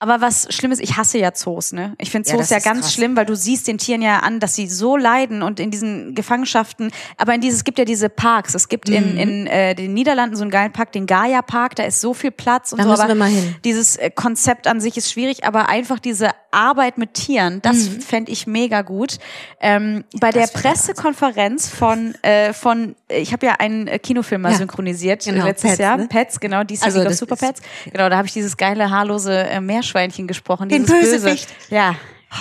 Aber 0.00 0.20
was 0.20 0.46
schlimm 0.54 0.70
ist, 0.70 0.80
ich 0.80 0.96
hasse 0.96 1.18
ja 1.18 1.34
Zoos, 1.34 1.72
ne? 1.72 1.94
Ich 1.98 2.10
finde 2.12 2.28
Ja, 2.30 2.36
Zoos 2.36 2.50
ja, 2.50 2.58
ist 2.58 2.64
ganz 2.64 2.80
krass. 2.82 2.94
schlimm, 2.94 3.16
weil 3.16 3.26
du 3.26 3.34
siehst 3.34 3.66
den 3.66 3.78
Tieren 3.78 4.00
ja 4.00 4.20
an, 4.20 4.38
dass 4.38 4.54
sie 4.54 4.68
so 4.68 4.96
leiden 4.96 5.42
und 5.42 5.58
in 5.58 5.72
diesen 5.72 6.14
Gefangenschaften. 6.14 6.92
Aber 7.16 7.34
in 7.34 7.40
dieses 7.40 7.58
es 7.58 7.64
gibt 7.64 7.78
ja 7.80 7.84
diese 7.84 8.08
Parks. 8.08 8.54
Es 8.54 8.68
gibt 8.68 8.88
in, 8.88 9.12
Mhm. 9.14 9.18
in 9.18 9.46
äh, 9.48 9.74
den 9.74 9.94
Niederlanden 9.94 10.36
so 10.36 10.42
einen 10.42 10.52
geilen 10.52 10.72
Park, 10.72 10.92
den 10.92 11.06
Gaia 11.06 11.42
Park. 11.42 11.74
Da 11.74 11.82
ist 11.82 12.00
so 12.00 12.14
viel 12.14 12.30
Platz 12.30 12.70
und 12.72 12.78
Da 12.78 12.84
so. 12.84 12.90
müssen 12.90 13.00
aber 13.02 13.10
wir 13.10 13.14
mal 13.16 13.28
hin. 13.28 13.56
Dieses 13.64 13.96
äh, 13.96 14.10
Konzept 14.10 14.68
an 14.68 14.80
sich 14.80 14.96
ist 14.96 15.10
schwierig, 15.10 15.44
aber 15.44 15.68
einfach 15.68 15.98
diese 15.98 16.30
Arbeit 16.50 16.98
mit 16.98 17.14
Tieren, 17.14 17.60
das 17.62 17.76
Mhm. 17.90 18.00
fände 18.00 18.32
ich 18.32 18.46
mega 18.46 18.82
gut. 18.82 19.18
Ähm, 19.60 20.04
bei 20.20 20.30
der 20.30 20.42
Das 20.42 20.52
der 20.52 20.60
Pressekonferenz 20.60 21.68
von 21.68 22.14
äh, 22.22 22.52
von 22.52 22.96
ich 23.08 23.32
habe 23.32 23.46
ja 23.46 23.54
einen 23.58 23.86
äh, 23.88 23.98
Kinofilm 23.98 24.42
mal 24.42 24.52
Ja. 24.52 24.58
synchronisiert 24.58 25.24
Genau, 25.24 25.44
letztes 25.44 25.70
Pets, 25.70 25.80
Jahr. 25.80 25.96
ne? 25.96 26.06
Pets, 26.08 26.40
genau, 26.40 26.64
DC 26.64 26.82
Also 26.82 26.98
League 26.98 27.06
of 27.06 27.12
das 27.12 27.18
Super 27.18 27.36
Pets. 27.36 27.60
Genau, 27.92 28.08
da 28.08 28.16
habe 28.16 28.26
ich 28.26 28.32
dieses 28.32 28.56
geile 28.56 28.90
haarlose 28.90 29.32
äh, 29.36 29.60
Meerschweinchen 29.60 30.26
gesprochen, 30.26 30.68
Den 30.68 30.84
dieses 30.86 31.00
Bösewicht. 31.22 31.48
Böse. 31.68 31.74
Ja. 31.74 31.94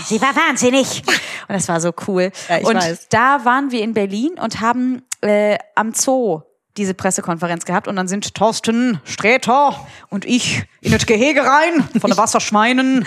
Sie 0.05 0.21
war 0.21 0.35
wahnsinnig. 0.35 1.01
Und 1.47 1.55
das 1.55 1.67
war 1.69 1.79
so 1.79 1.93
cool. 2.07 2.31
Ja, 2.49 2.57
und 2.57 2.75
weiß. 2.75 3.07
da 3.09 3.45
waren 3.45 3.71
wir 3.71 3.81
in 3.81 3.93
Berlin 3.93 4.31
und 4.41 4.59
haben 4.59 5.01
äh, 5.21 5.57
am 5.75 5.93
Zoo 5.93 6.41
diese 6.75 6.93
Pressekonferenz 6.93 7.65
gehabt 7.65 7.87
und 7.87 7.95
dann 7.95 8.07
sind 8.07 8.35
Thorsten 8.35 8.99
Sträter 9.05 9.73
und 10.09 10.25
ich 10.25 10.65
in 10.81 10.91
das 10.91 11.05
Gehege 11.05 11.41
rein 11.43 11.87
von 11.99 12.09
den 12.11 12.17
Wasserschweinen 12.17 13.05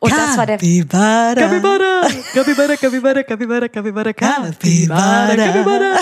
und 0.00 0.12
das 0.12 0.36
war 0.36 0.46
der 0.46 0.56
Capybara. 0.58 1.34
Capybara, 1.34 2.08
Capybara, 2.34 2.76
Capybara, 2.76 3.22
Capybara, 3.22 3.68
Capybara, 3.68 4.12
Capybara, 4.12 5.34
Capybara. 5.36 5.98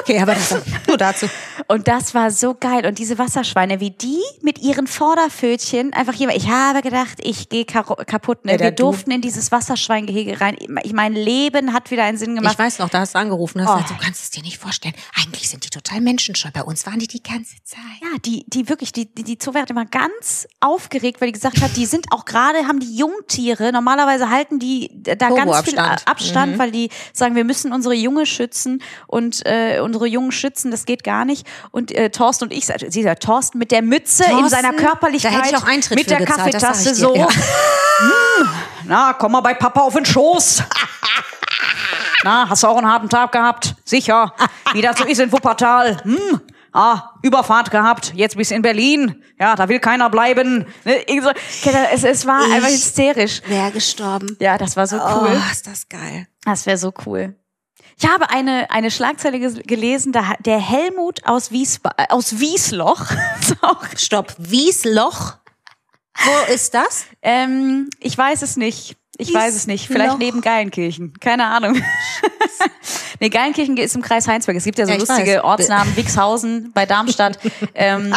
Okay, 0.00 0.18
aber 0.20 0.34
das 0.34 0.54
nur 0.88 0.96
dazu. 0.96 1.26
Und 1.68 1.86
das 1.86 2.14
war 2.14 2.30
so 2.30 2.54
geil. 2.58 2.86
Und 2.86 2.98
diese 2.98 3.18
Wasserschweine, 3.18 3.78
wie 3.80 3.90
die 3.90 4.18
mit 4.42 4.58
ihren 4.58 4.86
Vorderpfötchen 4.88 5.92
einfach 5.92 6.14
hier, 6.14 6.28
ich 6.30 6.48
habe 6.48 6.82
gedacht, 6.82 7.18
ich 7.22 7.48
gehe 7.48 7.64
kaputt. 7.64 8.44
Ne? 8.44 8.58
Wir 8.58 8.70
du- 8.72 8.82
durften 8.84 9.10
in 9.12 9.20
dieses 9.20 9.52
Wasserschweingehege 9.52 10.40
rein. 10.40 10.56
Ich, 10.82 10.92
mein 10.92 11.12
Leben 11.12 11.72
hat 11.72 11.90
wieder 11.92 12.02
einen 12.04 12.18
Sinn 12.18 12.34
gemacht. 12.34 12.54
Ich 12.54 12.58
weiß 12.58 12.78
noch, 12.80 12.88
da 12.88 13.00
hast 13.00 13.14
du 13.14 13.18
angerufen, 13.18 13.60
hast 13.62 13.70
Oh. 13.70 13.74
gesagt, 13.82 13.90
du 13.90 14.04
kannst 14.04 14.22
es 14.24 14.30
dir 14.30 14.42
nicht 14.42 14.58
vorstellen. 14.58 14.94
Eigentlich 15.22 15.48
sind 15.48 15.64
die 15.64 15.70
total 15.70 16.00
menschenscheu. 16.00 16.48
Bei 16.52 16.62
uns 16.62 16.86
waren 16.86 16.98
die 16.98 17.06
die 17.06 17.22
ganze 17.22 17.54
Zeit. 17.64 17.78
Ja, 18.02 18.18
die, 18.24 18.44
die 18.48 18.68
wirklich, 18.68 18.92
die, 18.92 19.12
die, 19.14 19.22
die 19.22 19.38
Zoowärterin 19.40 19.76
war 19.76 19.86
ganz 19.86 20.46
aufgeregt, 20.60 21.20
weil 21.20 21.28
die 21.28 21.32
gesagt 21.32 21.60
hat, 21.60 21.76
die 21.76 21.86
sind 21.86 22.06
auch 22.12 22.24
gerade, 22.24 22.66
haben 22.66 22.80
die 22.80 22.96
Jungtiere, 22.96 23.72
normalerweise 23.72 24.30
halten 24.30 24.58
die 24.58 24.90
da 24.94 25.30
ganz 25.30 25.62
viel. 25.62 25.78
Abstand, 25.78 26.58
weil 26.58 26.70
die 26.70 26.90
sagen, 27.12 27.34
wir 27.34 27.44
müssen 27.44 27.72
unsere 27.72 27.94
Junge 27.94 28.26
schützen 28.26 28.82
und 29.06 29.44
äh, 29.46 29.80
unsere 29.80 30.06
Jungen 30.06 30.32
schützen, 30.32 30.70
das 30.70 30.84
geht 30.84 31.04
gar 31.04 31.24
nicht. 31.24 31.46
Und 31.70 31.92
äh, 31.92 32.10
Thorsten 32.10 32.44
und 32.44 32.52
ich, 32.52 32.66
sie 32.66 33.02
sagt, 33.02 33.22
Thorsten 33.22 33.58
mit 33.58 33.70
der 33.72 33.82
Mütze 33.82 34.24
in 34.24 34.30
Thorsten, 34.30 34.48
seiner 34.50 34.72
Körperlichkeit, 34.72 35.32
da 35.32 35.38
hätte 35.38 35.48
ich 35.50 35.56
auch 35.56 35.66
Eintritt 35.66 35.98
mit 35.98 36.10
der 36.10 36.18
gezahlt, 36.18 36.38
Kaffeetasse 36.38 36.90
dir, 36.90 36.94
so. 36.94 37.14
ja. 37.14 37.28
Hm, 37.28 38.48
na, 38.86 39.12
komm 39.12 39.32
mal 39.32 39.40
bei 39.40 39.54
Papa 39.54 39.80
auf 39.80 39.94
den 39.94 40.04
Schoß. 40.04 40.62
Na, 42.22 42.48
hast 42.48 42.62
du 42.62 42.66
auch 42.66 42.76
einen 42.76 42.88
harten 42.88 43.08
Tag 43.08 43.32
gehabt? 43.32 43.74
Sicher. 43.84 44.34
Wie 44.72 44.82
das 44.82 44.98
so 44.98 45.04
ist 45.04 45.20
in 45.20 45.32
Wuppertal. 45.32 46.02
Hm. 46.04 46.40
Ah, 46.72 47.10
Überfahrt 47.22 47.70
gehabt. 47.70 48.12
Jetzt 48.14 48.36
bist 48.36 48.50
du 48.50 48.54
in 48.54 48.62
Berlin. 48.62 49.22
Ja, 49.38 49.56
da 49.56 49.68
will 49.68 49.80
keiner 49.80 50.08
bleiben. 50.10 50.66
Ne. 50.84 51.04
Es, 51.92 52.04
es 52.04 52.26
war 52.26 52.42
einfach 52.42 52.68
Ich 52.68 52.74
hysterisch. 52.74 53.42
Wäre 53.46 53.70
gestorben. 53.72 54.36
Ja, 54.40 54.56
das 54.58 54.76
war 54.76 54.86
so 54.86 54.96
cool. 54.96 55.30
Oh, 55.32 55.50
ist 55.50 55.66
das 55.66 55.88
geil. 55.88 56.26
Das 56.44 56.66
wäre 56.66 56.78
so 56.78 56.92
cool. 57.06 57.34
Ich 57.98 58.08
habe 58.08 58.30
eine, 58.30 58.70
eine 58.70 58.90
Schlagzeile 58.90 59.38
gelesen, 59.40 60.12
da 60.12 60.32
der 60.38 60.58
Helmut 60.58 61.26
aus, 61.26 61.50
Wiesba 61.50 61.90
äh, 61.98 62.06
aus 62.08 62.38
Wiesloch, 62.40 63.04
Stopp. 63.96 64.34
Wiesloch? 64.38 65.34
Wo 66.22 66.52
ist 66.52 66.72
das? 66.74 67.04
ähm, 67.22 67.88
ich 67.98 68.16
weiß 68.16 68.42
es 68.42 68.56
nicht. 68.56 68.96
Ich 69.20 69.32
weiß 69.34 69.54
es 69.54 69.66
nicht. 69.66 69.86
Vielleicht 69.86 70.18
neben 70.18 70.40
Geilenkirchen. 70.40 71.12
Keine 71.20 71.46
Ahnung. 71.46 71.80
nee, 73.20 73.28
Geilenkirchen 73.28 73.76
ist 73.76 73.94
im 73.94 74.02
Kreis 74.02 74.26
Heinsberg. 74.26 74.56
Es 74.56 74.64
gibt 74.64 74.78
ja 74.78 74.86
so 74.86 74.92
Ja, 74.92 74.98
lustige 74.98 75.36
weiß. 75.36 75.44
Ortsnamen. 75.44 75.96
Wixhausen 75.96 76.72
bei 76.72 76.86
Darmstadt. 76.86 77.38
ähm, 77.74 78.14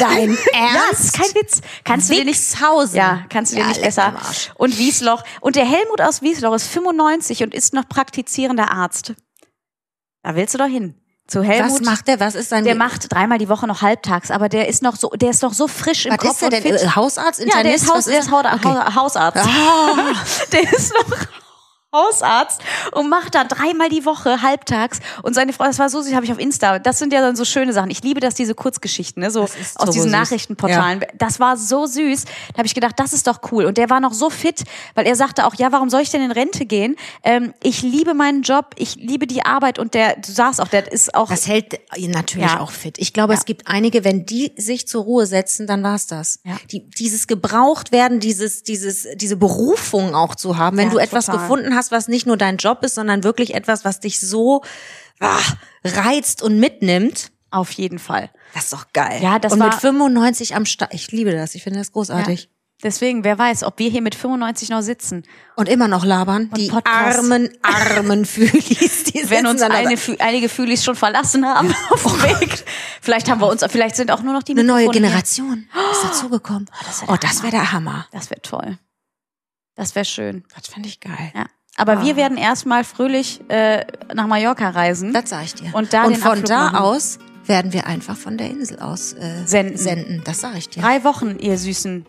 Dein 0.00 0.30
ja, 0.52 0.80
Ernst? 0.88 1.14
kein 1.14 1.34
Witz. 1.34 1.60
Kannst 1.84 2.10
du 2.10 2.14
dir 2.14 2.24
nicht 2.24 2.40
Wixhausen. 2.40 2.96
Ja, 2.96 3.24
kannst 3.28 3.52
du 3.52 3.56
dir 3.56 3.62
Ja, 3.62 3.68
nicht 3.68 3.82
besser. 3.82 4.14
Und 4.54 4.78
Wiesloch. 4.78 5.22
Und 5.40 5.56
der 5.56 5.64
Helmut 5.64 6.00
aus 6.00 6.22
Wiesloch 6.22 6.54
ist 6.54 6.66
95 6.68 7.42
und 7.42 7.54
ist 7.54 7.74
noch 7.74 7.88
praktizierender 7.88 8.70
Arzt. 8.72 9.14
Da 10.22 10.34
willst 10.34 10.54
du 10.54 10.58
doch 10.58 10.66
hin. 10.66 10.94
Zu 11.32 11.42
Helmut. 11.42 11.72
Was 11.72 11.80
macht 11.80 12.08
der? 12.08 12.20
Was 12.20 12.34
ist 12.34 12.50
sein 12.50 12.64
der 12.64 12.74
macht 12.74 13.10
dreimal 13.10 13.38
die 13.38 13.48
Woche 13.48 13.66
noch 13.66 13.80
halbtags, 13.80 14.30
aber 14.30 14.50
der 14.50 14.68
ist 14.68 14.82
noch 14.82 14.96
so, 14.96 15.08
der 15.08 15.30
ist 15.30 15.42
noch 15.42 15.54
so 15.54 15.66
frisch 15.66 16.04
im 16.04 16.12
Was 16.12 16.18
Kopf 16.18 16.30
ist 16.32 16.40
der 16.42 16.48
und 16.58 16.64
denn? 16.64 16.78
fit. 16.78 16.94
Hausarzt, 16.96 17.40
Ja, 17.40 17.46
der 17.46 17.54
Internist? 17.74 17.84
ist, 17.84 17.94
Haus, 17.94 18.04
der 18.04 18.18
ist 18.18 18.30
Haut, 18.30 18.44
Okay. 18.44 18.68
Haus, 18.68 18.94
Hausarzt. 18.94 19.38
Ah. 19.38 20.14
Der 20.52 20.72
ist 20.72 20.92
noch 20.92 21.16
Hausarzt 21.94 22.62
und 22.92 23.08
macht 23.10 23.34
da 23.34 23.44
dreimal 23.44 23.88
die 23.90 24.04
Woche 24.06 24.40
halbtags. 24.42 25.00
Und 25.22 25.34
seine 25.34 25.52
Frau, 25.52 25.64
das 25.64 25.78
war 25.78 25.90
so 25.90 26.00
süß, 26.00 26.14
habe 26.14 26.24
ich 26.24 26.32
auf 26.32 26.38
Insta. 26.38 26.78
Das 26.78 26.98
sind 26.98 27.12
ja 27.12 27.20
dann 27.20 27.36
so 27.36 27.44
schöne 27.44 27.72
Sachen. 27.72 27.90
Ich 27.90 28.02
liebe 28.02 28.20
das, 28.20 28.34
diese 28.34 28.54
Kurzgeschichten, 28.54 29.22
ne? 29.22 29.30
so 29.30 29.42
aus 29.42 29.52
diesen 29.54 29.76
turbosüß. 29.76 30.06
Nachrichtenportalen. 30.06 31.04
Das 31.18 31.38
war 31.38 31.56
so 31.56 31.84
süß. 31.86 32.24
Da 32.52 32.58
habe 32.58 32.66
ich 32.66 32.74
gedacht, 32.74 32.94
das 32.98 33.12
ist 33.12 33.26
doch 33.26 33.40
cool. 33.52 33.66
Und 33.66 33.76
der 33.76 33.90
war 33.90 34.00
noch 34.00 34.14
so 34.14 34.30
fit, 34.30 34.62
weil 34.94 35.06
er 35.06 35.16
sagte 35.16 35.46
auch, 35.46 35.54
ja, 35.54 35.70
warum 35.70 35.90
soll 35.90 36.00
ich 36.00 36.10
denn 36.10 36.22
in 36.22 36.30
Rente 36.32 36.64
gehen? 36.64 36.96
Ähm, 37.24 37.52
ich 37.62 37.82
liebe 37.82 38.14
meinen 38.14 38.42
Job, 38.42 38.70
ich 38.76 38.96
liebe 38.96 39.26
die 39.26 39.44
Arbeit 39.44 39.78
und 39.78 39.92
der, 39.94 40.16
du 40.16 40.32
sagst 40.32 40.60
auch, 40.62 40.68
der 40.68 40.90
ist 40.90 41.14
auch 41.14 41.28
Das 41.28 41.46
hält 41.46 41.78
ihn 41.96 42.10
natürlich 42.12 42.50
Ja. 42.50 42.60
auch 42.60 42.70
fit. 42.70 42.96
Ich 42.98 43.12
glaube, 43.12 43.34
Ja. 43.34 43.38
es 43.38 43.44
gibt 43.44 43.66
einige, 43.68 44.02
wenn 44.04 44.24
die 44.24 44.52
sich 44.56 44.88
zur 44.88 45.02
Ruhe 45.04 45.26
setzen, 45.26 45.66
dann 45.66 45.82
war's 45.82 46.06
das. 46.06 46.38
Ja. 46.44 46.56
Die, 46.70 46.88
dieses 46.88 47.26
gebraucht 47.26 47.92
werden, 47.92 48.18
dieses, 48.20 48.62
dieses, 48.62 49.06
diese 49.16 49.36
Berufung 49.36 50.14
auch 50.14 50.34
zu 50.34 50.56
haben, 50.56 50.76
wenn 50.78 50.86
Ja, 50.88 50.92
du 50.94 50.98
etwas 50.98 51.26
total. 51.26 51.40
gefunden 51.42 51.74
hast, 51.76 51.81
was 51.90 52.06
nicht 52.08 52.26
nur 52.26 52.36
dein 52.36 52.58
Job 52.58 52.82
ist, 52.84 52.94
sondern 52.94 53.24
wirklich 53.24 53.54
etwas, 53.54 53.84
was 53.84 54.00
dich 54.00 54.20
so 54.20 54.62
ah, 55.20 55.38
reizt 55.84 56.42
und 56.42 56.58
mitnimmt. 56.60 57.32
auf 57.50 57.72
jeden 57.72 57.98
Fall. 57.98 58.30
Das 58.54 58.64
ist 58.64 58.72
doch 58.72 58.92
geil. 58.92 59.20
Ja, 59.22 59.38
das 59.38 59.54
und 59.54 59.60
war- 59.60 59.68
mit 59.68 59.74
95 59.74 60.54
am 60.54 60.66
Start. 60.66 60.94
Ich 60.94 61.10
liebe 61.10 61.32
das. 61.32 61.54
Ich 61.54 61.62
finde 61.62 61.78
das 61.80 61.92
großartig. 61.92 62.42
Ja. 62.44 62.48
Deswegen, 62.82 63.22
wer 63.22 63.38
weiß, 63.38 63.62
ob 63.62 63.78
wir 63.78 63.88
hier 63.90 64.02
mit 64.02 64.16
95 64.16 64.68
noch 64.70 64.82
sitzen. 64.82 65.22
Und 65.54 65.68
immer 65.68 65.86
noch 65.86 66.04
labern. 66.04 66.50
die 66.56 66.66
Podcast. 66.68 67.18
armen, 67.20 67.48
armen 67.62 68.24
Fühlis. 68.26 69.04
Die 69.04 69.30
Wenn 69.30 69.46
uns 69.46 69.62
eine, 69.62 69.96
einige 70.18 70.48
Fühlis 70.48 70.82
schon 70.82 70.96
verlassen 70.96 71.46
haben 71.46 71.72
auf 71.90 72.02
dem 72.02 72.22
Weg. 72.22 72.64
Vielleicht 73.00 73.30
haben 73.30 73.40
wir 73.40 73.46
uns, 73.46 73.64
vielleicht 73.68 73.94
sind 73.94 74.10
auch 74.10 74.22
nur 74.22 74.32
noch 74.32 74.42
die 74.42 74.52
eine 74.52 74.64
neue 74.64 74.88
Mikrofone 74.88 74.98
hier. 74.98 75.06
Generation 75.06 75.68
ist 75.92 76.04
dazugekommen. 76.04 76.66
wär 76.68 77.08
Oh, 77.08 77.16
der 77.16 77.18
das 77.30 77.42
wäre 77.44 77.52
der 77.52 77.70
Hammer. 77.70 78.08
Das 78.10 78.30
wäre 78.30 78.42
toll. 78.42 78.78
Das 79.76 79.94
wäre 79.94 80.04
schön. 80.04 80.44
Das 80.56 80.66
fände 80.66 80.88
ich 80.88 80.98
geil. 80.98 81.32
Ja. 81.36 81.46
Aber 81.82 82.04
wir 82.04 82.16
werden 82.16 82.36
erstmal 82.36 82.84
fröhlich 82.84 83.40
äh, 83.48 83.84
nach 84.14 84.26
Mallorca 84.26 84.70
reisen. 84.70 85.12
Das 85.12 85.30
sage 85.30 85.44
ich 85.44 85.54
dir. 85.54 85.74
Und 85.74 85.92
da 85.92 86.04
und 86.04 86.16
von 86.16 86.30
Abflug 86.30 86.46
da 86.46 86.64
machen. 86.64 86.76
aus 86.76 87.18
werden 87.46 87.72
wir 87.72 87.86
einfach 87.86 88.16
von 88.16 88.38
der 88.38 88.50
Insel 88.50 88.78
aus 88.78 89.14
äh, 89.14 89.44
Senden. 89.46 89.76
senden. 89.76 90.22
Das 90.24 90.40
sage 90.40 90.58
ich 90.58 90.68
dir. 90.68 90.82
Drei 90.82 91.04
Wochen, 91.04 91.38
ihr 91.38 91.58
Süßen. 91.58 92.06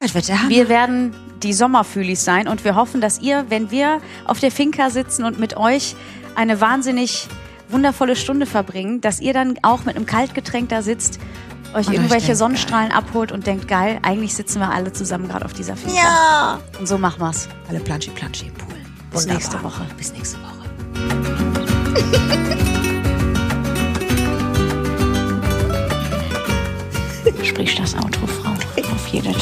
Das 0.00 0.14
wird 0.14 0.28
der 0.28 0.38
Hammer. 0.40 0.50
Wir 0.50 0.68
werden 0.68 1.14
die 1.42 1.52
Sommerfühlis 1.52 2.24
sein 2.24 2.46
und 2.46 2.64
wir 2.64 2.76
hoffen, 2.76 3.00
dass 3.00 3.18
ihr, 3.18 3.46
wenn 3.48 3.70
wir 3.72 4.00
auf 4.24 4.38
der 4.38 4.52
Finca 4.52 4.90
sitzen 4.90 5.24
und 5.24 5.40
mit 5.40 5.56
euch 5.56 5.96
eine 6.36 6.60
wahnsinnig 6.60 7.26
wundervolle 7.68 8.14
Stunde 8.14 8.46
verbringen, 8.46 9.00
dass 9.00 9.20
ihr 9.20 9.32
dann 9.32 9.58
auch 9.62 9.84
mit 9.84 9.96
einem 9.96 10.06
Kaltgetränk 10.06 10.68
da 10.68 10.82
sitzt, 10.82 11.18
euch 11.74 11.74
Und 11.74 11.88
euch 11.88 11.94
irgendwelche 11.94 12.26
denkt, 12.26 12.38
Sonnenstrahlen 12.38 12.92
abholt 12.92 13.32
und 13.32 13.46
denkt, 13.46 13.66
geil, 13.68 13.98
eigentlich 14.02 14.34
sitzen 14.34 14.60
wir 14.60 14.70
alle 14.70 14.92
zusammen 14.92 15.28
gerade 15.28 15.44
auf 15.44 15.52
dieser 15.52 15.76
Finca. 15.76 15.96
ja. 15.96 16.60
Und 16.78 16.86
so 16.86 16.96
machen 16.96 17.20
wir's. 17.20 17.48
Alle 17.68 17.80
planschi 17.80 18.10
planschi. 18.10 18.52
Bis 19.10 19.22
Wunderbar. 19.22 19.34
nächste 19.34 19.62
Woche. 19.62 19.82
Bis 19.96 20.12
nächste 20.12 20.36
Woche. 20.38 20.58
Sprich 27.42 27.74
das 27.76 27.94
Outro, 27.94 28.26
Frau. 28.26 28.50
Auf 28.92 29.06
jeden. 29.08 29.34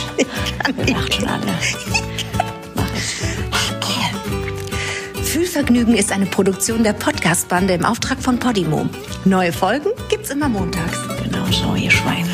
Wir 0.77 0.95
lacht 0.95 1.15
schon 1.15 1.29
alle. 1.29 1.47
Mach 2.75 2.85
es. 2.95 3.15
Fühlvergnügen 5.29 5.95
ist 5.95 6.13
eine 6.13 6.27
Produktion 6.27 6.83
der 6.83 6.93
Podcast-Bande 6.95 7.75
im 7.75 7.85
Auftrag 7.85 8.23
von 8.23 8.39
Podimo. 8.39 8.89
Neue 9.25 9.53
Folgen 9.53 9.91
gibt's 10.09 10.31
immer 10.31 10.49
montags. 10.49 10.99
Genau 11.23 11.45
so, 11.51 11.75
ihr 11.75 11.91
Schweine. 11.91 12.29